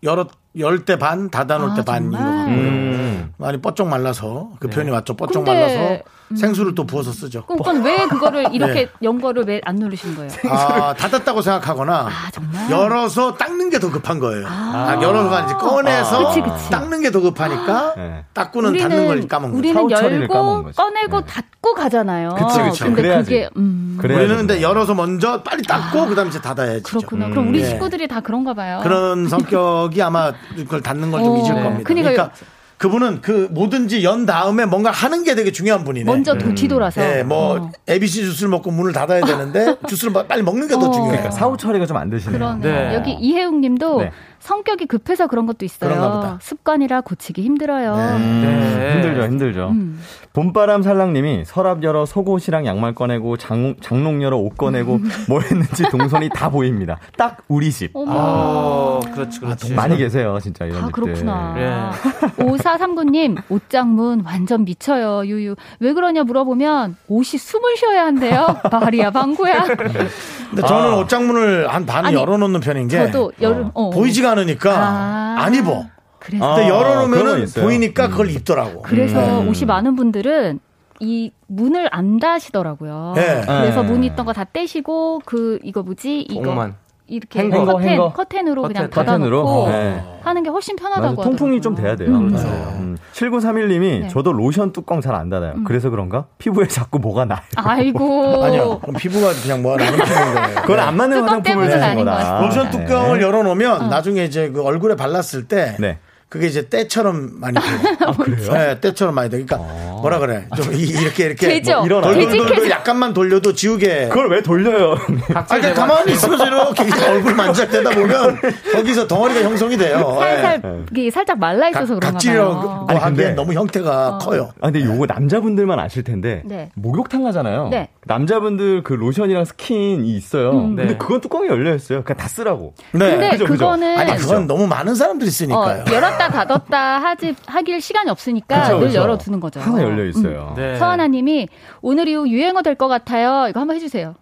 열어 0.03 0.28
열때반 0.57 1.30
닫아놓을 1.30 1.72
아, 1.72 1.74
때 1.76 1.84
반인 1.84 2.11
것? 2.11 2.18
같고요 2.18 2.55
음. 2.55 3.34
많이 3.38 3.59
뻗쩍 3.61 3.88
말라서 3.88 4.51
그 4.59 4.68
표현이 4.70 4.91
맞죠 4.91 5.15
뻗쩍 5.15 5.43
근데, 5.43 5.53
말라서 5.53 6.03
생수를 6.36 6.75
또 6.75 6.86
부어서 6.86 7.11
쓰죠 7.11 7.45
그럼 7.45 7.57
그건 7.59 7.84
왜 7.84 8.05
그거를 8.07 8.47
이렇게 8.53 8.73
네. 8.73 8.89
연 9.03 9.21
거를 9.21 9.45
왜 9.47 9.61
안 9.65 9.75
누르신 9.75 10.15
거예요? 10.15 10.32
아, 10.49 10.93
닫았다고 10.93 11.41
생각하거나 11.41 11.93
아, 12.07 12.32
정말? 12.32 12.69
열어서 12.71 13.34
닦는 13.36 13.69
게 13.69 13.78
더 13.80 13.91
급한 13.91 14.17
거예요. 14.19 14.45
아, 14.47 14.97
열어서 15.01 15.45
이제 15.45 15.53
꺼내서 15.53 16.21
아. 16.21 16.28
그치, 16.30 16.41
그치. 16.41 16.69
닦는 16.71 17.01
게 17.01 17.11
더 17.11 17.19
급하니까 17.21 17.93
네. 17.95 18.23
닦고는 18.34 18.75
닫는 18.78 19.07
걸 19.07 19.28
까먹는 19.28 19.55
거죠. 19.55 19.59
우리는 19.59 19.91
열고 20.21 20.63
거지. 20.63 20.75
꺼내고 20.78 21.21
네. 21.21 21.25
닫고 21.28 21.73
가잖아요. 21.75 22.30
그치, 22.30 22.59
그치. 22.63 22.84
근데 22.84 23.01
그래야지. 23.01 23.30
그게 23.30 23.49
음 23.57 23.97
그래야지. 24.01 24.23
우리는 24.25 24.38
근데 24.47 24.61
열어서 24.61 24.93
먼저 24.95 25.43
빨리 25.43 25.61
닦고 25.63 26.07
그다음에 26.07 26.30
이제 26.30 26.41
닫아야지. 26.41 26.84
그렇구나. 26.84 27.30
그럼 27.30 27.49
우리 27.49 27.61
네. 27.61 27.69
식구들이 27.69 28.07
다 28.07 28.19
그런가 28.21 28.53
봐요. 28.53 28.80
그런 28.84 29.28
성격이 29.30 30.01
아마 30.01 30.32
그걸 30.55 30.82
닫는 30.82 31.11
걸좀 31.11 31.30
어. 31.34 31.38
잊을 31.38 31.53
겁니다. 31.63 31.82
그러니까 31.84 32.11
그러니까 32.11 32.32
그분은 32.78 33.21
그 33.21 33.47
뭐든지 33.51 34.03
연 34.03 34.25
다음에 34.25 34.65
뭔가 34.65 34.91
하는 34.91 35.23
게 35.23 35.34
되게 35.36 35.51
중요한 35.51 35.84
분이네. 35.84 36.05
먼저 36.05 36.38
도 36.38 36.53
뒤돌아서. 36.53 37.01
네, 37.01 37.23
뭐 37.23 37.57
어. 37.57 37.71
ABC 37.89 38.23
주스를 38.25 38.49
먹고 38.49 38.69
문을 38.71 38.93
닫아야 38.93 39.25
되는데 39.25 39.75
주스를 39.89 40.13
빨리 40.28 40.43
먹는 40.43 40.67
게더 40.67 40.80
어. 40.80 40.91
중요해요. 40.91 41.11
그러니까 41.17 41.32
사후 41.32 41.57
처리가 41.57 41.86
좀 41.86 41.97
안 41.97 42.11
되시네요. 42.11 42.38
그러네. 42.38 42.59
네. 42.61 42.93
여기 42.93 43.13
이혜웅 43.13 43.59
님도 43.61 44.01
네. 44.01 44.11
성격이 44.39 44.85
급해서 44.85 45.27
그런 45.27 45.45
것도 45.45 45.57
그런가 45.79 45.97
있어요. 45.97 46.11
보다. 46.11 46.39
습관이라 46.41 47.01
고치기 47.01 47.41
힘들어요. 47.41 47.95
네. 48.17 48.93
힘들죠, 48.95 49.23
힘들죠. 49.23 49.69
음. 49.69 49.99
봄바람 50.33 50.83
살랑님이 50.83 51.43
서랍 51.45 51.81
열어 51.83 52.05
속옷이랑 52.05 52.65
양말 52.65 52.93
꺼내고 52.93 53.38
장, 53.38 53.75
장롱 53.81 54.21
열어 54.21 54.38
옷 54.38 54.55
꺼내고 54.55 54.99
뭐 55.27 55.41
했는지 55.41 55.83
동선이 55.89 56.29
다 56.29 56.49
보입니다. 56.49 56.99
딱 57.17 57.38
우리 57.47 57.71
집. 57.71 57.91
어머. 57.95 58.11
어, 58.15 58.99
그렇지, 59.13 59.39
그렇지. 59.39 59.73
많이 59.73 59.97
계세요, 59.97 60.38
진짜 60.41 60.65
이런 60.65 60.83
아, 60.83 60.85
집들. 60.88 61.03
그렇구나. 61.03 61.55
예. 61.57 62.43
5439님, 62.43 63.41
옷장문 63.49 64.21
완전 64.25 64.63
미쳐요, 64.65 65.25
유유. 65.25 65.55
왜 65.79 65.93
그러냐 65.93 66.23
물어보면, 66.23 66.95
옷이 67.07 67.39
숨을 67.39 67.75
쉬어야 67.77 68.05
한대요. 68.05 68.45
말이야, 68.71 69.11
방구야. 69.11 69.63
근데 69.63 70.61
저는 70.67 70.93
옷장문을 70.99 71.67
한 71.67 71.85
반을 71.85 72.07
아니, 72.09 72.15
열어놓는 72.17 72.59
편인 72.59 72.88
게 72.88 73.05
저도 73.07 73.31
여름, 73.41 73.71
어. 73.73 73.89
보이지가 73.89 74.26
않으니까 74.28 74.71
아. 74.78 75.36
안 75.39 75.55
입어. 75.55 75.86
그래서, 76.19 76.45
아, 76.45 76.55
근데 76.55 76.69
건 76.69 76.80
열어놓으면. 76.80 77.47
보이니까 77.55 78.09
그걸 78.09 78.30
입더라고. 78.32 78.82
그래서 78.82 79.19
네. 79.41 79.47
옷이 79.47 79.65
많은 79.65 79.95
분들은 79.95 80.59
이 80.99 81.32
문을 81.47 81.88
안 81.91 82.19
다시더라고요. 82.19 83.13
네. 83.15 83.41
그래서 83.45 83.84
네. 83.84 83.88
문 83.89 84.03
있던 84.03 84.25
거 84.25 84.34
다 84.34 84.43
떼시고 84.43 85.21
그 85.25 85.59
이거 85.63 85.84
뭐지 85.84 86.21
이거 86.21 86.41
공만. 86.41 86.75
이렇게 87.08 87.39
행거, 87.39 87.66
커튼 87.66 87.88
행거. 87.89 88.12
커튼으로 88.12 88.62
그냥 88.64 88.89
커튼, 88.89 89.05
커튼으로? 89.05 89.45
닫아놓고 89.45 89.70
네. 89.72 90.03
하는 90.24 90.43
게 90.43 90.49
훨씬 90.49 90.76
맞아, 90.76 90.89
편하다고 90.95 91.24
통풍이 91.24 91.62
좀 91.62 91.74
돼야 91.76 91.95
돼요. 91.95 92.10
음. 92.10 92.36
음. 92.36 92.97
7931님이 93.14 94.01
네. 94.01 94.08
저도 94.10 94.34
로션 94.34 94.74
뚜껑 94.74 95.01
잘 95.01 95.16
안 95.16 95.30
닫아요. 95.30 95.55
그래서 95.66 95.89
그런가? 95.89 96.26
피부에 96.38 96.68
자꾸 96.70 96.99
뭐가 96.99 97.26
나요. 97.26 97.39
아이고. 97.55 98.43
아니요. 98.43 98.80
그럼 98.80 98.95
피부가 98.95 99.32
그냥 99.41 99.62
뭐 99.64 99.76
나는 99.78 99.97
거예요. 99.97 100.55
그건 100.62 100.80
안 100.80 100.95
맞는 100.97 101.24
화장품을 101.24 101.70
것 101.70 101.95
거다. 101.95 102.41
로션 102.41 102.70
네. 102.72 102.86
뚜껑을 102.86 103.22
열어놓으면 103.22 103.89
나중에 103.89 104.26
이제 104.26 104.49
그 104.49 104.62
얼굴에 104.64 104.95
발랐을 104.95 105.47
때 105.47 105.76
네. 105.80 105.99
그게 106.30 106.47
이제 106.47 106.67
때처럼 106.67 107.39
많이 107.39 107.57
돼요. 107.57 107.97
아, 108.05 108.11
그래요? 108.11 108.51
네, 108.51 108.80
때처럼 108.82 109.15
많이 109.15 109.30
돼. 109.30 109.41
그러니까 109.43 109.57
뭐라 110.01 110.19
그래? 110.19 110.45
좀 110.57 110.73
이- 110.73 110.80
이렇게 110.82 111.25
이렇게 111.25 111.47
되죠. 111.61 111.86
뭐. 111.86 112.01
돌돌돌. 112.01 112.69
약간만 112.69 113.13
돌려도 113.13 113.53
지우개. 113.53 114.09
그걸 114.09 114.30
왜 114.30 114.41
돌려요? 114.41 114.97
아, 115.34 115.45
그러니까 115.45 115.73
가만히 115.73 116.11
있으면서 116.13 116.45
이렇게 116.47 116.84
얼굴 117.09 117.34
만작되다 117.34 117.89
보면 117.91 118.39
거기서 118.73 119.07
덩어리가 119.07 119.41
형성이 119.41 119.78
돼요. 119.78 120.17
살살 120.19 120.61
네. 120.91 121.09
살짝 121.11 121.39
말라 121.39 121.69
있어서 121.69 121.95
그런가 121.95 122.11
각질이라고 122.11 122.53
봐요. 122.55 122.61
뭐 122.61 122.86
아니, 122.89 122.99
하기엔 122.99 123.15
근데- 123.15 123.34
너무 123.34 123.53
형태가 123.53 124.17
커요. 124.21 124.51
아, 124.61 124.69
근데 124.69 124.84
요거 124.84 125.05
남자분들만 125.05 125.80
아실 125.80 126.03
텐데. 126.03 126.41
네. 126.45 126.71
목욕탕 126.75 127.23
가잖아요. 127.23 127.69
네. 127.69 127.88
남자분들 128.05 128.84
그 128.84 128.93
로션이랑 128.93 129.45
스킨이 129.45 130.09
있어요. 130.15 130.51
근데 130.51 130.86
네. 130.88 130.97
그건 130.97 131.21
뚜껑이 131.21 131.47
열려 131.47 131.73
있어요. 131.73 132.03
그냥 132.03 132.17
다 132.17 132.28
쓰라고. 132.28 132.73
네. 132.91 133.11
근데 133.11 133.30
그죠, 133.32 133.45
그죠? 133.45 133.65
그거는 133.65 133.97
아니 133.97 134.17
그건 134.17 134.45
너무 134.47 134.67
많은 134.67 134.93
사람들이 134.95 135.30
어, 135.30 135.32
쓰니까요. 135.32 135.84
열었다 136.18 136.30
닫았다 136.30 136.99
하지 137.01 137.36
하길 137.45 137.80
시간이 137.82 138.09
없으니까 138.09 138.61
그죠, 138.63 138.80
늘 138.80 138.88
그죠. 138.88 138.99
열어두는 138.99 139.39
거죠. 139.39 139.59
항상 139.59 139.84
열려 139.84 140.05
있어요. 140.05 140.53
네. 140.57 140.78
서하나님이 140.78 141.47
오늘 141.82 142.07
이후 142.07 142.28
유행어 142.28 142.61
될 142.61 142.76
것 142.78 142.88
같아요. 142.88 143.47
이거 143.49 143.59
한번 143.59 143.76
해주세요. 143.76 144.13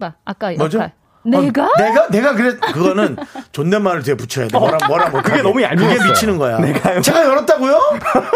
봐, 0.00 0.14
아까 0.24 0.50
뭐죠? 0.52 0.78
역할. 0.78 0.92
내가? 1.22 1.64
어, 1.66 1.70
내가 1.78 2.08
내가 2.08 2.34
그래 2.34 2.56
그거는 2.56 3.16
존댓말을 3.52 4.02
뒤에 4.02 4.14
붙여야 4.16 4.48
돼. 4.48 4.58
뭐라 4.58 4.78
뭐라 4.88 5.10
못. 5.10 5.22
그게 5.22 5.42
너무 5.42 5.62
얄미웠어요. 5.62 5.98
그게 5.98 6.08
미치는 6.08 6.38
거야. 6.38 6.58
내가요? 6.58 7.00
제가 7.02 7.24
열었다고요? 7.24 7.78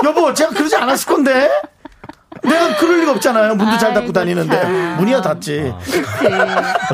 여보, 0.05 0.33
제가 0.35 0.51
그러지 0.51 0.77
않았을 0.77 1.12
건데. 1.12 1.51
내가 2.43 2.77
그럴 2.77 3.01
리가 3.01 3.12
없잖아요. 3.12 3.55
문도 3.55 3.79
잘 3.79 3.95
닫고 3.95 4.12
다니는데 4.12 4.61
참. 4.61 4.97
문이야 4.99 5.23
닫지. 5.23 5.75
그치. 5.83 6.03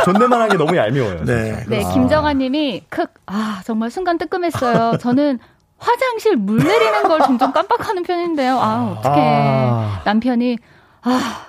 존댓말 0.04 0.42
하기 0.42 0.56
너무 0.56 0.76
얄미워요. 0.76 1.24
네. 1.24 1.64
네, 1.66 1.82
김정아 1.92 2.34
님이 2.34 2.84
크, 2.88 3.06
아 3.26 3.60
정말 3.64 3.90
순간 3.90 4.16
뜨끔했어요. 4.16 4.98
저는 5.00 5.40
화장실 5.80 6.36
물 6.36 6.58
내리는 6.58 7.02
걸 7.04 7.20
종종 7.22 7.50
깜빡하는 7.52 8.02
편인데요. 8.04 8.58
아 8.60 8.94
어떡해. 8.98 9.20
아. 9.20 10.02
남편이 10.04 10.58
아 11.02 11.46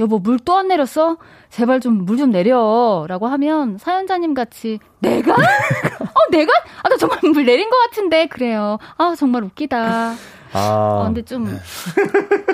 여보 0.00 0.18
물 0.18 0.38
또 0.38 0.56
안 0.56 0.68
내렸어? 0.68 1.18
제발 1.50 1.80
좀 1.80 2.04
물좀 2.06 2.30
내려 2.30 3.04
라고 3.08 3.26
하면 3.26 3.76
사연자님 3.78 4.32
같이 4.34 4.78
내가? 5.00 5.32
어 6.00 6.30
내가? 6.30 6.50
아 6.84 6.88
나 6.88 6.96
정말 6.96 7.18
물 7.22 7.44
내린 7.44 7.68
것 7.68 7.76
같은데 7.84 8.26
그래요. 8.26 8.78
아 8.96 9.14
정말 9.18 9.42
웃기다. 9.44 10.14
아. 10.52 10.98
어, 11.00 11.04
근데 11.04 11.22
좀 11.22 11.46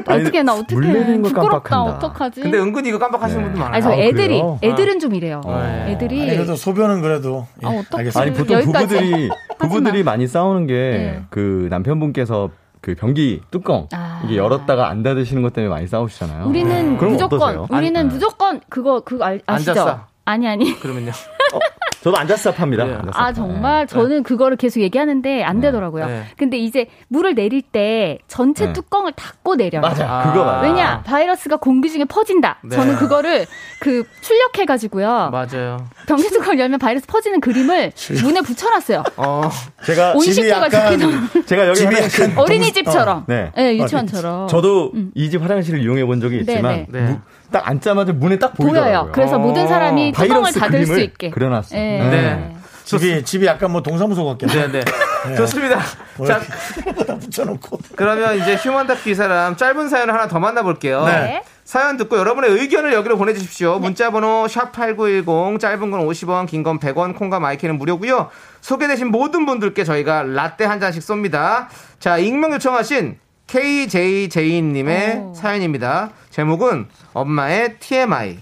아니, 0.07 0.21
어떻게 0.23 0.43
나 0.43 0.55
어떻게 0.55 0.75
부끄럽다 0.77 1.33
깜빡한다. 1.61 1.83
어떡하지? 1.83 2.41
근데 2.43 2.59
은근히 2.59 2.89
이거 2.91 2.99
깜빡하시는 2.99 3.41
네. 3.43 3.45
분들 3.47 3.61
많아요. 3.61 3.75
아니 3.75 3.83
저 3.83 3.91
아, 3.91 3.95
애들이 3.95 4.27
그래요? 4.41 4.59
애들은 4.63 5.01
좀 5.01 5.15
이래요. 5.15 5.41
네. 5.47 5.93
애들이 5.93 6.23
아니 6.23 6.37
그래도 6.37 6.57
소변은 6.57 7.03
그래도 7.03 7.47
예, 7.63 7.67
아, 7.67 7.71
어떡해. 7.71 8.11
아니 8.15 8.33
보통 8.33 8.57
여기까지. 8.57 8.87
부부들이 8.87 9.29
부부들이 9.59 10.03
많이 10.05 10.27
싸우는 10.27 10.67
게 10.67 10.75
네. 10.75 11.23
그 11.31 11.67
남편분께서 11.71 12.51
그 12.81 12.95
변기 12.95 13.41
뚜껑 13.51 13.89
아. 13.93 14.23
이게 14.25 14.37
열었다가 14.37 14.89
안 14.89 15.03
닫으시는 15.03 15.43
것 15.43 15.53
때문에 15.53 15.69
많이 15.73 15.87
싸우시잖아요. 15.89 16.47
우리는 16.47 16.97
그럼 16.97 17.13
무조건 17.15 17.41
어떠세요? 17.41 17.67
우리는 17.71 18.01
아니, 18.01 18.09
무조건 18.09 18.61
그거 18.69 19.01
그거 19.01 19.25
알, 19.25 19.41
아시죠? 19.47 19.73
앉았어. 19.73 20.01
아니 20.25 20.47
아니. 20.47 20.79
그러면요. 20.79 21.11
저도 22.03 22.17
앉아스합니다. 22.17 22.85
네. 22.85 22.97
아 23.13 23.33
정말 23.33 23.87
저는 23.87 24.23
그거를 24.23 24.57
계속 24.57 24.81
얘기하는데 24.81 25.43
안 25.43 25.61
되더라고요. 25.61 26.07
네. 26.07 26.23
근데 26.37 26.57
이제 26.57 26.87
물을 27.09 27.35
내릴 27.35 27.61
때 27.63 28.19
전체 28.29 28.67
네. 28.67 28.73
뚜껑을 28.73 29.13
닫고 29.13 29.57
내려요. 29.57 29.81
맞아, 29.83 30.07
아. 30.09 30.23
그거 30.33 30.45
맞아. 30.45 30.61
왜냐 30.61 31.03
바이러스가 31.03 31.57
공기 31.57 31.91
중에 31.91 32.05
퍼진다. 32.05 32.59
네. 32.63 32.77
저는 32.77 32.97
그거를 32.97 33.47
그 33.81 34.05
출력해가지고요. 34.21 35.31
맞아요. 35.31 35.89
변기 36.07 36.29
뚜껑 36.29 36.59
열면 36.59 36.79
바이러스 36.79 37.07
퍼지는 37.07 37.41
그림을 37.41 37.93
문에 38.23 38.41
붙여놨어요. 38.43 39.03
어, 39.17 39.43
제가 39.85 40.13
온 40.13 40.21
집이 40.21 40.35
식구가 40.35 40.67
약간 40.67 40.99
제가 41.47 41.67
여기 41.69 41.85
어린이집처럼. 42.37 43.25
네. 43.27 43.51
네, 43.57 43.77
유치원처럼. 43.79 44.49
저도 44.49 44.93
이집 45.15 45.43
화장실을 45.43 45.81
이용해 45.83 46.05
본 46.05 46.21
적이 46.21 46.39
있지만 46.41 46.87
네네. 46.87 46.87
네. 46.91 47.01
무- 47.13 47.21
딱 47.51 47.67
앉자마자 47.69 48.13
문에 48.13 48.39
딱 48.39 48.55
보이더라고요. 48.55 48.93
보여요. 49.01 49.11
그래서 49.13 49.37
어. 49.37 49.39
모든 49.39 49.67
사람이 49.67 50.13
뚜껑을 50.13 50.29
바이러스 50.43 50.59
닫을 50.59 50.87
수 50.87 51.01
있게. 51.01 51.31
그려놨어요. 51.31 51.81
네. 51.81 51.99
네. 52.11 52.55
집이 52.85 53.23
집이 53.23 53.45
약간 53.47 53.71
뭐 53.71 53.83
동사무소 53.83 54.25
같겠네. 54.25 54.73
네, 54.73 54.81
네. 55.27 55.37
좋습니다. 55.37 55.79
자, 56.27 56.41
다 57.07 57.17
붙여놓고. 57.19 57.79
그러면 57.97 58.39
이제 58.39 58.55
휴먼 58.57 58.87
다큐 58.87 59.11
이 59.11 59.15
사람 59.15 59.57
짧은 59.57 59.89
사연을 59.91 60.15
하나 60.15 60.27
더 60.27 60.39
만나볼게요. 60.39 61.05
네. 61.05 61.43
사연 61.65 61.99
듣고 61.99 62.17
여러분의 62.17 62.51
의견을 62.51 62.95
여기로 62.95 63.19
보내주십시오. 63.19 63.79
문자번호 63.79 64.47
샵8910 64.49 65.61
짧은 65.61 65.91
건 65.91 66.07
50원, 66.07 66.47
긴 66.47 66.63
건 66.63 66.79
100원, 66.79 67.15
콩과 67.15 67.41
마이K는 67.41 67.77
무료고요. 67.77 68.31
소개되신 68.63 69.09
모든 69.11 69.45
분들께 69.45 69.85
저희가 69.85 70.23
라떼 70.23 70.65
한 70.65 70.81
잔씩 70.81 71.03
쏩니다. 71.03 71.67
자, 72.01 72.17
익명 72.17 72.53
요청하신 72.55 73.19
KJJ님의 73.49 75.17
오. 75.17 75.33
사연입니다. 75.35 76.11
제목은 76.31 76.87
엄마의 77.15 77.79
TMI. 77.81 78.39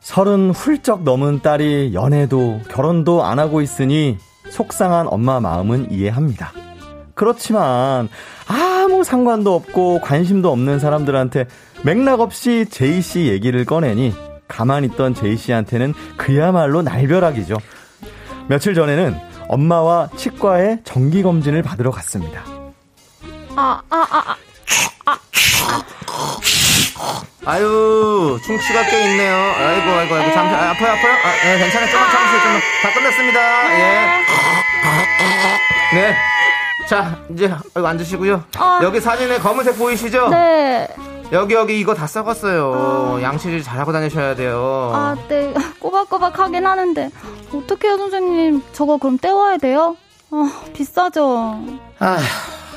서른 0.00 0.50
훌쩍 0.50 1.02
넘은 1.02 1.40
딸이 1.40 1.94
연애도 1.94 2.62
결혼도 2.68 3.24
안 3.24 3.38
하고 3.38 3.60
있으니 3.60 4.16
속상한 4.50 5.06
엄마 5.08 5.40
마음은 5.40 5.90
이해합니다. 5.90 6.52
그렇지만 7.14 8.08
아무 8.46 9.04
상관도 9.04 9.54
없고 9.54 10.00
관심도 10.00 10.50
없는 10.50 10.78
사람들한테 10.78 11.46
맥락 11.84 12.20
없이 12.20 12.66
제이 12.68 13.02
씨 13.02 13.26
얘기를 13.26 13.64
꺼내니 13.64 14.29
가만히 14.50 14.88
있던 14.88 15.14
제이 15.14 15.36
씨한테는 15.36 15.94
그야말로 16.16 16.82
날벼락이죠. 16.82 17.56
며칠 18.48 18.74
전에는 18.74 19.16
엄마와 19.48 20.10
치과에 20.16 20.80
정기 20.84 21.22
검진을 21.22 21.62
받으러 21.62 21.90
갔습니다. 21.90 22.42
아, 23.56 23.80
아, 23.88 24.06
아, 24.10 24.22
아. 24.26 24.36
아유, 27.46 28.38
충치가 28.44 28.84
꽤 28.84 29.10
있네요. 29.10 29.34
아이고, 29.34 29.90
아이고, 29.90 30.14
아이고, 30.14 30.32
잠시, 30.32 30.54
아, 30.54 30.70
아파요, 30.70 30.92
아파요? 30.92 31.12
아, 31.24 31.48
예, 31.48 31.58
괜찮아요. 31.58 31.90
조금만 31.90 32.10
참으세요, 32.10 32.40
좀만. 32.42 32.60
다 32.82 32.94
끝났습니다. 32.94 33.78
예. 33.78 34.24
네. 35.94 36.16
자, 36.88 37.18
이제, 37.32 37.52
아이고, 37.74 37.88
앉으시고요. 37.88 38.44
아. 38.58 38.80
여기 38.82 39.00
사진에 39.00 39.38
검은색 39.38 39.78
보이시죠? 39.78 40.28
네. 40.28 40.86
여기, 41.32 41.54
여기 41.54 41.78
이거 41.78 41.94
다 41.94 42.06
썩었어요. 42.08 43.20
양치질 43.22 43.62
잘하고 43.62 43.92
다니셔야 43.92 44.34
돼요. 44.34 44.90
아, 44.92 45.16
네. 45.28 45.54
꼬박꼬박 45.78 46.38
하긴 46.38 46.66
하는데. 46.66 47.10
어떡해요, 47.54 47.96
선생님. 47.98 48.62
저거 48.72 48.96
그럼 48.96 49.16
떼워야 49.16 49.58
돼요? 49.58 49.96
아, 50.32 50.52
비싸죠. 50.72 51.62
아, 52.00 52.18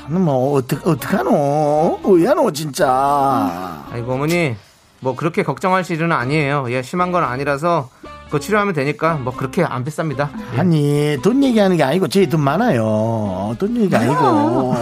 너뭐 0.07 0.57
어떡 0.57 0.85
어떡하노? 0.87 1.99
뭐야노 2.03 2.51
진짜. 2.51 3.83
아이고, 3.91 4.13
어머니. 4.13 4.55
뭐, 4.99 5.15
그렇게 5.15 5.41
걱정할 5.43 5.83
일은 5.89 6.11
아니에요. 6.11 6.67
예, 6.69 6.81
심한 6.83 7.11
건 7.11 7.23
아니라서, 7.23 7.89
그거 8.33 8.39
치료하면 8.39 8.73
되니까, 8.73 9.13
뭐, 9.13 9.31
그렇게 9.31 9.63
안 9.63 9.85
비쌉니다. 9.85 10.27
아니 10.57 11.19
돈 11.21 11.43
얘기하는 11.43 11.77
게 11.77 11.83
아니고 11.83 12.07
저희 12.07 12.27
돈 12.27 12.41
많아요. 12.41 13.55
돈 13.59 13.77
얘기 13.77 13.95
아니고 13.95 14.75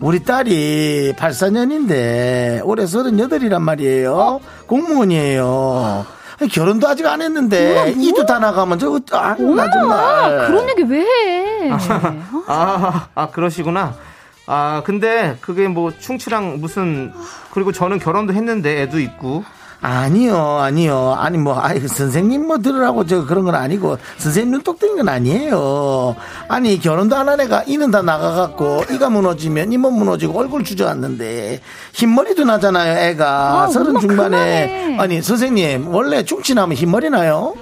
우리 0.00 0.22
딸이 0.22 1.14
84년인데 1.16 2.60
올해 2.62 2.84
38이란 2.84 3.62
말이에요. 3.62 4.40
공무원이에요. 4.66 6.04
결혼도 6.52 6.88
아직 6.88 7.06
안 7.06 7.22
했는데 7.22 7.94
이도 7.96 8.26
다 8.26 8.38
나가면 8.38 8.78
저 8.78 9.00
아, 9.12 9.34
나 9.38 9.62
아, 9.62 9.70
정말 9.70 10.46
그런 10.46 10.68
얘기 10.68 10.82
왜 10.82 11.00
해? 11.00 11.70
어? 11.70 11.78
아, 12.48 13.08
아, 13.14 13.30
그러시구나. 13.30 13.94
아, 14.44 14.82
근데 14.84 15.38
그게 15.40 15.68
뭐 15.68 15.90
충치랑 15.98 16.60
무슨 16.60 17.14
그리고 17.52 17.72
저는 17.72 17.98
결혼도 17.98 18.34
했는데 18.34 18.82
애도 18.82 19.00
있고. 19.00 19.42
아니요, 19.82 20.36
아니요. 20.60 21.14
아니, 21.18 21.38
뭐, 21.38 21.58
아이, 21.58 21.80
선생님 21.80 22.46
뭐 22.46 22.58
들으라고 22.58 23.06
저 23.06 23.24
그런 23.24 23.44
건 23.44 23.54
아니고, 23.54 23.96
선생님 24.18 24.52
눈독 24.52 24.78
뜬건 24.78 25.08
아니에요. 25.08 26.16
아니, 26.48 26.78
결혼도 26.78 27.16
안 27.16 27.28
한 27.30 27.40
애가 27.40 27.64
이는 27.66 27.90
다 27.90 28.02
나가갖고, 28.02 28.84
이가 28.90 29.08
무너지면 29.08 29.72
이몸 29.72 29.94
무너지고 29.94 30.38
얼굴 30.38 30.64
주저앉는데, 30.64 31.60
흰머리도 31.94 32.44
나잖아요, 32.44 32.98
애가. 33.10 33.62
아, 33.62 33.68
서른 33.68 33.98
중반에. 34.00 34.68
그만해. 34.68 34.98
아니, 34.98 35.22
선생님, 35.22 35.88
원래 35.94 36.24
충치 36.24 36.54
나면 36.54 36.76
흰머리 36.76 37.08
나요? 37.08 37.54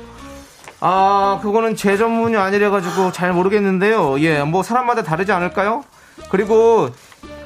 아, 0.80 1.38
그거는 1.42 1.76
제 1.76 1.96
전문이 1.96 2.36
아니래가지고 2.36 3.12
잘 3.12 3.32
모르겠는데요. 3.32 4.20
예, 4.20 4.42
뭐 4.42 4.62
사람마다 4.62 5.02
다르지 5.02 5.30
않을까요? 5.32 5.84
그리고 6.30 6.88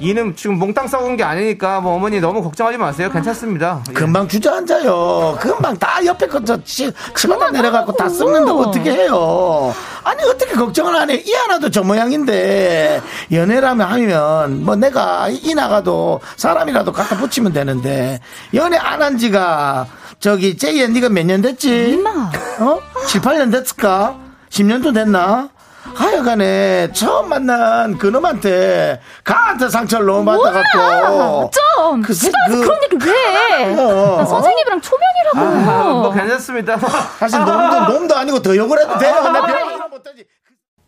이는 0.00 0.34
지금 0.34 0.58
몽땅 0.58 0.88
썩은 0.88 1.16
게 1.16 1.22
아니니까 1.22 1.80
뭐 1.80 1.94
어머니 1.94 2.20
너무 2.20 2.42
걱정하지 2.42 2.76
마세요. 2.78 3.10
괜찮습니다. 3.12 3.84
예. 3.88 3.92
금방 3.92 4.26
주저앉아요. 4.26 5.38
금방 5.40 5.76
다 5.78 6.04
옆에 6.04 6.26
거저 6.26 6.58
치마다 7.14 7.50
내려갖고 7.50 7.92
다 7.92 8.08
썩는다고 8.08 8.62
어떻게 8.62 8.90
해요? 8.90 9.72
아니 10.02 10.22
어떻게 10.24 10.54
걱정을 10.54 10.96
안 10.96 11.08
해? 11.10 11.14
이 11.16 11.32
하나도 11.32 11.70
저 11.70 11.82
모양인데 11.84 13.00
연애라면 13.30 13.86
하면 13.92 14.64
뭐 14.64 14.74
내가 14.74 15.28
이 15.28 15.54
나가도 15.54 16.20
사람이라도 16.36 16.90
갖다 16.92 17.16
붙이면 17.16 17.52
되는데 17.52 18.20
연애 18.54 18.76
안 18.78 19.02
한 19.02 19.18
지가 19.18 19.86
저기 20.20 20.56
제이야 20.56 20.86
네가 20.88 21.08
몇 21.08 21.24
년 21.26 21.42
됐지? 21.42 21.68
어? 22.60 22.78
7, 23.08 23.20
8년 23.20 23.50
됐을까? 23.50 24.16
10년도 24.50 24.94
됐나? 24.94 25.48
하여간에 26.00 26.90
처음 26.92 27.28
만난 27.28 27.98
그놈한테 27.98 29.00
가한테 29.24 29.68
상처를 29.68 30.06
너무 30.06 30.24
받아갖고 30.24 31.50
좀그 31.80 32.12
새- 32.14 32.26
시간에서 32.26 32.60
그- 32.60 32.60
그... 32.62 32.68
런 32.68 32.78
얘기 32.84 33.06
왜? 33.08 33.74
어. 33.78 34.16
나 34.18 34.24
선생님이랑 34.24 34.80
초면이라고. 34.80 35.70
아, 35.70 35.82
뭐 35.92 36.10
괜찮습니다. 36.12 36.76
사실 37.18 37.38
놈도, 37.40 37.92
놈도 37.92 38.16
아니고 38.16 38.42
더 38.42 38.56
욕을 38.56 38.78
해도 38.80 38.98
돼요. 38.98 39.14
내 39.32 39.40
별로 39.40 39.88
못하지. 39.88 40.24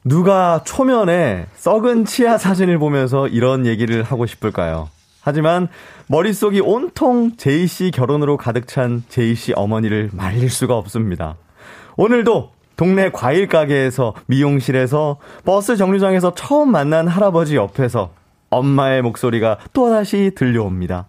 누가 0.05 0.61
초면에 0.65 1.47
썩은 1.57 2.05
치아 2.05 2.37
사진을 2.37 2.79
보면서 2.79 3.27
이런 3.27 3.65
얘기를 3.67 4.03
하고 4.03 4.27
싶을까요? 4.27 4.91
하지만 5.23 5.69
머릿속이 6.09 6.61
온통 6.61 7.37
제이 7.39 7.67
씨 7.67 7.91
결혼으로 7.91 8.37
가득 8.37 8.69
찬 8.69 9.03
제이 9.09 9.35
씨 9.35 9.55
어머니를 9.57 10.11
말릴 10.13 10.51
수가 10.51 10.77
없습니다. 10.77 11.37
오늘도 11.97 12.51
동네 12.77 13.11
과일 13.11 13.49
가게에서 13.49 14.15
미용실에서 14.27 15.19
버스 15.45 15.77
정류장에서 15.77 16.35
처음 16.35 16.73
만난 16.73 17.09
할아버지 17.09 17.57
옆에서 17.57 18.11
엄마의 18.51 19.03
목소리가 19.03 19.59
또다시 19.73 20.33
들려옵니다. 20.35 21.07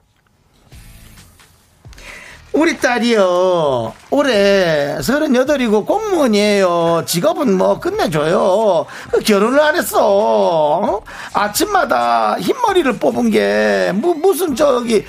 우리 2.56 2.78
딸이요. 2.78 3.94
올해 4.12 5.02
서른여덟이고 5.02 5.86
공무원이에요. 5.86 7.04
직업은 7.06 7.58
뭐 7.58 7.80
끝내줘요. 7.80 8.86
그 9.12 9.20
결혼을 9.20 9.60
안 9.60 9.76
했어. 9.76 10.00
어? 10.02 11.02
아침마다 11.34 12.38
흰머리를 12.40 12.94
뽑은 12.98 13.30
게 13.30 13.92
뭐, 13.96 14.14
무슨 14.14 14.56
저기 14.56 15.06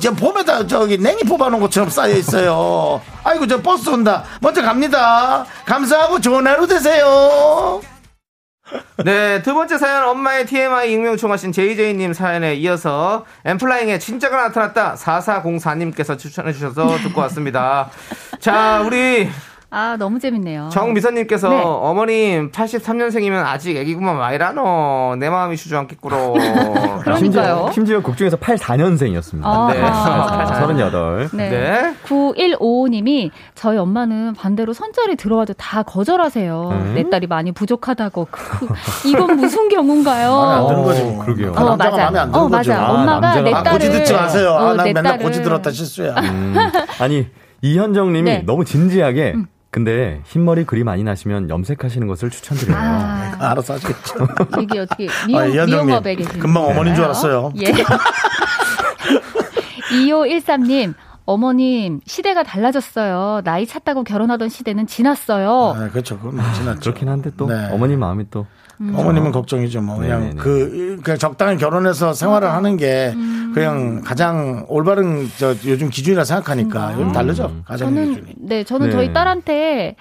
저 0.00 0.12
봄에다 0.12 0.66
저기 0.68 0.96
냉이 0.96 1.24
뽑아놓은 1.24 1.60
것처럼 1.60 1.90
쌓여 1.90 2.14
있어요. 2.14 3.00
아이고 3.24 3.48
저 3.48 3.60
버스 3.60 3.88
온다. 3.88 4.22
먼저 4.40 4.62
갑니다. 4.62 5.44
감사하고 5.64 6.20
좋은 6.20 6.46
하루 6.46 6.68
되세요. 6.68 7.80
네, 9.04 9.42
두 9.42 9.54
번째 9.54 9.78
사연 9.78 10.04
엄마의 10.04 10.46
TMI 10.46 10.92
익명 10.92 11.12
요청하신 11.12 11.52
JJ님 11.52 12.12
사연에 12.12 12.54
이어서 12.54 13.24
엠플라잉의 13.44 14.00
진짜가 14.00 14.48
나타났다 14.48 14.94
4404님께서 14.94 16.18
추천해 16.18 16.52
주셔서 16.52 16.96
듣고 16.98 17.20
왔습니다. 17.22 17.90
자, 18.40 18.82
우리 18.84 19.28
아 19.78 19.94
너무 19.98 20.18
재밌네요. 20.18 20.70
정미선님께서 20.72 21.50
네. 21.50 21.62
어머님 21.62 22.50
83년생이면 22.50 23.44
아직 23.44 23.76
애기구만 23.76 24.16
와이라노 24.16 25.16
내 25.20 25.28
마음이 25.28 25.58
주저앉겠구로. 25.58 26.32
그러니까요. 27.04 27.16
심지어, 27.18 27.70
심지어 27.72 28.00
곡 28.00 28.16
중에서 28.16 28.38
84년생이었습니다. 28.38 29.42
아, 29.44 29.70
네. 29.70 29.82
아. 29.82 30.46
38. 30.46 31.28
네. 31.34 31.50
네. 31.50 31.94
9155님이 32.06 33.30
저희 33.54 33.76
엄마는 33.76 34.32
반대로 34.32 34.72
선절이 34.72 35.16
들어와도 35.16 35.52
다 35.58 35.82
거절하세요. 35.82 36.68
음? 36.72 36.92
내 36.94 37.10
딸이 37.10 37.26
많이 37.26 37.52
부족하다고. 37.52 38.28
크, 38.30 38.66
이건 39.06 39.36
무슨 39.36 39.68
경우인가요? 39.68 40.32
안 40.32 40.66
드는 40.68 40.82
거지. 40.84 41.02
어, 41.02 41.18
그러게요. 41.22 41.52
그 41.52 41.62
남자가 41.62 41.96
마음에 41.98 42.18
안 42.18 42.32
드는 42.32 42.44
어, 42.44 42.48
거죠. 42.48 42.70
맞아. 42.72 42.82
아, 42.82 42.90
엄마가 42.92 43.20
남자가 43.20 43.40
내 43.42 43.52
아, 43.52 43.58
아, 43.58 43.62
딸을 43.62 43.78
고지 43.78 43.90
듣지 43.90 44.12
마세요. 44.14 44.50
아, 44.52 44.70
어, 44.70 44.74
난내 44.74 44.92
맨날 44.94 45.18
딸을- 45.18 45.22
고지 45.22 45.42
들었다 45.42 45.70
실수야. 45.70 46.14
음, 46.14 46.54
아니 46.98 47.26
이현정 47.60 48.14
님이 48.14 48.22
네. 48.30 48.40
음. 48.40 48.46
너무 48.46 48.64
진지하게 48.64 49.34
근데 49.80 50.22
흰머리 50.24 50.64
그리 50.64 50.84
많이 50.84 51.04
나시면 51.04 51.50
염색하시는 51.50 52.06
것을 52.06 52.30
추천드려요. 52.30 52.78
아, 52.78 53.36
알아서 53.38 53.74
하시겠죠. 53.74 54.26
이게 54.62 54.78
어떻게 54.78 55.06
미용, 55.26 55.38
아, 55.38 55.44
이현정님. 55.44 55.86
미용업에 55.88 56.14
계신 56.14 56.40
금방 56.40 56.64
어머니인 56.64 56.94
줄? 56.94 57.04
알았어요. 57.04 57.52
예. 57.60 57.74
2513님, 59.92 60.94
어머님, 61.26 62.00
시대가 62.06 62.42
달라졌어요. 62.42 63.42
나이 63.44 63.66
찼다고 63.66 64.02
결혼하던 64.02 64.48
시대는 64.48 64.86
지났어요. 64.86 65.74
아, 65.76 65.90
그렇죠. 65.90 66.18
그건 66.20 66.42
지났죠. 66.54 66.80
그렇긴 66.80 67.10
한데 67.10 67.30
또 67.36 67.46
네. 67.46 67.68
어머니 67.70 67.96
마음이 67.96 68.30
또 68.30 68.46
어머님은 68.80 69.32
걱정이죠. 69.32 69.80
뭐 69.82 69.96
그냥 69.96 70.20
네네네. 70.20 70.40
그 70.40 71.00
그냥 71.02 71.18
적당히 71.18 71.56
결혼해서 71.58 72.12
생활을 72.12 72.50
하는 72.50 72.76
게 72.76 73.14
그냥 73.54 74.02
가장 74.02 74.66
올바른 74.68 75.28
저 75.38 75.54
요즘 75.66 75.88
기준이라 75.88 76.24
생각하니까 76.24 76.92
요즘 76.94 77.12
다르죠. 77.12 77.52
저는, 77.78 78.08
기준이. 78.14 78.34
네, 78.36 78.64
저는 78.64 78.88
네. 78.88 78.92
저희 78.92 79.12
딸한테 79.12 79.96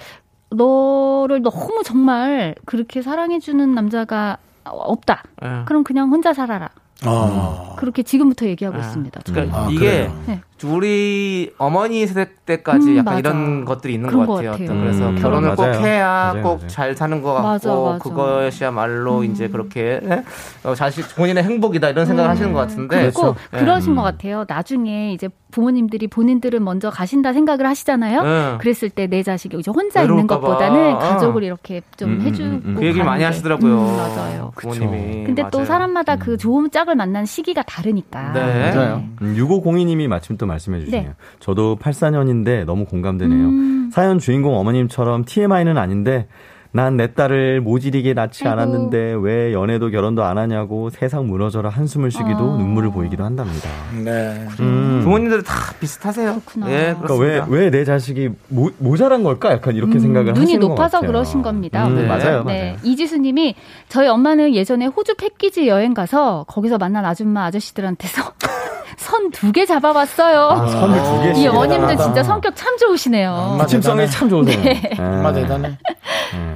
너를 0.50 1.42
너무 1.42 1.82
정말 1.84 2.56
그렇게 2.66 3.02
사랑해주는 3.02 3.74
남자가 3.74 4.38
없다. 4.64 5.24
예. 5.44 5.64
그럼 5.66 5.84
그냥 5.84 6.10
혼자 6.10 6.34
살아라. 6.34 6.70
어. 7.06 7.76
그렇게 7.78 8.04
지금부터 8.04 8.46
얘기하고 8.46 8.78
아. 8.78 8.80
있습니다. 8.80 9.22
그러니까 9.26 9.58
아, 9.58 9.68
이게 9.70 9.80
그래요? 9.80 10.24
네. 10.28 10.42
우리 10.64 11.54
어머니 11.58 12.08
세대 12.08 12.32
때까지 12.46 12.92
음, 12.92 12.98
약간 12.98 13.06
맞아. 13.16 13.20
이런 13.20 13.66
것들이 13.66 13.94
있는 13.96 14.10
것것 14.10 14.28
같아요. 14.38 14.52
같아요. 14.52 14.66
어떤 14.66 14.82
그래서 14.82 15.10
음, 15.10 15.16
결혼을 15.16 15.56
꼭 15.56 15.62
맞아요. 15.64 15.80
해야 15.86 16.08
맞아요, 16.34 16.44
꼭. 16.44 16.68
잘 16.68 16.96
사는 16.96 17.22
것 17.22 17.34
같고 17.34 17.48
맞아, 17.48 17.70
맞아. 17.76 17.98
그것이야말로 18.00 19.24
이제 19.26 19.48
그렇게 19.50 20.00
예? 20.04 20.24
어, 20.64 20.74
자식 20.74 21.14
본인의 21.16 21.44
행복이다 21.44 21.90
이런 21.90 22.06
생각을 22.06 22.30
하시는 22.32 22.54
것 22.54 22.60
같은데 22.60 23.02
그리고 23.04 23.22
그렇죠. 23.22 23.36
그러신 23.52 23.92
음. 23.92 23.96
것 23.98 24.02
같아요. 24.04 24.46
나중에 24.48 25.12
이제 25.14 25.28
부모님들이 25.52 26.08
본인들은 26.08 26.64
먼저 26.64 26.90
가신다 26.90 27.32
생각을 27.34 27.66
하시잖아요. 27.66 28.22
응. 28.22 28.58
그랬을 28.60 28.90
때 28.90 29.06
내 29.08 29.22
자식이 29.24 29.58
이제 29.60 29.72
혼자 29.72 30.02
있는 30.02 30.16
외로울까 30.16 30.40
봐. 30.40 30.48
것보다는 30.48 30.94
어. 30.96 31.00
가족을 31.00 31.44
이렇게 31.44 31.82
좀 31.96 32.10
음, 32.10 32.14
음, 32.16 32.22
해주고 32.22 32.50
음, 32.50 32.62
음. 32.66 32.76
그 32.80 32.86
얘기를 32.86 33.06
많이 33.06 33.20
게. 33.20 33.26
하시더라고요. 33.26 33.78
음, 33.80 33.96
맞아요. 33.98 34.52
부모님이. 34.56 35.24
근데 35.26 35.44
또 35.52 35.60
맞아요. 35.60 35.66
사람마다 35.66 36.16
그 36.18 36.38
좋은 36.38 36.72
짝을 36.72 36.96
만난 36.96 37.26
시기가 37.26 37.62
다르니까. 37.64 38.32
네. 38.34 38.72
맞아요. 38.74 39.04
음, 39.22 39.36
6502님이 39.38 40.08
마침 40.08 40.38
또 40.38 40.45
말씀해 40.46 40.80
주시네요. 40.80 41.04
네. 41.10 41.16
저도 41.40 41.78
84년인데 41.78 42.66
너무 42.66 42.86
공감되네요. 42.86 43.48
음. 43.48 43.90
사연 43.92 44.20
주인공 44.20 44.56
어머님처럼 44.56 45.26
TMI는 45.26 45.78
아닌데 45.78 46.28
난 46.76 46.98
내 46.98 47.14
딸을 47.14 47.62
모질이게 47.62 48.14
낳지 48.14 48.44
아이고. 48.46 48.52
않았는데 48.62 49.16
왜 49.22 49.54
연애도 49.54 49.90
결혼도 49.92 50.24
안 50.24 50.38
하냐고 50.38 50.90
세상 50.90 51.28
무너져라 51.28 51.70
한숨을 51.70 52.12
쉬기도 52.12 52.54
아. 52.54 52.58
눈물을 52.58 52.92
보이기도 52.92 53.24
한답니다. 53.24 53.70
네. 54.04 54.46
음. 54.60 55.00
부모님들 55.04 55.44
다 55.44 55.54
비슷하세요. 55.80 56.32
그렇구나. 56.46 56.70
예, 56.72 56.96
그러니까. 57.02 57.16
왜 57.16 57.42
왜 57.66 57.70
내 57.72 57.84
자식이 57.86 58.30
모, 58.50 58.70
모자란 58.78 59.24
걸까? 59.24 59.52
약간 59.52 59.76
이렇게 59.76 59.96
음, 59.96 60.00
생각을 60.00 60.34
눈이 60.34 60.40
하시는 60.46 60.60
것 60.60 60.68
높아서. 60.70 61.00
그러신 61.02 61.42
겁니다. 61.42 61.88
음, 61.88 61.96
네. 61.96 62.08
맞아요, 62.08 62.44
네. 62.44 62.64
맞아요. 62.72 62.76
이지수님이 62.84 63.56
저희 63.90 64.08
엄마는 64.08 64.54
예전에 64.54 64.86
호주 64.88 65.16
패키지 65.16 65.68
여행 65.68 65.94
가서 65.94 66.46
거기서 66.48 66.78
만난 66.78 67.06
아줌마 67.06 67.46
아저씨들한테서 67.46 68.34
선두개 68.98 69.66
잡아봤어요. 69.66 70.40
아, 70.42 70.68
선을 70.68 71.04
두 71.04 71.22
개씩. 71.24 71.44
이 71.44 71.48
어머님들 71.48 71.80
대단하다. 71.88 72.04
진짜 72.04 72.24
성격 72.24 72.56
참 72.56 72.78
좋으시네요. 72.78 73.30
엄마 73.32 73.66
대단해. 73.66 74.08
참 74.08 74.30
좋으세요. 74.30 74.58
엄마 75.00 75.32
네. 75.32 75.42
대단해. 75.42 75.78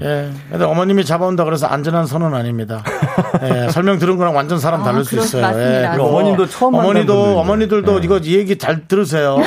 예. 0.02 0.08
근데 0.50 0.66
어머님이 0.66 1.06
잡아온다 1.06 1.44
그래서 1.44 1.68
안전한 1.68 2.06
선은 2.06 2.34
아닙니다. 2.34 2.84
예, 3.44 3.70
설명 3.70 4.00
들은 4.00 4.18
거랑 4.18 4.36
완전 4.36 4.60
사람 4.60 4.82
아, 4.82 4.84
다를 4.86 5.04
수 5.06 5.16
있어요. 5.18 5.46
예, 5.60 5.88
그리고 5.92 6.08
어머님도 6.08 6.48
처음 6.48 6.74
어머니도. 6.76 7.40
어머니들도 7.40 8.00
네. 8.00 8.06
이거 8.06 8.18
이 8.20 8.36
얘기 8.36 8.58
잘 8.58 8.88
들으세요. 8.88 9.38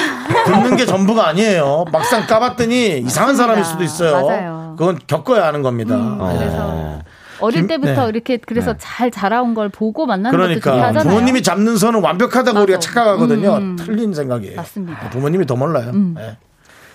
듣는 0.46 0.76
게 0.76 0.86
전부가 0.86 1.26
아니에요. 1.28 1.84
막상 1.92 2.26
까봤더니 2.26 2.98
이상한 2.98 3.36
사람일 3.36 3.64
수도 3.64 3.82
있어요. 3.82 4.26
맞아요. 4.26 4.74
그건 4.78 4.98
겪어야 5.06 5.46
하는 5.46 5.62
겁니다. 5.62 5.94
어. 5.96 6.34
그래서 6.38 6.98
어릴 7.40 7.60
김- 7.62 7.66
때부터 7.68 8.04
네. 8.04 8.08
이렇게 8.10 8.36
그래서 8.38 8.72
네. 8.72 8.78
잘 8.80 9.10
자라온 9.10 9.54
걸 9.54 9.68
보고 9.68 10.06
만나는 10.06 10.38
것도 10.38 10.60
그러니까 10.60 10.88
하잖아요. 10.88 11.02
부모님이 11.08 11.42
잡는 11.42 11.76
선은 11.76 12.00
완벽하다고 12.02 12.54
맞아. 12.54 12.62
우리가 12.62 12.78
착각하거든요. 12.78 13.54
음. 13.56 13.76
틀린 13.76 14.14
생각이에요. 14.14 14.56
맞습니다. 14.56 15.10
부모님이 15.10 15.46
더 15.46 15.56
몰라요. 15.56 15.90
음. 15.92 16.14
예. 16.20 16.36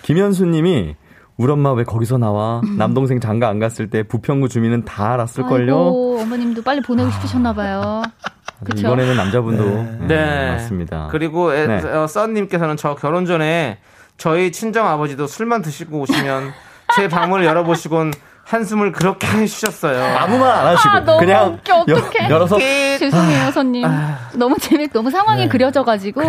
김현수님이 0.02 0.94
우리 1.38 1.52
엄마 1.52 1.72
왜 1.72 1.84
거기서 1.84 2.18
나와? 2.18 2.60
남동생 2.76 3.20
장가 3.20 3.48
안 3.48 3.60
갔을 3.60 3.88
때 3.88 4.02
부평구 4.02 4.48
주민은 4.48 4.84
다 4.84 5.12
알았을걸요? 5.14 5.56
아이고, 5.76 6.18
어머님도 6.20 6.62
빨리 6.62 6.80
보내고 6.80 7.10
싶으셨나 7.12 7.52
봐요. 7.52 8.02
그쵸? 8.64 8.80
이번에는 8.88 9.16
남자분도 9.16 9.64
네. 9.64 9.98
네, 10.00 10.06
네. 10.08 10.50
맞습니다. 10.50 11.06
그리고 11.12 11.54
애- 11.54 11.66
네. 11.68 11.76
어, 11.88 12.08
썬님께서는 12.08 12.76
저 12.76 12.96
결혼 12.96 13.24
전에 13.24 13.78
저희 14.16 14.50
친정 14.50 14.88
아버지도 14.88 15.28
술만 15.28 15.62
드시고 15.62 16.00
오시면 16.00 16.50
제 16.96 17.06
방문을 17.08 17.44
열어보시곤 17.44 18.12
한숨을 18.48 18.92
그렇게 18.92 19.26
쉬셨어요. 19.46 20.02
아무 20.16 20.38
말 20.38 20.48
안 20.58 20.66
하시고 20.68 20.88
아, 20.90 21.00
너무 21.00 21.18
그냥 21.20 21.52
웃겨. 21.54 21.76
어떡해. 21.80 22.24
여, 22.24 22.30
열어서 22.30 22.58
죄송해요, 22.58 23.50
손님. 23.52 23.86
너무 24.34 24.56
재밌, 24.58 24.90
너무 24.92 25.10
상황이 25.10 25.46
그려져가지고. 25.48 26.22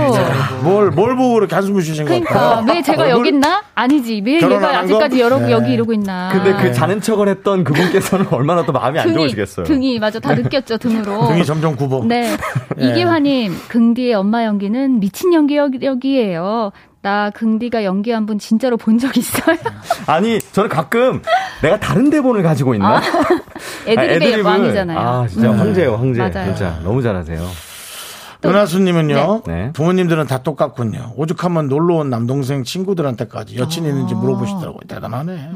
뭘, 0.63 0.91
뭘 0.91 1.15
보고 1.15 1.35
그렇게 1.35 1.55
한숨을 1.55 1.81
쉬신 1.81 2.05
그러니까 2.05 2.33
걸까? 2.59 2.73
왜 2.73 2.81
제가 2.81 3.03
얼굴? 3.03 3.19
여기 3.19 3.29
있나? 3.29 3.63
아니지. 3.73 4.21
왜 4.25 4.35
얘가 4.35 4.79
아직까지 4.79 5.17
거? 5.17 5.23
여러, 5.23 5.39
네. 5.39 5.51
여기 5.51 5.71
이러고 5.73 5.93
있나? 5.93 6.29
근데 6.33 6.53
그 6.61 6.73
자는 6.73 6.99
척을 7.01 7.29
했던 7.29 7.63
그분께서는 7.63 8.27
얼마나 8.31 8.63
또 8.65 8.73
마음이 8.73 8.99
안 8.99 9.13
좋으시겠어요. 9.13 9.65
등이 9.65 9.99
맞아 9.99 10.19
다 10.19 10.35
느꼈죠 10.35 10.77
등으로. 10.77 11.27
등이 11.29 11.45
점점 11.45 11.75
굽어. 11.77 12.03
네. 12.05 12.35
예. 12.81 12.85
이기화님, 12.85 13.55
긍디의 13.69 14.13
엄마 14.15 14.43
연기는 14.43 14.99
미친 14.99 15.33
연기력이에요. 15.33 16.71
나 17.01 17.29
긍디가 17.31 17.83
연기한 17.85 18.25
분 18.25 18.39
진짜로 18.39 18.75
본 18.77 18.99
적 18.99 19.15
있어요? 19.15 19.55
아니 20.05 20.39
저는 20.51 20.69
가끔 20.69 21.21
내가 21.61 21.79
다른 21.79 22.09
대본을 22.09 22.43
가지고 22.43 22.73
있나? 22.75 22.97
아, 22.97 23.01
애드립의 23.87 24.19
애드립을- 24.43 24.45
왕이잖아요. 24.45 24.99
아 24.99 25.27
진짜 25.27 25.51
황제예요 25.51 25.95
황제. 25.95 26.19
맞아요. 26.19 26.45
진짜 26.53 26.79
너무 26.83 27.01
잘하세요. 27.01 27.39
은하수님은요, 28.45 29.41
네. 29.45 29.53
네. 29.53 29.71
부모님들은 29.73 30.27
다 30.27 30.43
똑같군요. 30.43 31.13
오죽하면 31.17 31.67
놀러 31.67 31.95
온 31.95 32.09
남동생 32.09 32.63
친구들한테까지 32.63 33.57
여친 33.57 33.85
있는지 33.85 34.15
물어보시더라고요. 34.15 34.79
대단하네. 34.87 35.51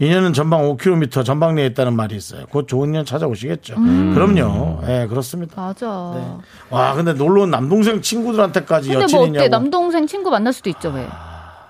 인연은 0.00 0.32
전방 0.32 0.62
5km 0.62 1.24
전방 1.24 1.56
내에 1.56 1.66
있다는 1.66 1.94
말이 1.94 2.14
있어요. 2.16 2.46
곧 2.50 2.68
좋은 2.68 2.92
년 2.92 3.04
찾아오시겠죠. 3.04 3.74
그럼요. 3.74 4.80
예, 4.86 5.06
그렇습니다. 5.08 5.60
맞아. 5.60 6.12
네. 6.14 6.24
와, 6.70 6.94
근데 6.94 7.12
놀러 7.14 7.42
온 7.42 7.50
남동생 7.50 8.00
친구들한테까지 8.00 8.88
근데 8.90 9.02
여친 9.02 9.16
뭐 9.16 9.24
어때? 9.24 9.30
있냐고. 9.30 9.48
남동생 9.48 10.06
친구 10.06 10.30
만날 10.30 10.52
수도 10.52 10.70
있죠, 10.70 10.90
왜? 10.90 11.06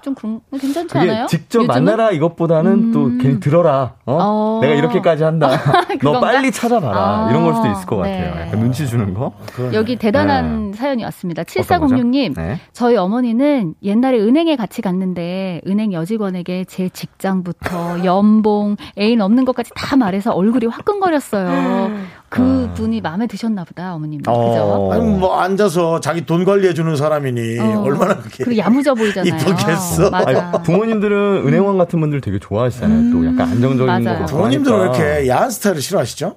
좀 0.02 0.14
그런 0.14 0.40
괜찮지 0.50 0.88
그게 0.94 1.10
않아요? 1.10 1.26
직접 1.26 1.60
요즘은? 1.60 1.66
만나라 1.74 2.10
이것보다는 2.10 2.92
또 2.92 3.10
괜히 3.20 3.40
들어라. 3.40 3.94
어? 4.06 4.18
어. 4.20 4.58
내가 4.62 4.74
이렇게까지 4.74 5.22
한다. 5.24 5.48
너 6.02 6.12
그건가? 6.12 6.20
빨리 6.20 6.50
찾아봐라. 6.50 6.96
아. 7.26 7.30
이런 7.30 7.44
걸 7.44 7.54
수도 7.54 7.68
있을 7.68 7.86
것 7.86 8.02
네. 8.02 8.18
같아요. 8.24 8.46
약간 8.46 8.60
눈치 8.60 8.86
주는 8.86 9.12
거. 9.14 9.32
여기 9.72 9.96
대단한 9.96 10.72
사연이 10.74 11.04
왔습니다. 11.04 11.44
네. 11.44 11.60
어떤 11.60 11.80
거죠? 11.80 11.94
7406님, 11.96 12.34
네. 12.36 12.58
저희 12.72 12.96
어머니는 12.96 13.74
옛날에 13.82 14.18
은행에 14.18 14.56
같이 14.56 14.82
갔는데 14.82 15.60
은행 15.66 15.92
여직원에게 15.92 16.64
제 16.64 16.88
직장부터 16.88 18.04
연봉, 18.04 18.76
애인 18.98 19.20
없는 19.20 19.44
것까지 19.44 19.70
다 19.74 19.96
말해서 19.96 20.32
얼굴이 20.32 20.66
화끈거렸어요. 20.66 21.90
그 22.30 22.70
분이 22.74 23.00
마음에 23.00 23.26
드셨나 23.26 23.64
보다, 23.64 23.92
어머님. 23.94 24.20
그죠? 24.20 24.30
어. 24.30 24.92
아니, 24.92 25.04
뭐, 25.04 25.36
앉아서 25.40 25.98
자기 26.00 26.24
돈 26.24 26.44
관리해주는 26.44 26.94
사람이니, 26.96 27.58
어. 27.58 27.82
얼마나 27.82 28.16
그게. 28.16 28.44
그리고 28.44 28.56
야무져 28.58 28.94
보이잖아요. 28.94 29.34
이쁘겠어. 29.34 30.10
아니, 30.12 30.62
부모님들은 30.62 31.42
은행원 31.46 31.76
같은 31.76 32.00
분들 32.00 32.20
되게 32.20 32.38
좋아하시잖아요. 32.38 33.10
또 33.12 33.26
약간 33.26 33.48
안정적인 33.50 33.86
맞아요. 34.04 34.20
거. 34.20 34.26
부모님들은 34.26 34.78
왜. 34.78 34.84
이렇게 34.84 35.28
야한 35.28 35.50
스타일을 35.50 35.82
싫어하시죠? 35.82 36.36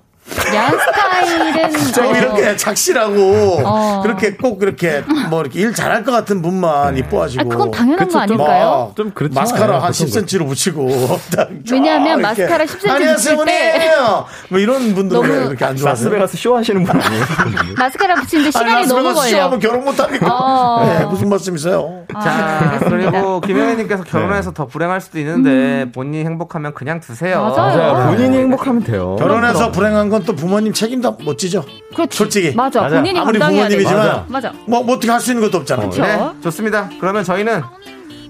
야한 0.55 0.77
스타일은 0.79 1.71
좀 1.93 2.05
어, 2.05 2.15
이렇게 2.17 2.55
착실하고 2.55 3.61
어. 3.65 4.01
그렇게 4.03 4.33
꼭 4.35 4.57
그렇게 4.57 5.03
뭐 5.29 5.41
이렇게 5.41 5.59
일 5.59 5.73
잘할 5.73 6.03
것 6.03 6.11
같은 6.11 6.41
분만 6.41 6.97
이뻐하시고 6.97 7.41
아, 7.41 7.45
그건 7.45 7.71
당연한 7.71 8.07
그쵸, 8.07 8.19
거좀 8.19 8.21
아닐까요? 8.41 8.85
막좀 8.89 9.11
그렇지 9.11 9.35
마스카라? 9.35 9.73
한 9.83 9.91
보통 9.91 10.07
10cm로 10.07 10.47
붙이고 10.47 11.19
딱 11.35 11.49
왜냐하면 11.71 12.21
마스카라 12.21 12.65
10cm 12.65 12.89
안녕하세요 12.89 13.37
붙일 13.37 13.45
때 13.45 13.73
어머니요. 13.97 14.25
뭐 14.49 14.59
이런 14.59 14.93
분들은 14.95 15.21
그렇게 15.47 15.65
안 15.65 15.75
좋아하세요? 15.75 16.09
라스베가스 16.09 16.37
쇼하시는 16.37 16.83
분 16.83 17.01
아니에요? 17.01 17.23
마스카라 17.77 18.15
붙이는데 18.15 18.51
시간이 18.51 18.87
너무 18.87 19.03
걸려. 19.13 19.21
시험하면 19.27 19.59
결혼 19.59 19.83
못 19.83 19.99
합니까? 19.99 20.27
어. 20.31 20.85
네, 20.85 21.05
무슨 21.05 21.29
말씀이세요? 21.29 22.05
아, 22.13 22.21
자, 22.21 22.31
알겠습니다. 22.71 23.11
그리고 23.11 23.41
김영애님께서 23.41 24.03
결혼해서 24.03 24.51
더 24.51 24.65
불행할 24.67 25.01
수도 25.01 25.19
있는데 25.19 25.91
본인이 25.91 26.23
행복하면 26.25 26.73
그냥 26.73 26.99
두세요. 26.99 27.41
맞아요. 27.55 27.93
맞아요. 27.93 28.15
본인이 28.15 28.37
행복하면 28.37 28.83
돼요. 28.83 29.15
결혼해서 29.17 29.71
불행한 29.71 30.09
건 30.13 30.23
또 30.25 30.33
부모님 30.35 30.71
책임도 30.73 31.11
못 31.23 31.37
지죠. 31.37 31.65
그렇지. 31.95 32.17
솔직히. 32.17 32.53
맞아. 32.55 32.81
맞아. 32.81 32.95
본인이 32.95 33.19
아무리 33.19 33.37
감당해야. 33.39 33.67
부모님이지만 33.67 34.25
맞아. 34.29 34.51
뭐, 34.67 34.81
뭐 34.83 34.95
어떻게 34.95 35.11
할 35.11 35.19
수 35.19 35.31
있는 35.31 35.43
것도 35.45 35.57
없잖아요. 35.59 35.89
그렇죠. 35.89 36.33
네, 36.33 36.41
좋습니다. 36.41 36.89
그러면 36.99 37.23
저희는 37.23 37.61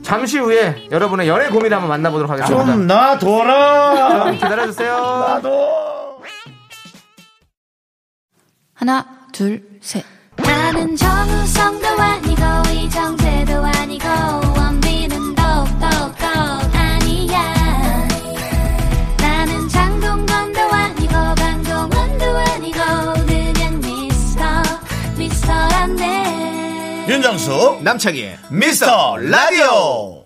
잠시 0.02 0.38
후에 0.40 0.88
여러분의 0.92 1.28
연애 1.28 1.48
고민을 1.50 1.74
한번 1.74 1.90
만나보도록 1.90 2.32
하겠습니다. 2.32 2.66
좀 2.66 2.88
놔둬라. 2.88 4.32
기다려주세요. 4.32 4.94
나도. 5.28 6.22
하나, 8.74 9.06
둘, 9.32 9.64
셋. 9.82 10.04
나는 10.36 10.96
정우성도 10.96 11.88
아니고 11.88 12.42
이정재도 12.74 13.54
아니고 13.64 14.53
윤정수 27.24 27.80
남창희의 27.84 28.36
미스터 28.52 29.16
라디오. 29.16 30.26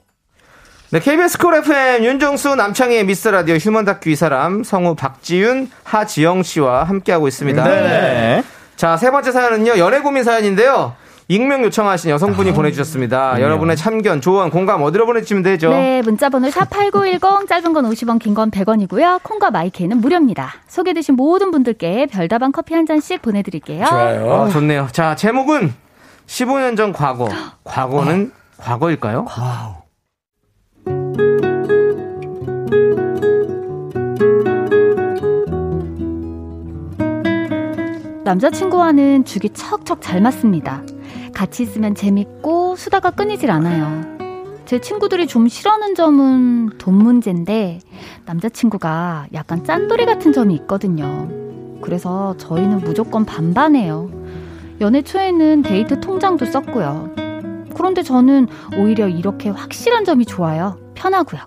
네, 0.89 0.99
KBS 0.99 1.37
쿨 1.37 1.53
FM 1.53 2.03
윤정수 2.03 2.55
남창희의 2.55 3.05
미스터 3.05 3.29
라디오 3.29 3.53
휴먼 3.57 3.85
다큐 3.85 4.09
이 4.09 4.15
사람 4.15 4.63
성우 4.63 4.95
박지윤 4.95 5.69
하지영 5.83 6.41
씨와 6.41 6.85
함께하고 6.85 7.27
있습니다. 7.27 7.63
네. 7.65 8.43
자, 8.77 8.97
세 8.97 9.11
번째 9.11 9.31
사연은요, 9.31 9.77
연애 9.77 9.99
고민 9.99 10.23
사연인데요. 10.23 10.95
익명 11.27 11.63
요청하신 11.65 12.09
여성분이 12.09 12.53
보내주셨습니다. 12.53 13.41
여러분의 13.41 13.75
참견, 13.77 14.19
조언, 14.19 14.49
공감 14.49 14.81
어디로 14.81 15.05
보내주시면 15.05 15.43
되죠? 15.43 15.69
네, 15.69 16.01
문자번호 16.01 16.47
샵8910, 16.49 17.47
짧은 17.47 17.73
건 17.73 17.85
50원, 17.91 18.17
긴 18.17 18.33
건 18.33 18.49
100원이고요. 18.49 19.21
콩과 19.21 19.51
마이K는 19.51 19.97
무료입니다. 19.97 20.51
소개되신 20.67 21.13
모든 21.15 21.51
분들께 21.51 22.07
별다방 22.07 22.51
커피 22.53 22.73
한 22.73 22.87
잔씩 22.87 23.21
보내드릴게요. 23.21 23.85
좋아요. 23.85 24.33
아, 24.33 24.49
좋네요. 24.49 24.87
자, 24.91 25.15
제목은 25.15 25.85
15년 26.27 26.77
전 26.77 26.93
과거. 26.93 27.29
과거는 27.63 28.31
과거일까요? 28.57 29.25
남자친구와는 38.23 39.23
죽이 39.25 39.49
척척 39.51 40.01
잘 40.01 40.21
맞습니다. 40.21 40.83
같이 41.33 41.63
있으면 41.63 41.95
재밌고 41.95 42.75
수다가 42.75 43.11
끊이질 43.11 43.49
않아요. 43.49 44.17
제 44.65 44.81
친구들이 44.81 45.27
좀 45.27 45.47
싫어하는 45.47 45.95
점은 45.95 46.71
돈 46.77 46.95
문제인데 46.95 47.79
남자친구가 48.25 49.27
약간 49.33 49.63
짠돌이 49.63 50.05
같은 50.05 50.33
점이 50.33 50.53
있거든요. 50.55 51.29
그래서 51.81 52.35
저희는 52.37 52.79
무조건 52.79 53.23
반반해요. 53.23 54.09
연애 54.79 55.01
초에는 55.01 55.63
데이트 55.63 55.99
통장도 55.99 56.45
썼고요. 56.45 57.11
그런데 57.75 58.03
저는 58.03 58.47
오히려 58.77 59.07
이렇게 59.07 59.49
확실한 59.49 60.05
점이 60.05 60.25
좋아요. 60.25 60.77
편하고요. 60.95 61.41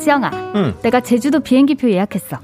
지영아, 0.00 0.30
응. 0.54 0.74
내가 0.82 1.00
제주도 1.00 1.40
비행기표 1.40 1.90
예약했어. 1.90 2.38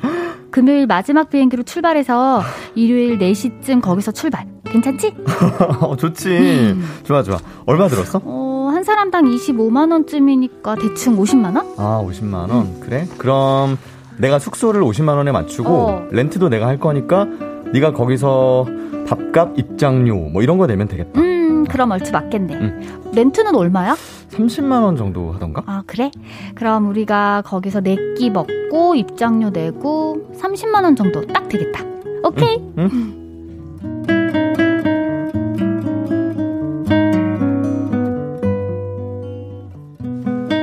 금요일 0.50 0.86
마지막 0.86 1.30
비행기로 1.30 1.64
출발해서 1.64 2.42
일요일 2.74 3.18
4시쯤 3.18 3.80
거기서 3.80 4.12
출발. 4.12 4.46
괜찮지? 4.64 5.14
어, 5.80 5.96
좋지. 5.96 6.76
좋아, 7.04 7.22
좋아. 7.22 7.38
얼마 7.66 7.88
들었어? 7.88 8.20
어, 8.24 8.70
한 8.72 8.82
사람당 8.84 9.24
25만 9.24 9.90
원쯤이니까 9.92 10.76
대충 10.76 11.16
50만 11.16 11.56
원? 11.56 11.74
아, 11.76 12.04
50만 12.04 12.50
원. 12.50 12.80
그래? 12.80 13.06
그럼 13.18 13.76
내가 14.18 14.38
숙소를 14.38 14.82
50만 14.82 15.16
원에 15.16 15.32
맞추고 15.32 15.68
어. 15.70 16.06
렌트도 16.10 16.48
내가 16.48 16.66
할 16.66 16.78
거니까 16.78 17.26
네가 17.72 17.92
거기서 17.92 18.66
밥값, 19.06 19.58
입장료 19.58 20.16
뭐 20.16 20.42
이런 20.42 20.58
거 20.58 20.66
내면 20.66 20.88
되겠다. 20.88 21.20
음, 21.20 21.64
그럼 21.64 21.90
얼추 21.92 22.12
맞겠네. 22.12 22.54
응. 22.54 23.00
렌트는 23.14 23.54
얼마야? 23.54 23.94
30만 24.30 24.82
원 24.82 24.96
정도 24.96 25.32
하던가? 25.32 25.62
아, 25.66 25.82
그래? 25.86 26.10
그럼 26.54 26.88
우리가 26.88 27.42
거기서 27.44 27.80
네 27.80 27.96
끼 28.16 28.30
먹고 28.30 28.94
입장료 28.94 29.50
내고 29.50 30.28
30만 30.40 30.82
원 30.84 30.96
정도 30.96 31.24
딱 31.26 31.48
되겠다. 31.48 31.84
오케이. 32.24 32.58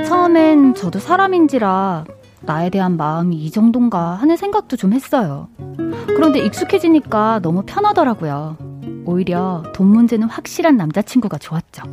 처음엔 0.08 0.76
저도 0.76 1.00
사람인지라 1.00 2.06
나에 2.42 2.70
대한 2.70 2.98
마음이 2.98 3.36
이 3.36 3.52
정도인가 3.52 4.16
하는 4.16 4.38
생각도 4.38 4.78
좀 4.78 4.94
했어요. 4.94 5.48
그런데 6.08 6.40
익숙해지니까 6.40 7.40
너무 7.42 7.64
편하더라고요. 7.66 8.58
오히려 9.06 9.64
돈 9.74 9.88
문제는 9.88 10.28
확실한 10.28 10.78
남자친구가 10.78 11.38
좋았죠. 11.38 11.84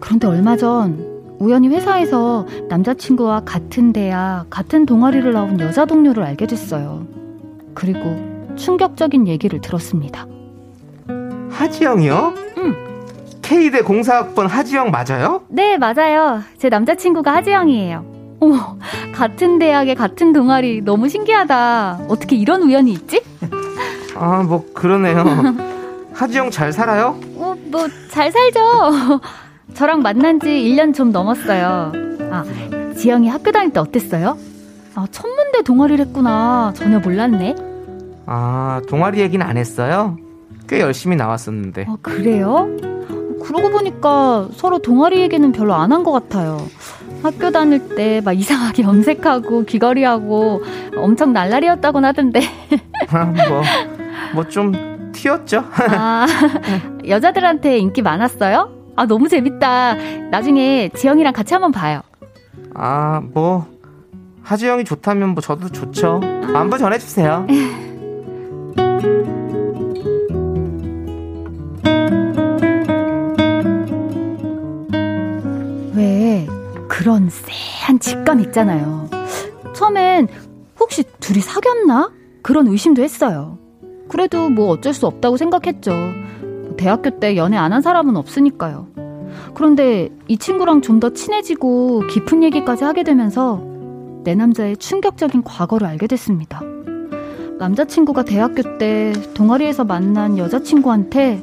그런데 0.00 0.26
얼마 0.26 0.56
전 0.56 1.12
우연히 1.38 1.68
회사에서 1.68 2.46
남자친구와 2.68 3.42
같은 3.44 3.92
대학, 3.92 4.46
같은 4.48 4.86
동아리를 4.86 5.32
나온 5.32 5.58
여자 5.60 5.84
동료를 5.84 6.22
알게 6.22 6.46
됐어요. 6.46 7.06
그리고 7.74 8.16
충격적인 8.56 9.26
얘기를 9.26 9.60
들었습니다. 9.60 10.26
하지영이요? 11.50 12.34
응. 12.58 12.74
K대 13.42 13.82
공사학번 13.82 14.46
하지영 14.46 14.90
맞아요? 14.90 15.42
네, 15.48 15.76
맞아요. 15.78 16.42
제 16.58 16.68
남자친구가 16.68 17.34
하지영이에요. 17.34 18.04
어머, 18.40 18.76
같은 19.12 19.58
대학에 19.58 19.94
같은 19.94 20.32
동아리 20.32 20.80
너무 20.82 21.08
신기하다. 21.08 22.06
어떻게 22.08 22.36
이런 22.36 22.62
우연이 22.62 22.92
있지? 22.92 23.22
아, 24.14 24.42
뭐 24.42 24.64
그러네요. 24.74 25.24
하지영 26.14 26.50
잘 26.50 26.72
살아요? 26.72 27.18
어, 27.36 27.54
뭐 27.70 27.86
잘 28.10 28.30
살죠. 28.30 28.60
저랑 29.74 30.02
만난 30.02 30.38
지 30.40 30.48
1년 30.48 30.94
좀 30.94 31.10
넘었어요. 31.12 31.92
아, 32.30 32.44
지영이 32.96 33.28
학교 33.28 33.50
다닐 33.50 33.72
때 33.72 33.80
어땠어요? 33.80 34.36
아, 34.94 35.06
천문대 35.10 35.62
동아리를 35.62 36.04
했구나. 36.06 36.72
전혀 36.76 36.98
몰랐네. 36.98 37.54
아, 38.26 38.80
동아리 38.88 39.20
얘기는 39.20 39.44
안 39.44 39.56
했어요? 39.56 40.16
꽤 40.68 40.80
열심히 40.80 41.16
나왔었는데. 41.16 41.86
어, 41.88 41.96
그래요? 42.02 42.68
그러고 43.42 43.70
보니까 43.70 44.48
서로 44.54 44.78
동아리 44.78 45.20
얘기는 45.20 45.50
별로 45.52 45.74
안 45.74 45.90
한 45.92 46.04
것 46.04 46.12
같아요. 46.12 46.58
학교 47.22 47.50
다닐 47.50 47.94
때 47.94 48.20
막 48.20 48.32
이상하게 48.38 48.82
염색하고 48.84 49.64
귀걸이하고 49.64 50.62
엄청 50.96 51.32
날라리였다곤 51.32 52.04
하던데. 52.04 52.40
아, 53.10 53.24
뭐, 53.24 53.62
뭐 54.34 54.44
좀 54.48 54.72
튀었죠? 55.12 55.64
아, 55.90 56.26
여자들한테 57.06 57.78
인기 57.78 58.02
많았어요? 58.02 58.70
아, 58.96 59.06
너무 59.06 59.28
재밌다. 59.28 59.94
나중에 60.30 60.88
지영이랑 60.94 61.32
같이 61.32 61.54
한번 61.54 61.70
봐요. 61.72 62.00
아, 62.74 63.20
뭐, 63.32 63.66
하지영이 64.42 64.84
좋다면 64.84 65.30
뭐 65.30 65.40
저도 65.42 65.68
좋죠. 65.68 66.20
안부 66.54 66.78
전해주세요. 66.78 67.46
그런 77.02 77.28
쎄한 77.28 77.98
직감 77.98 78.38
있잖아요. 78.42 79.10
처음엔 79.74 80.28
혹시 80.78 81.02
둘이 81.18 81.40
사귀었나? 81.40 82.12
그런 82.42 82.68
의심도 82.68 83.02
했어요. 83.02 83.58
그래도 84.08 84.48
뭐 84.48 84.68
어쩔 84.68 84.94
수 84.94 85.08
없다고 85.08 85.36
생각했죠. 85.36 85.92
대학교 86.76 87.18
때 87.18 87.36
연애 87.36 87.56
안 87.56 87.72
한 87.72 87.82
사람은 87.82 88.14
없으니까요. 88.16 88.86
그런데 89.54 90.10
이 90.28 90.36
친구랑 90.38 90.80
좀 90.80 91.00
더 91.00 91.10
친해지고 91.10 92.04
깊은 92.08 92.44
얘기까지 92.44 92.84
하게 92.84 93.02
되면서 93.02 93.60
내 94.22 94.36
남자의 94.36 94.76
충격적인 94.76 95.42
과거를 95.42 95.84
알게 95.88 96.06
됐습니다. 96.06 96.60
남자친구가 97.58 98.22
대학교 98.22 98.78
때 98.78 99.12
동아리에서 99.34 99.82
만난 99.82 100.38
여자친구한테 100.38 101.42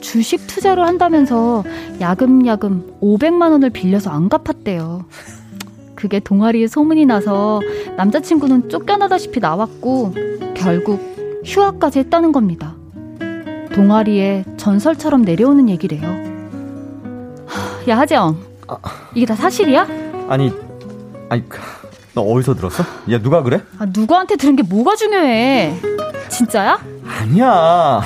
주식 0.00 0.46
투자를 0.46 0.86
한다면서 0.86 1.64
야금야금 2.00 2.98
500만 3.00 3.50
원을 3.52 3.70
빌려서 3.70 4.10
안 4.10 4.28
갚았대요. 4.28 5.04
그게 5.94 6.18
동아리에 6.18 6.66
소문이 6.66 7.04
나서 7.06 7.60
남자친구는 7.96 8.70
쫓겨나다시피 8.70 9.40
나왔고 9.40 10.14
결국 10.54 11.00
휴학까지 11.44 11.98
했다는 12.00 12.32
겁니다. 12.32 12.74
동아리에 13.74 14.44
전설처럼 14.56 15.22
내려오는 15.22 15.68
얘기래요. 15.68 16.02
하, 17.46 17.88
야 17.88 17.98
하재영, 17.98 18.36
이게 19.14 19.26
다 19.26 19.34
사실이야? 19.34 19.86
아니, 20.28 20.52
아니, 21.28 21.48
그, 21.48 21.58
너 22.14 22.22
어디서 22.22 22.54
들었어? 22.54 22.82
야, 23.10 23.20
누가 23.20 23.42
그래? 23.42 23.62
아, 23.78 23.86
누구한테 23.86 24.36
들은 24.36 24.56
게 24.56 24.62
뭐가 24.62 24.96
중요해? 24.96 25.76
진짜야? 26.28 26.78
아니야. 27.06 28.00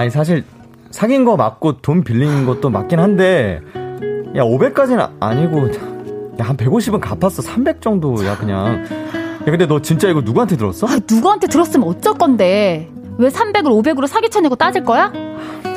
아니, 0.00 0.08
사실, 0.08 0.44
사귄 0.90 1.26
거 1.26 1.36
맞고 1.36 1.82
돈 1.82 2.02
빌린 2.02 2.46
것도 2.46 2.70
맞긴 2.70 3.00
한데, 3.00 3.60
야, 4.34 4.42
500까지는 4.44 5.10
아니고, 5.20 5.68
야, 6.40 6.46
한 6.46 6.56
150은 6.56 7.00
갚았어. 7.00 7.42
300 7.42 7.82
정도야, 7.82 8.38
그냥. 8.38 8.82
야, 8.82 9.44
근데 9.44 9.66
너 9.66 9.82
진짜 9.82 10.08
이거 10.08 10.22
누구한테 10.22 10.56
들었어? 10.56 10.86
아, 10.86 10.98
누구한테 11.06 11.48
들었으면 11.48 11.86
어쩔 11.86 12.14
건데? 12.14 12.88
왜 13.18 13.28
300을 13.28 13.64
500으로 13.64 14.06
사기쳐내고 14.06 14.56
따질 14.56 14.84
거야? 14.84 15.12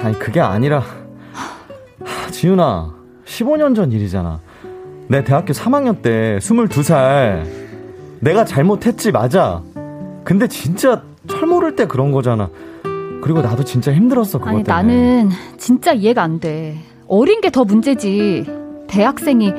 아니, 0.02 0.18
그게 0.18 0.40
아니라. 0.40 0.80
하, 0.80 2.32
지윤아, 2.32 2.94
15년 3.26 3.76
전 3.76 3.92
일이잖아. 3.92 4.40
내 5.10 5.26
대학교 5.26 5.52
3학년 5.52 6.02
때 6.02 6.38
22살. 6.40 7.44
내가 8.22 8.46
잘못했지, 8.46 9.12
맞아. 9.12 9.62
근데 10.24 10.48
진짜 10.48 11.04
철 11.28 11.46
모를 11.46 11.76
때 11.76 11.88
그런 11.88 12.14
거잖아. 12.14 12.50
그리고 13.24 13.42
나도 13.42 13.64
진짜 13.64 13.94
힘들었어, 13.94 14.38
그것 14.38 14.50
아니, 14.50 14.64
때문에. 14.64 14.84
나는 15.24 15.30
진짜 15.58 15.94
이해가 15.94 16.22
안 16.22 16.42
돼. 16.42 16.78
어린 17.08 17.40
게 17.40 17.50
더 17.50 17.64
문제지. 17.64 18.46
대학생이 18.88 19.54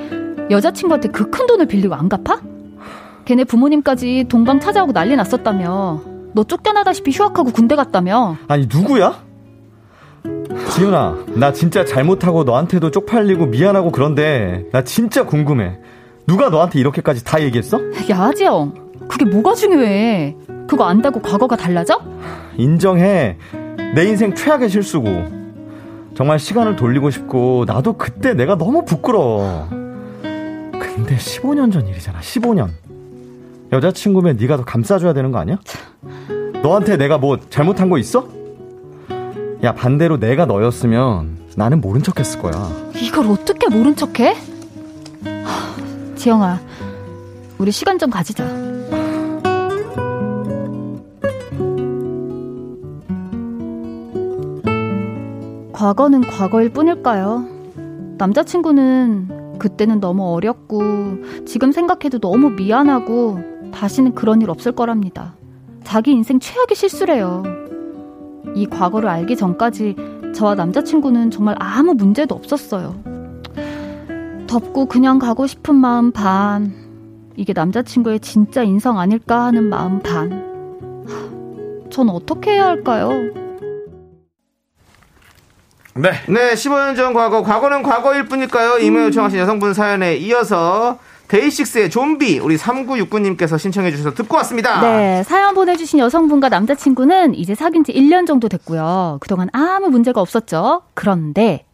여자친구한테 0.51 1.09
그 1.09 1.31
큰 1.31 1.47
돈을 1.47 1.67
빌리고 1.67 1.95
안 1.95 2.11
갚아? 2.11 2.41
걔네 3.25 3.45
부모님까지 3.45 4.27
동방 4.29 4.61
찾아오고 4.61 4.93
난리 4.93 5.17
났었다며. 5.17 6.03
너 6.35 6.45
쫓겨나다시피 6.45 7.11
휴학하고 7.11 7.53
군대 7.53 7.75
갔다며. 7.75 8.37
아니 8.49 8.69
누구야? 8.71 9.23
지윤아 10.75 11.25
나 11.37 11.53
진짜 11.55 11.85
잘못하고 11.87 12.45
너한테도 12.45 12.91
쪽팔리고 12.91 13.47
미안하고 13.47 13.91
그런데 13.93 14.67
나 14.73 14.83
진짜 14.85 15.25
궁금해 15.25 15.79
누가 16.27 16.51
너한테 16.51 16.81
이렇게까지 16.81 17.25
다 17.25 17.41
얘기했어? 17.43 17.79
야, 18.11 18.19
하지영. 18.19 18.75
그게 19.09 19.25
뭐가 19.25 19.55
중요해? 19.55 20.37
그거 20.69 20.85
안다고 20.85 21.21
과거가 21.21 21.57
달라져? 21.57 22.01
인정해 22.57 23.37
내 23.95 24.05
인생 24.07 24.35
최악의 24.35 24.69
실수고 24.71 25.09
정말 26.15 26.39
시간을 26.39 26.77
돌리고 26.77 27.11
싶고 27.11 27.65
나도 27.67 27.95
그때 27.95 28.35
내가 28.35 28.57
너무 28.57 28.85
부끄러워 28.85 29.69
근데 30.21 31.17
15년 31.17 31.73
전 31.73 31.87
일이잖아 31.87 32.21
15년 32.21 32.69
여자친구면 33.73 34.37
네가 34.37 34.59
더 34.59 34.65
감싸줘야 34.65 35.13
되는 35.13 35.33
거 35.33 35.39
아니야? 35.39 35.59
너한테 36.63 36.97
내가 36.97 37.19
뭐 37.19 37.39
잘못한 37.51 37.91
거 37.91 37.99
있어? 37.99 38.29
야 39.65 39.73
반대로 39.73 40.19
내가 40.19 40.47
너였으면 40.47 41.39
나는 41.57 41.81
모른 41.81 42.03
척 42.03 42.19
했을 42.19 42.41
거야 42.41 42.53
이걸 42.95 43.27
어떻게 43.27 43.69
모른 43.69 43.97
척해? 43.97 44.35
하, 45.25 46.15
지영아, 46.17 46.61
우리 47.59 47.71
시간 47.71 47.99
좀 47.99 48.11
가지자. 48.11 48.45
과거는 55.85 56.23
과거일 56.23 56.71
뿐일까요? 56.71 57.45
남자친구는 58.17 59.59
그때는 59.59 60.01
너무 60.01 60.33
어렸고, 60.33 60.81
지금 61.45 61.73
생각해도 61.73 62.21
너무 62.21 62.49
미안하고, 62.53 63.39
다시는 63.71 64.15
그런 64.15 64.41
일 64.41 64.49
없을 64.49 64.73
거랍니다. 64.73 65.35
자기 65.83 66.13
인생 66.13 66.41
최악의 66.41 66.75
실수래요. 66.75 67.43
이 68.55 68.65
과거를 68.65 69.11
알기 69.11 69.37
전까지 69.37 69.97
저와 70.35 70.55
남자친구는 70.55 71.31
정말 71.31 71.55
아무 71.59 71.93
문제도 71.93 72.35
없었어요. 72.35 72.95
덥고 74.47 74.87
그냥 74.87 75.19
가고 75.19 75.47
싶은 75.47 75.75
마음 75.75 76.13
반. 76.13 76.73
이게 77.37 77.53
남자친구의 77.53 78.21
진짜 78.21 78.63
인성 78.63 78.99
아닐까 78.99 79.45
하는 79.45 79.65
마음 79.65 79.99
반. 79.99 80.33
하, 81.07 81.91
전 81.91 82.09
어떻게 82.09 82.53
해야 82.53 82.69
할까요? 82.69 83.44
네. 85.97 86.11
네, 86.29 86.55
15년 86.55 86.97
전 86.97 87.15
과거, 87.15 87.43
과거는 87.43 87.83
과거일 87.83 88.27
뿐일까요? 88.27 88.79
이메일 88.79 89.07
요청하신 89.07 89.39
여성분 89.39 89.75
사연에 89.75 90.17
이어서 90.17 90.99
데이식스의 91.29 91.89
좀비 91.91 92.41
우리 92.41 92.57
3969님께서 92.57 93.59
신청해 93.59 93.91
주셔서 93.93 94.13
듣고 94.13 94.37
왔습니다. 94.39 94.81
네, 94.81 95.23
사연 95.23 95.55
보내주신 95.55 96.01
여성분과 96.01 96.49
남자친구는 96.49 97.35
이제 97.35 97.55
사귄 97.55 97.85
지 97.85 97.93
1년 97.93 98.27
정도 98.27 98.49
됐고요. 98.49 99.19
그동안 99.21 99.49
아무 99.53 99.89
문제가 99.89 100.21
없었죠. 100.21 100.83
그런데 100.95 101.65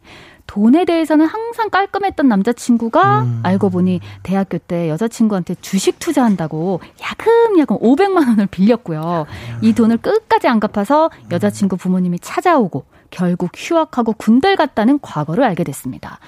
돈에 0.47 0.85
대해서는 0.85 1.27
항상 1.27 1.71
깔끔했던 1.71 2.29
남자친구가 2.29 3.25
알고 3.45 3.71
보니 3.71 4.01
대학교 4.23 4.59
때 4.59 4.89
여자친구한테 4.89 5.55
주식 5.61 5.99
투자한다고 6.01 6.81
야금야금 7.01 7.79
500만 7.79 8.29
원을 8.29 8.47
빌렸고요. 8.47 9.27
이 9.61 9.73
돈을 9.73 9.99
끝까지 9.99 10.49
안 10.49 10.59
갚아서 10.59 11.11
여자친구 11.31 11.77
부모님이 11.77 12.19
찾아오고 12.19 12.85
결국 13.11 13.51
휴학하고 13.55 14.13
군대를 14.15 14.57
갔다는 14.57 14.99
과거를 15.01 15.45
알게 15.45 15.65
됐습니다. 15.65 16.19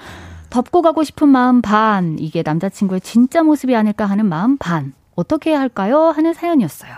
덮고 0.49 0.81
가고 0.81 1.03
싶은 1.03 1.29
마음 1.29 1.61
반, 1.61 2.17
이게 2.19 2.43
남자친구의 2.45 3.01
진짜 3.01 3.41
모습이 3.41 3.75
아닐까 3.75 4.05
하는 4.05 4.27
마음 4.27 4.57
반. 4.57 4.93
어떻게 5.15 5.51
해야 5.51 5.59
할까요? 5.59 6.13
하는 6.15 6.33
사연이었어요. 6.33 6.91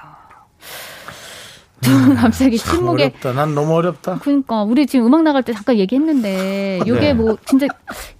갑자기 2.18 2.58
참 2.58 2.78
침묵에 2.78 3.04
어렵다. 3.04 3.34
난 3.34 3.54
너무 3.54 3.74
어렵다. 3.74 4.20
그러니까 4.20 4.64
우리 4.64 4.88
지금 4.88 5.06
음악 5.06 5.24
나갈 5.24 5.44
때 5.44 5.54
잠깐 5.54 5.78
얘기했는데 5.78 6.80
이게 6.82 7.00
네. 7.00 7.14
뭐 7.14 7.38
진짜 7.46 7.68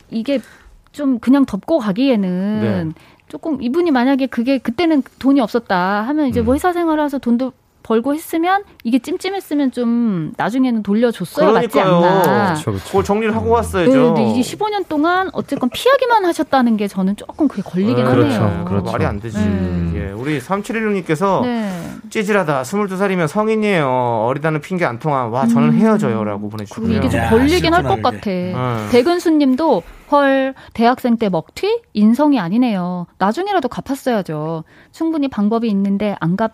이게 0.10 0.40
좀 0.92 1.20
그냥 1.20 1.46
덮고 1.46 1.80
가기에는 1.80 2.62
네. 2.62 3.02
조금 3.28 3.62
이분이 3.62 3.92
만약에 3.92 4.28
그게 4.28 4.60
그때는 4.60 5.04
돈이 5.20 5.42
없었다 5.42 6.04
하면 6.04 6.28
이제 6.28 6.42
뭐 6.42 6.54
회사 6.54 6.74
생활해서 6.74 7.18
돈도 7.18 7.54
벌고 7.86 8.16
했으면 8.16 8.64
이게 8.84 8.98
찜찜했으면 8.98 9.72
좀 9.72 10.34
나중에는 10.38 10.82
돌려줬어야 10.82 11.52
맞지 11.52 11.68
그러니까요. 11.68 11.96
않나. 12.04 12.22
그렇죠, 12.46 12.72
그렇죠. 12.72 12.86
그걸 12.88 13.04
정리를 13.04 13.36
하고 13.36 13.46
네, 13.46 13.52
왔어야죠. 13.52 13.92
근데 14.16 14.24
이게 14.32 14.42
15년 14.42 14.88
동안 14.90 15.30
어쨌건 15.34 15.70
피하기만 15.70 16.26
하셨다는 16.26 16.78
게 16.78 16.88
저는 16.88 17.16
조금 17.16 17.48
그게 17.48 17.62
걸리긴 17.62 17.98
네, 17.98 18.04
그렇죠, 18.04 18.42
하네요. 18.44 18.66
그렇죠. 18.66 18.92
말이 18.92 19.06
안 19.06 19.20
되지. 19.20 19.38
음. 19.38 19.94
예, 19.96 20.12
우리 20.14 20.40
3716님께서 20.40 21.44
네. 21.44 21.70
찌질하다. 22.10 22.64
22살이면 22.64 23.28
성인이에요. 23.28 24.26
어리다는 24.30 24.62
핑계 24.62 24.84
안 24.86 24.98
통함. 24.98 25.32
와, 25.32 25.46
저는 25.46 25.74
헤어져요라고 25.74 26.40
그리고 26.40 26.50
보내주셨고요. 26.50 26.98
이게 26.98 27.08
좀 27.10 27.20
야, 27.20 27.30
걸리긴 27.30 27.72
할 27.74 27.84
것 27.86 28.02
같아. 28.02 28.32
음. 28.32 28.88
백은수님도 28.92 29.84
헐 30.12 30.56
대학생 30.74 31.18
때 31.18 31.30
먹튀 31.30 31.82
인성이 31.94 32.40
아니네요. 32.40 33.06
나중에라도 33.20 33.68
갚았어야죠. 33.70 34.64
충분히 34.92 35.28
방법이 35.28 35.68
있는데 35.70 36.16
안 36.20 36.36
갚. 36.36 36.54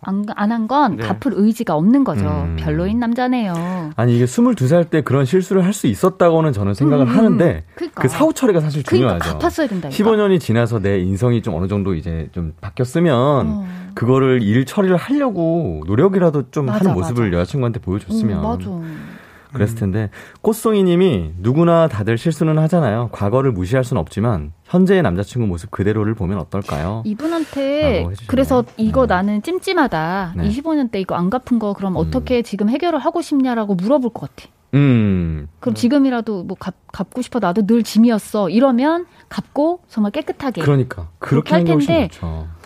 안한건 0.00 0.96
네. 0.96 1.02
갚을 1.02 1.34
의지가 1.36 1.74
없는 1.74 2.04
거죠. 2.04 2.24
음. 2.24 2.56
별로인 2.58 2.98
남자네요. 3.00 3.90
아니 3.96 4.14
이게 4.16 4.24
22살 4.26 4.90
때 4.90 5.00
그런 5.02 5.24
실수를 5.24 5.64
할 5.64 5.72
수 5.72 5.86
있었다고는 5.86 6.52
저는 6.52 6.74
생각을 6.74 7.06
음, 7.06 7.16
하는데 7.16 7.64
그러니까. 7.74 8.02
그 8.02 8.08
사후 8.08 8.32
처리가 8.32 8.60
사실 8.60 8.82
그러니까 8.82 9.18
중요하죠. 9.20 9.38
갚았어야 9.38 9.66
된다. 9.68 9.88
15년이 9.90 10.40
지나서 10.40 10.80
내 10.80 10.98
인성이 11.00 11.40
좀 11.42 11.54
어느 11.54 11.68
정도 11.68 11.94
이제 11.94 12.28
좀 12.32 12.52
바뀌었으면 12.60 13.46
어. 13.46 13.66
그거를 13.94 14.42
일 14.42 14.64
처리를 14.66 14.96
하려고 14.96 15.82
노력이라도 15.86 16.50
좀 16.50 16.66
맞아, 16.66 16.80
하는 16.80 16.94
모습을 16.94 17.30
맞아. 17.30 17.40
여자친구한테 17.40 17.80
보여줬으면 17.80 18.38
음, 18.38 18.42
맞아. 18.42 18.70
그랬을 19.52 19.76
텐데 19.76 20.10
꽃송이님이 20.42 21.34
누구나 21.38 21.88
다들 21.88 22.18
실수는 22.18 22.58
하잖아요. 22.58 23.08
과거를 23.12 23.52
무시할 23.52 23.84
수는 23.84 24.00
없지만 24.00 24.52
현재의 24.68 25.02
남자친구 25.02 25.46
모습 25.46 25.70
그대로를 25.70 26.14
보면 26.14 26.38
어떨까요? 26.38 27.02
이분한테. 27.06 28.06
그래서 28.26 28.64
이거 28.76 29.06
네. 29.06 29.14
나는 29.14 29.42
찜찜하다. 29.42 30.34
네. 30.36 30.48
25년 30.48 30.90
때 30.90 31.00
이거 31.00 31.14
안 31.14 31.30
갚은 31.30 31.58
거 31.58 31.72
그럼 31.72 31.96
어떻게 31.96 32.42
지금 32.42 32.68
해결을 32.68 32.98
하고 32.98 33.22
싶냐라고 33.22 33.74
물어볼 33.74 34.12
것 34.12 34.30
같아. 34.34 34.48
음, 34.74 35.48
그럼 35.60 35.74
지금이라도 35.74 36.44
뭐 36.44 36.56
갚, 36.58 36.74
갚고 36.92 37.22
싶어 37.22 37.38
나도 37.38 37.66
늘 37.66 37.82
짐이었어. 37.82 38.50
이러면 38.50 39.06
갚고 39.30 39.80
정말 39.88 40.12
깨끗하게. 40.12 40.60
그러니까 40.60 41.08
그렇게 41.18 41.50
그렇게 41.50 41.70
할 41.72 41.78
텐데. 41.86 42.10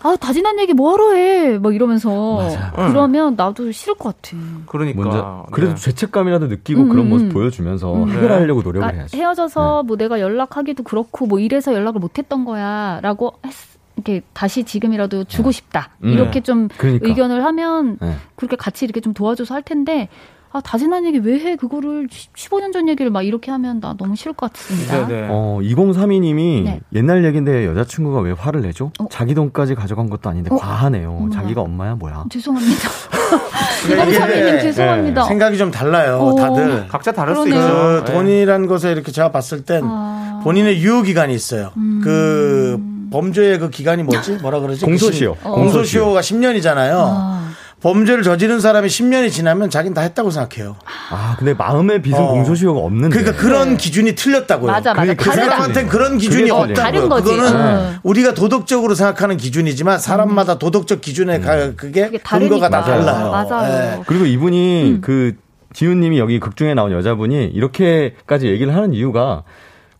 아 0.01 0.17
다진한 0.17 0.59
얘기 0.59 0.73
뭐하러 0.73 1.13
해? 1.13 1.57
뭐 1.57 1.71
이러면서 1.71 2.35
맞아요. 2.35 2.71
그러면 2.75 3.35
나도 3.37 3.71
싫을 3.71 3.95
것 3.95 4.15
같아. 4.21 4.35
그러니까. 4.65 5.01
먼저 5.01 5.45
그래도 5.51 5.75
네. 5.75 5.81
죄책감이라도 5.81 6.47
느끼고 6.47 6.81
음, 6.81 6.89
그런 6.89 7.05
음, 7.05 7.09
모습 7.09 7.25
음. 7.27 7.29
보여주면서 7.29 7.93
음. 7.93 8.09
해결하려고 8.09 8.61
노력을 8.61 8.81
그러니까 8.81 8.97
해야죠. 8.97 9.17
헤어져서 9.17 9.83
뭐 9.83 9.95
내가 9.95 10.19
연락하기도 10.19 10.83
그렇고 10.83 11.25
뭐 11.25 11.39
이래서 11.39 11.73
연락 11.73 11.92
을 11.95 11.99
못했던 12.01 12.45
거야라고 12.45 13.33
했, 13.45 13.53
이렇게 13.95 14.21
다시 14.33 14.63
지금이라도 14.63 15.25
주고 15.25 15.51
싶다 15.51 15.91
음. 16.03 16.09
이렇게 16.09 16.41
좀 16.41 16.67
그러니까. 16.77 17.07
의견을 17.07 17.43
하면 17.45 17.97
네. 18.01 18.15
그렇게 18.35 18.55
같이 18.55 18.85
이렇게 18.85 19.01
좀 19.01 19.13
도와줘서 19.13 19.53
할 19.53 19.61
텐데 19.61 20.09
아 20.55 20.61
다진한 20.61 21.05
얘기 21.05 21.17
왜 21.17 21.39
해 21.39 21.55
그거를 21.55 22.07
15년 22.07 22.71
전 22.71 22.87
얘기를 22.87 23.09
막 23.11 23.23
이렇게 23.23 23.49
하면 23.51 23.79
나 23.79 23.95
너무 23.97 24.15
싫을 24.15 24.33
것 24.33 24.53
같습니다. 24.53 25.07
네네. 25.07 25.27
어, 25.31 25.57
2032님이 25.61 26.63
네. 26.63 26.79
옛날 26.93 27.25
얘기인데 27.25 27.65
여자친구가 27.65 28.19
왜 28.21 28.31
화를 28.31 28.61
내죠? 28.61 28.91
어? 28.99 29.07
자기 29.09 29.33
돈까지 29.33 29.73
가져간 29.75 30.09
것도 30.11 30.29
아닌데 30.29 30.49
어? 30.53 30.55
과하네요. 30.57 31.09
어머나. 31.11 31.35
자기가 31.35 31.61
엄마야 31.61 31.95
뭐야? 31.95 32.25
죄송합니다. 32.29 32.89
그러니까 33.87 34.27
이게 34.27 34.37
이범사님 34.37 34.59
죄송합니다. 34.61 35.23
생각이 35.23 35.57
좀 35.57 35.71
달라요, 35.71 36.19
어. 36.19 36.35
다들. 36.35 36.87
각자 36.87 37.11
다를 37.11 37.35
수 37.35 37.43
그러네요. 37.43 37.63
있죠. 37.65 37.73
그 38.05 38.11
예. 38.11 38.13
돈이란 38.13 38.67
것에 38.67 38.91
이렇게 38.91 39.11
제가 39.11 39.31
봤을 39.31 39.63
땐 39.65 39.81
아. 39.83 40.39
본인의 40.43 40.81
유효 40.81 41.01
기간이 41.01 41.33
있어요. 41.33 41.71
그 42.03 42.79
범죄의 43.11 43.59
그 43.59 43.69
기간이 43.69 44.03
뭐지? 44.03 44.37
뭐라 44.41 44.59
그러지? 44.59 44.85
공소시효. 44.85 45.33
그 45.35 45.41
심- 45.41 45.51
공소시효가 45.51 46.21
10년이잖아요. 46.21 46.93
아. 46.95 47.49
범죄를 47.83 48.23
저지른 48.23 48.61
사람이 48.61 48.87
10년이 48.87 49.29
지나면 49.29 49.69
자기는 49.69 49.93
다 49.93 50.01
했다고 50.01 50.31
생각해요. 50.31 50.77
아, 51.11 51.35
근데 51.37 51.53
마음의 51.53 52.01
빚은 52.01 52.17
어. 52.17 52.27
공소시효가 52.31 52.79
없는데. 52.79 53.09
그러니까 53.17 53.41
그런 53.41 53.75
기준이 53.75 54.15
틀렸다고요. 54.15 54.71
맞아, 54.71 54.93
맞아. 54.93 55.13
그. 55.13 55.25
사람한테는 55.25 55.89
그런 55.89 56.17
기준이 56.17 56.49
없다고요. 56.49 56.73
다른 56.75 57.09
거지. 57.09 57.29
그거는 57.29 57.59
어. 57.59 57.93
우리가 58.03 58.33
도덕적으로 58.33 58.95
생각하는 58.95 59.35
기준이지만 59.35 59.99
사람마다 59.99 60.57
도덕적 60.57 61.01
기준에 61.01 61.41
가, 61.41 61.73
그게 61.75 62.05
그게 62.05 62.17
근거가 62.19 62.69
다. 62.69 62.83
달라요. 62.83 63.31
맞아요. 63.31 63.97
예. 63.99 64.03
그리고 64.07 64.25
이분이 64.25 64.83
음. 64.83 65.01
그 65.01 65.35
지훈님이 65.73 66.19
여기 66.19 66.39
극 66.39 66.55
중에 66.55 66.73
나온 66.73 66.93
여자분이 66.93 67.47
이렇게까지 67.47 68.47
얘기를 68.47 68.73
하는 68.73 68.93
이유가 68.93 69.43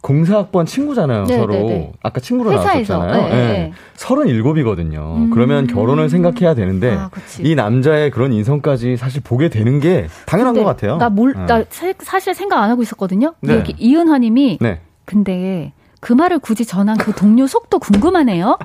공사학번 0.04 0.66
친구잖아요, 0.66 1.24
네, 1.24 1.38
서로. 1.38 1.54
네, 1.54 1.64
네. 1.64 1.91
아까 2.04 2.20
친구로 2.20 2.51
회사에서. 2.51 2.97
나왔었잖아요. 2.97 3.30
네, 3.34 3.54
네. 3.54 3.74
37이거든요. 3.95 5.16
음. 5.16 5.30
그러면 5.30 5.66
결혼을 5.66 6.10
생각해야 6.10 6.54
되는데 6.56 6.91
아. 6.91 7.10
이 7.39 7.56
남자의 7.56 8.12
그런 8.12 8.34
인성까지 8.34 8.97
사실 8.97 9.22
보게 9.24 9.47
되는 9.47 9.80
게 9.80 10.08
당연한 10.26 10.56
것 10.56 10.66
같아요. 10.66 10.97
나 10.97 11.10
몰, 11.10 11.34
네. 11.34 11.45
나 11.45 11.64
사- 11.70 11.93
사실 11.99 12.34
생각 12.36 12.62
안 12.62 12.70
하고 12.70 12.82
있었거든요. 12.82 13.34
네. 13.39 13.56
여기 13.56 13.74
이은하님이 13.80 14.58
네. 14.60 14.82
근데 15.06 15.72
그 16.01 16.12
말을 16.12 16.39
굳이 16.39 16.66
전한 16.66 16.97
그 16.97 17.14
동료 17.14 17.47
속도 17.47 17.80
궁금하네요. 17.80 18.58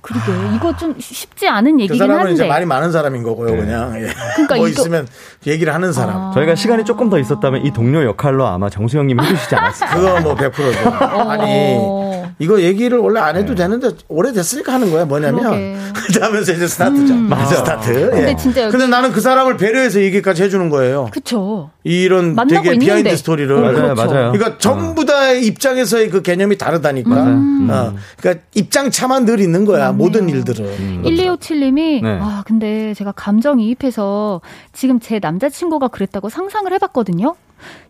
그러게 0.00 0.32
이거 0.56 0.76
좀 0.76 0.94
쉽지 0.98 1.48
않은 1.48 1.76
그 1.76 1.82
얘기긴 1.82 1.98
사람은 1.98 2.18
한데. 2.20 2.32
이제 2.32 2.46
말이 2.46 2.64
많은 2.66 2.92
사람인 2.92 3.22
거고요, 3.22 3.56
그냥. 3.56 3.94
예. 3.96 4.08
그러니까 4.34 4.56
뭐 4.56 4.68
이거- 4.68 4.80
있으면 4.82 5.06
얘기를 5.46 5.72
하는 5.74 5.92
사람. 5.92 6.16
아. 6.16 6.30
저희가 6.34 6.54
시간이 6.54 6.84
조금 6.84 7.08
더 7.10 7.18
있었다면 7.18 7.64
이 7.64 7.72
동료 7.72 8.04
역할로 8.04 8.46
아마 8.46 8.68
정수영님이 8.70 9.22
해주시지 9.24 9.54
않았을까. 9.56 9.94
그거 9.94 10.20
뭐 10.20 10.34
100%죠. 10.34 10.90
아니, 11.30 11.76
어. 11.78 12.09
이거 12.40 12.60
얘기를 12.62 12.96
원래 12.98 13.20
안 13.20 13.36
해도 13.36 13.54
되는데 13.54 13.90
오래됐으니까 14.08 14.72
하는 14.72 14.90
거야. 14.90 15.04
뭐냐면. 15.04 15.78
그러면서 16.12 16.52
이제 16.52 16.66
스타트죠. 16.66 17.14
맞아. 17.14 17.56
스타트. 17.56 17.92
근데 18.10 18.30
예. 18.30 18.36
진짜 18.36 18.62
여기- 18.62 18.72
근데 18.72 18.86
나는 18.86 19.12
그 19.12 19.20
사람을 19.20 19.58
배려해서 19.58 20.00
얘기까지 20.00 20.42
해주는 20.44 20.70
거예요. 20.70 21.08
그쵸. 21.12 21.70
이런 21.84 22.34
되게 22.48 22.62
behind 22.78 22.82
있는데. 23.08 23.16
스토리를. 23.16 23.54
어, 23.54 23.60
맞아요, 23.60 23.72
그렇죠. 23.94 23.94
맞아요. 23.94 24.32
그러니까 24.32 24.58
전부 24.58 25.04
다의 25.04 25.44
입장에서의 25.46 26.08
그 26.08 26.22
개념이 26.22 26.56
다르다니까. 26.56 27.10
음. 27.24 27.68
어. 27.70 27.92
그러니까 28.18 28.44
입장 28.54 28.90
차만 28.90 29.26
늘 29.26 29.38
있는 29.40 29.66
거야. 29.66 29.92
모든 29.92 30.28
일들은. 30.30 31.02
1257님이 31.04 32.02
네. 32.02 32.18
아 32.22 32.42
근데 32.46 32.94
제가 32.94 33.12
감정 33.12 33.60
이입해서 33.60 34.40
지금 34.72 34.98
제 34.98 35.18
남자친구가 35.20 35.88
그랬다고 35.88 36.30
상상을 36.30 36.72
해봤거든요. 36.72 37.34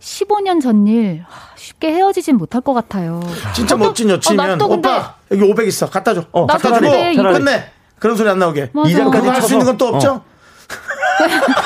15년 0.01 0.61
전 0.61 0.87
일 0.87 1.25
쉽게 1.57 1.93
헤어지진 1.93 2.37
못할 2.37 2.61
것 2.63 2.73
같아요. 2.75 3.21
진짜 3.55 3.75
어, 3.75 3.79
또- 3.79 3.85
멋진 3.85 4.11
어, 4.11 4.15
여친이면 4.15 4.59
근데- 4.59 4.65
오빠 4.75 5.15
여기 5.31 5.43
500 5.43 5.67
있어. 5.69 5.89
갖다 5.91 6.15
줘. 6.15 6.25
어, 6.33 6.47
갖다 6.47 6.71
나도 6.71 6.87
주고 6.87 6.97
이거- 7.13 7.33
끝내. 7.33 7.71
그런 7.99 8.17
소리 8.17 8.29
안 8.31 8.39
나오게. 8.39 8.71
그거 8.73 9.31
할 9.31 9.43
수. 9.43 9.53
있는 9.53 9.67
건 9.67 9.77
또 9.77 9.89
없죠? 9.89 10.23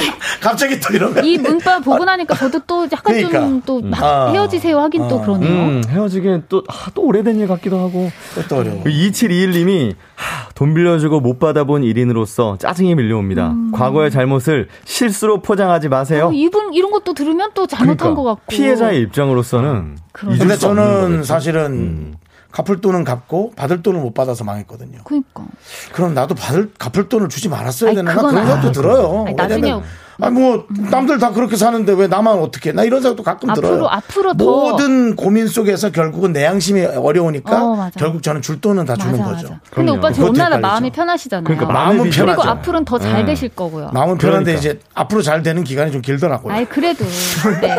아니 0.00 0.10
갑자기 0.40 0.80
또 0.80 0.94
이러면. 0.94 1.24
이 1.24 1.38
문자 1.38 1.78
보고 1.78 2.04
나니까 2.04 2.34
저도 2.34 2.60
또 2.66 2.84
약간 2.84 3.14
그러니까. 3.14 3.40
좀또 3.40 3.82
아. 3.92 4.30
헤어지세요 4.32 4.78
하긴 4.80 5.08
또 5.08 5.20
아. 5.20 5.22
그러네요. 5.22 5.50
음, 5.50 5.82
헤어지기엔 5.88 6.44
또, 6.48 6.64
아, 6.68 6.90
또 6.94 7.02
오래된 7.02 7.38
일 7.38 7.46
같기도 7.46 7.78
하고. 7.78 8.10
또 8.48 8.56
어려워. 8.56 8.82
2721님이 8.84 9.94
돈 10.54 10.74
빌려주고 10.74 11.20
못 11.20 11.38
받아본 11.38 11.84
일인으로서 11.84 12.56
짜증이 12.58 12.94
밀려옵니다. 12.94 13.54
과거의 13.72 14.10
잘못을 14.10 14.68
실수로 14.84 15.42
포장하지 15.42 15.88
마세요. 15.88 16.28
어, 16.28 16.32
이분 16.32 16.72
이런 16.74 16.90
것도 16.90 17.14
들으면 17.14 17.50
또 17.54 17.66
잘못한 17.66 18.14
것 18.14 18.24
같고. 18.24 18.42
피해자의 18.48 19.00
입장으로서는 19.02 19.96
수 20.16 20.42
없는 20.42 20.56
저는. 20.58 21.22
사실은 21.24 21.64
음. 21.72 22.14
갚을 22.52 22.80
돈은 22.80 23.04
갚고 23.04 23.52
받을 23.56 23.82
돈을 23.82 24.00
못 24.00 24.12
받아서 24.14 24.44
망했거든요. 24.44 25.00
그러니까. 25.04 25.44
그럼 25.92 26.14
나도 26.14 26.34
받을 26.34 26.72
갚을 26.78 27.08
돈을 27.08 27.28
주지 27.28 27.48
말았어야 27.48 27.94
되나? 27.94 28.14
그런 28.14 28.34
생각도 28.34 28.68
아, 28.68 28.72
들어요. 28.72 29.24
아니, 29.26 29.36
나중에- 29.36 29.62
왜냐면 29.62 29.82
아니 30.20 30.38
뭐 30.40 30.66
남들 30.90 31.18
다 31.18 31.30
그렇게 31.32 31.56
사는데 31.56 31.92
왜 31.92 32.06
나만 32.06 32.38
어떻게? 32.38 32.72
나 32.72 32.82
이런 32.84 33.00
생각도 33.02 33.22
가끔 33.22 33.48
앞으로- 33.50 33.54
들어요. 33.62 33.86
앞으로 33.86 34.34
더- 34.34 34.44
모든 34.44 35.16
고민 35.16 35.46
속에서 35.48 35.90
결국은 35.90 36.32
내 36.32 36.44
양심이 36.44 36.84
어려우니까 36.84 37.64
어, 37.64 37.76
맞아. 37.76 37.90
결국 37.98 38.22
저는 38.22 38.42
줄 38.42 38.60
돈은 38.60 38.84
다 38.84 38.96
주는 38.96 39.18
맞아 39.18 39.24
거죠. 39.32 39.48
맞아. 39.48 39.60
근데. 39.70 39.92
오빠 39.92 40.12
지금 40.12 40.34
헷갈리죠. 40.34 40.58
마음이 40.60 40.90
편하시잖아요. 40.90 41.44
그러니까 41.44 41.72
마음은 41.72 42.10
편하죠. 42.10 42.24
그리고 42.26 42.42
앞으로는 42.42 42.84
더잘 42.84 43.20
음. 43.20 43.26
되실 43.26 43.48
거고요. 43.50 43.90
마음은 43.92 44.18
편한데 44.18 44.52
그러니까. 44.52 44.58
이제 44.58 44.80
앞으로 44.94 45.22
잘 45.22 45.42
되는 45.42 45.64
기간이 45.64 45.90
좀 45.92 46.00
길더라고요. 46.00 46.52
아이 46.52 46.64
그래도 46.64 47.04
네. 47.60 47.76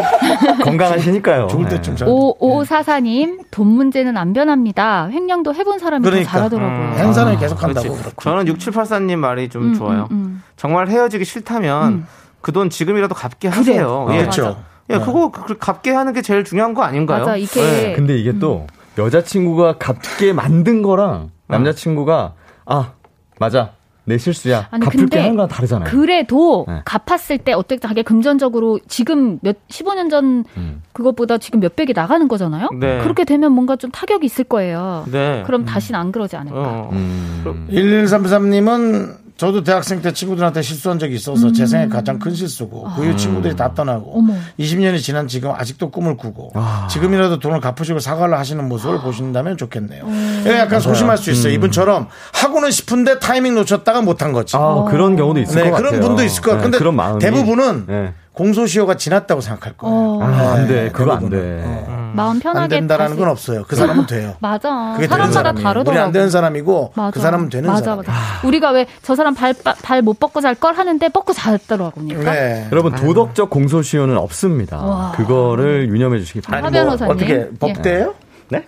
건강하시니까요. 0.64 1.48
죽을 1.48 1.66
네. 1.66 1.76
때쯤 1.76 1.96
잘. 1.96 2.08
5544님 2.08 3.40
돈 3.52 3.68
문제는 3.68 4.18
안 4.18 4.34
변합니다. 4.34 5.10
횡령도 5.12 5.54
해본 5.54 5.80
사람이 5.80 6.04
그러니까. 6.04 6.30
더 6.32 6.38
잘하더라고요. 6.38 7.00
한 7.00 7.14
사람이 7.14 7.38
계속 7.38 7.58
그렇지. 7.58 7.78
한다고 7.80 7.96
그렇고. 8.02 8.22
저는 8.22 8.46
6784님 8.46 9.16
말이 9.18 9.50
좀 9.50 9.64
음, 9.64 9.74
좋아요. 9.76 10.08
음, 10.12 10.16
음. 10.16 10.44
정말 10.58 10.88
헤어지기 10.88 11.26
싫다면 11.26 12.06
그 12.42 12.52
돈 12.52 12.70
지금이라도 12.70 13.16
갚게 13.16 13.48
하세요. 13.48 14.08
아, 14.10 14.14
예. 14.16 14.20
그렇죠. 14.22 14.62
예, 14.90 14.98
그거 14.98 15.32
그- 15.32 15.58
갚게 15.58 15.92
하는 15.92 16.12
게 16.14 16.22
제일 16.22 16.44
중요한 16.44 16.74
거 16.74 16.84
아닌가요? 16.84 17.20
맞아 17.20 17.38
이게 17.38 17.90
예. 17.92 17.94
근데 17.96 18.18
이게 18.18 18.38
또 18.40 18.68
여자친구가 18.98 19.78
갚게 19.78 20.34
만든 20.34 20.82
거랑 20.82 21.30
남자친구가 21.48 22.34
아 22.66 22.92
맞아 23.40 23.72
내 24.04 24.18
실수야 24.18 24.68
아니, 24.72 24.84
갚을게 24.84 24.98
근데 25.04 25.20
하는 25.20 25.36
거랑 25.36 25.48
다르잖아요. 25.48 25.90
그래도 25.90 26.66
네. 26.68 26.82
갚았을 26.84 27.38
때 27.38 27.54
어떻게 27.54 27.80
자기 27.80 28.02
금전적으로 28.04 28.80
지금 28.88 29.38
몇 29.42 29.56
15년 29.70 30.10
전 30.10 30.44
음. 30.58 30.82
그것보다 30.92 31.38
지금 31.38 31.60
몇 31.60 31.76
백이 31.76 31.94
나가는 31.94 32.28
거잖아요. 32.28 32.70
네. 32.80 33.00
그렇게 33.04 33.24
되면 33.24 33.52
뭔가 33.54 33.76
좀 33.76 33.92
타격이 33.92 34.26
있을 34.26 34.44
거예요. 34.46 35.06
네. 35.12 35.44
그럼 35.46 35.66
다시는 35.66 35.98
안 36.00 36.12
그러지 36.12 36.36
않을까. 36.36 36.58
어. 36.60 36.90
음. 36.92 37.68
1133님은 37.72 39.16
저도 39.42 39.64
대학생 39.64 40.04
때 40.04 40.14
친구들한테 40.14 40.62
실수한 40.62 41.00
적이 41.00 41.16
있어서 41.16 41.52
제 41.52 41.66
생애 41.66 41.88
가장 41.88 42.20
큰 42.20 42.36
실수고 42.36 42.88
그 42.96 43.04
이후 43.04 43.18
친구들이 43.18 43.56
다 43.56 43.74
떠나고 43.74 44.20
어머. 44.20 44.36
20년이 44.60 45.02
지난 45.02 45.28
지금 45.28 45.50
아직도 45.50 45.90
꿈을 45.90 46.16
꾸고 46.16 46.54
지금이라도 46.92 47.40
돈을 47.40 47.60
갚으시고 47.60 47.98
사과를 47.98 48.38
하시는 48.38 48.70
모습을 48.70 49.02
보신다면 49.02 49.58
좋겠네요. 49.58 50.06
이거 50.42 50.54
약간 50.54 50.80
소심할 50.80 51.18
수 51.18 51.32
있어요. 51.32 51.54
이분처럼 51.54 52.08
하고는 52.34 52.70
싶은데 52.70 53.18
타이밍 53.18 53.56
놓쳤다가 53.56 54.04
못한 54.04 54.32
거지. 54.32 54.56
아, 54.56 54.86
그런 54.88 55.16
경우도 55.16 55.40
있을 55.40 55.56
네, 55.56 55.72
것 55.72 55.72
같아요. 55.72 55.90
그런 55.90 56.02
분도 56.02 56.24
있을 56.24 56.44
거야. 56.44 56.58
네, 56.58 56.62
근데 56.62 56.78
그런 56.78 56.96
마음이. 56.96 57.18
대부분은 57.20 57.86
네. 57.88 58.14
공소시효가 58.34 58.96
지났다고 58.96 59.42
생각할 59.42 59.74
거예요. 59.78 59.96
어, 59.96 60.24
아, 60.24 60.54
안 60.54 60.68
돼. 60.68 60.84
네, 60.86 60.90
그거 60.90 61.12
안. 61.14 61.30
돼. 61.30 61.62
어. 61.66 62.12
마음 62.16 62.40
편하게 62.40 62.64
안 62.64 62.70
된다라는 62.70 63.18
건 63.18 63.30
없어요. 63.30 63.64
그 63.68 63.76
사람은 63.76 64.06
돼요. 64.06 64.36
맞아. 64.42 64.94
그게 64.96 65.08
사람마다. 65.08 65.54
다르더라고. 65.54 65.92
우리 65.92 65.98
안 66.00 66.12
되는 66.12 66.30
사람이고 66.30 66.94
맞아. 66.96 67.12
그 67.12 67.20
사람은 67.20 67.50
되는 67.50 67.70
맞아, 67.70 67.82
사람. 67.84 67.98
맞아. 68.00 68.12
우리가 68.46 68.72
왜 68.72 68.86
저 69.02 69.16
사람 69.16 69.34
발 69.34 69.54
발못 69.84 70.20
뻗고 70.20 70.42
잘 70.42 70.56
걸 70.56 70.76
하는데 70.76 71.08
뻗고 71.10 71.34
잘더라고 71.34 72.02
그러니까. 72.02 72.32
네. 72.34 72.68
여러분 72.72 72.94
도덕적 72.96 73.50
공소시효는 73.50 74.18
없습니다. 74.18 74.78
와. 74.78 75.12
그거를 75.16 75.88
유념해 75.90 76.20
주시기 76.20 76.40
하 76.46 76.52
바랍니다. 76.62 76.84
변호사님. 76.84 77.16
어떻게 77.16 77.34
예. 77.34 77.50
법대예요? 77.60 78.14
네? 78.50 78.66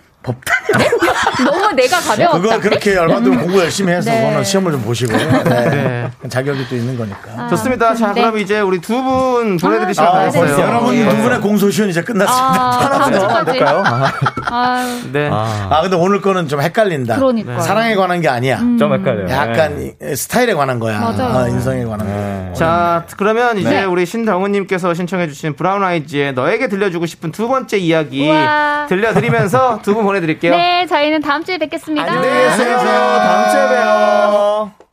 너무 1.44 1.72
내가 1.72 1.98
가벼웠다. 2.00 2.38
그거 2.38 2.60
그렇게 2.60 2.96
얼마든지 2.96 3.38
공부 3.38 3.58
열심히 3.60 3.92
해서 3.92 4.10
네. 4.10 4.20
그거는 4.20 4.44
시험을 4.44 4.72
좀 4.72 4.82
보시고 4.82 5.16
네. 5.16 6.10
자격이 6.28 6.68
또 6.68 6.76
있는 6.76 6.96
거니까. 6.96 7.18
아, 7.36 7.48
좋습니다. 7.48 7.94
자, 7.94 8.12
네. 8.12 8.20
그럼 8.22 8.38
이제 8.38 8.60
우리 8.60 8.80
두 8.80 8.94
분 9.04 9.56
보내드리시면 9.58 10.08
아, 10.08 10.30
되겠어요. 10.30 10.56
네. 10.56 10.62
여러분 10.62 10.94
예. 10.94 11.08
두 11.08 11.16
분의 11.16 11.40
공소시효는 11.40 11.90
이제 11.90 12.02
끝났습니다. 12.02 12.62
아, 12.62 12.88
다음 12.98 13.12
주까지. 13.12 13.50
될까요? 13.52 13.82
아, 13.84 14.12
아, 14.50 15.00
네. 15.12 15.28
아, 15.30 15.68
아 15.70 15.82
근데 15.82 15.96
오늘 15.96 16.20
거는 16.20 16.48
좀 16.48 16.60
헷갈린다. 16.60 17.16
그러니까. 17.16 17.60
사랑에 17.60 17.94
관한 17.96 18.20
게 18.20 18.28
아니야. 18.28 18.58
좀 18.78 18.92
헷갈려요. 18.94 19.28
약간 19.30 19.76
네. 19.78 19.94
이- 20.12 20.16
스타일에 20.16 20.54
관한 20.54 20.78
거야. 20.78 21.00
맞아요. 21.00 21.36
어, 21.44 21.48
인성에 21.48 21.84
관한 21.84 22.06
거. 22.06 22.52
자, 22.54 23.04
그러면 23.16 23.58
이제 23.58 23.68
네. 23.70 23.84
우리 23.84 24.06
신정우님께서 24.06 24.94
신청해주신 24.94 25.54
브라운 25.56 25.82
아이즈의 25.82 26.32
너에게 26.34 26.68
들려주고 26.68 27.06
싶은 27.06 27.32
두 27.32 27.48
번째 27.48 27.76
이야기 27.78 28.28
우와. 28.28 28.86
들려드리면서 28.88 29.80
두 29.82 29.94
분 29.94 30.02
보내드릴게요. 30.04 30.50
네, 30.56 30.86
저희는 30.88 31.20
다음 31.24 31.42
주에 31.42 31.56
뵙겠습니다. 31.56 32.04
안녕히 32.04 32.28
계세요. 32.28 32.78
다음 32.78 33.50
주에 33.50 33.68
봬요. 33.68 34.83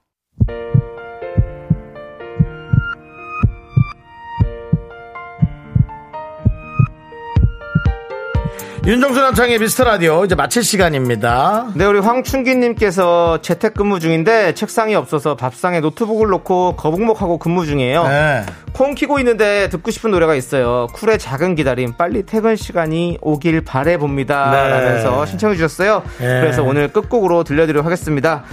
윤정수 8.84 9.22
남창희의 9.22 9.60
미스터 9.60 9.84
라디오 9.84 10.26
이제 10.26 10.34
마칠 10.34 10.64
시간입니다. 10.64 11.68
네, 11.76 11.86
우리 11.86 12.00
황춘기님께서 12.00 13.40
재택근무 13.44 14.00
중인데 14.00 14.56
책상이 14.56 14.96
없어서 14.96 15.36
밥상에 15.36 15.82
노트북을 15.82 16.30
놓고 16.30 16.78
거북목하고 16.78 17.38
근무 17.38 17.68
중이에요. 17.68 18.08
네. 18.08 18.44
콩 18.74 18.96
키고 18.96 19.20
있는데 19.20 19.70
듣고 19.70 19.92
싶은 19.92 20.10
노래가 20.10 20.34
있어요. 20.34 20.88
쿨의 20.94 21.20
작은 21.20 21.54
기다림, 21.54 21.94
빨리 21.96 22.26
퇴근 22.26 22.56
시간이 22.56 23.20
오길 23.22 23.62
바래 23.62 23.98
봅니다. 23.98 24.50
네. 24.50 24.70
라면서 24.70 25.28
신청해 25.28 25.56
주셨어요. 25.58 26.02
네. 26.18 26.42
그래서 26.42 26.64
오늘 26.64 26.88
끝곡으로 26.88 27.44
들려드리도록 27.44 27.86
하겠습니다. 27.86 28.46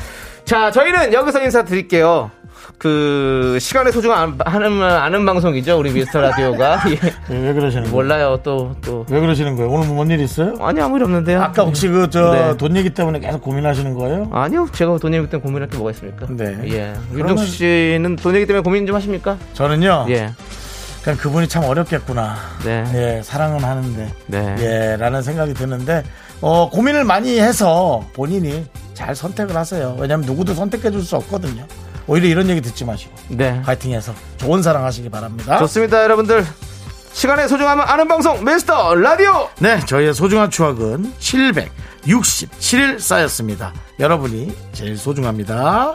자, 0.44 0.70
저희는 0.70 1.14
여기서 1.14 1.42
인사드릴게요. 1.42 2.30
그, 2.76 3.58
시간의 3.60 3.92
소중함 3.92 4.38
아는, 4.44 4.82
아는 4.82 5.24
방송이죠. 5.26 5.78
우리 5.78 5.90
미스터 5.92 6.20
라디오가. 6.20 6.78
예. 6.90 7.34
왜 7.34 7.52
그러시는 7.52 7.84
거예요? 7.84 7.94
몰라요, 7.96 8.40
또, 8.42 8.76
또. 8.84 9.06
왜 9.08 9.20
그러시는 9.20 9.56
거예요? 9.56 9.70
오늘 9.70 9.88
뭔 9.88 10.10
일 10.10 10.20
있어요? 10.20 10.54
아니, 10.60 10.80
아무 10.80 10.96
일 10.96 11.02
없는데요. 11.04 11.42
아까 11.42 11.62
혹시 11.64 11.88
그저 11.88 12.32
네. 12.32 12.56
돈 12.56 12.76
얘기 12.76 12.90
때문에 12.90 13.18
계속 13.20 13.40
고민하시는 13.42 13.94
거예요? 13.94 14.28
아니요, 14.32 14.68
제가 14.72 14.98
돈 14.98 15.14
얘기 15.14 15.28
때문에 15.28 15.42
고민할 15.42 15.68
게 15.68 15.76
뭐가 15.76 15.90
있습니까? 15.92 16.26
네. 16.30 16.56
예. 16.64 16.94
그러면- 17.12 17.30
윤정수 17.30 17.46
씨는 17.52 18.16
돈 18.16 18.34
얘기 18.36 18.46
때문에 18.46 18.62
고민 18.62 18.86
좀 18.86 18.94
하십니까? 18.96 19.36
저는요. 19.54 20.06
예. 20.10 20.30
그냥 21.02 21.16
그분이 21.18 21.48
참 21.48 21.64
어렵겠구나. 21.64 22.36
네. 22.64 22.84
예, 22.94 23.22
사랑은 23.22 23.62
하는데. 23.64 24.08
네. 24.26 24.56
예, 24.58 24.96
라는 24.98 25.22
생각이 25.22 25.54
드는데, 25.54 26.02
어, 26.40 26.68
고민을 26.70 27.04
많이 27.04 27.38
해서 27.40 28.04
본인이 28.14 28.64
잘 28.94 29.14
선택을 29.14 29.56
하세요. 29.56 29.96
왜냐면 29.98 30.26
누구도 30.26 30.54
선택해 30.54 30.90
줄 30.90 31.02
수 31.02 31.16
없거든요. 31.16 31.64
오히려 32.08 32.26
이런 32.28 32.48
얘기 32.48 32.60
듣지 32.60 32.84
마시고. 32.84 33.14
네. 33.28 33.62
파이팅 33.62 33.92
해서 33.92 34.12
좋은 34.38 34.62
사랑 34.62 34.84
하시기 34.84 35.08
바랍니다. 35.10 35.58
좋습니다, 35.58 36.02
여러분들. 36.02 36.44
시간의 37.12 37.48
소중함을 37.48 37.84
아는 37.88 38.08
방송, 38.08 38.44
미스터 38.44 38.94
라디오! 38.94 39.48
네, 39.58 39.80
저희의 39.86 40.14
소중한 40.14 40.50
추억은 40.50 41.12
767일 41.18 42.98
쌓였습니다. 43.00 43.72
여러분이 43.98 44.54
제일 44.72 44.96
소중합니다. 44.96 45.94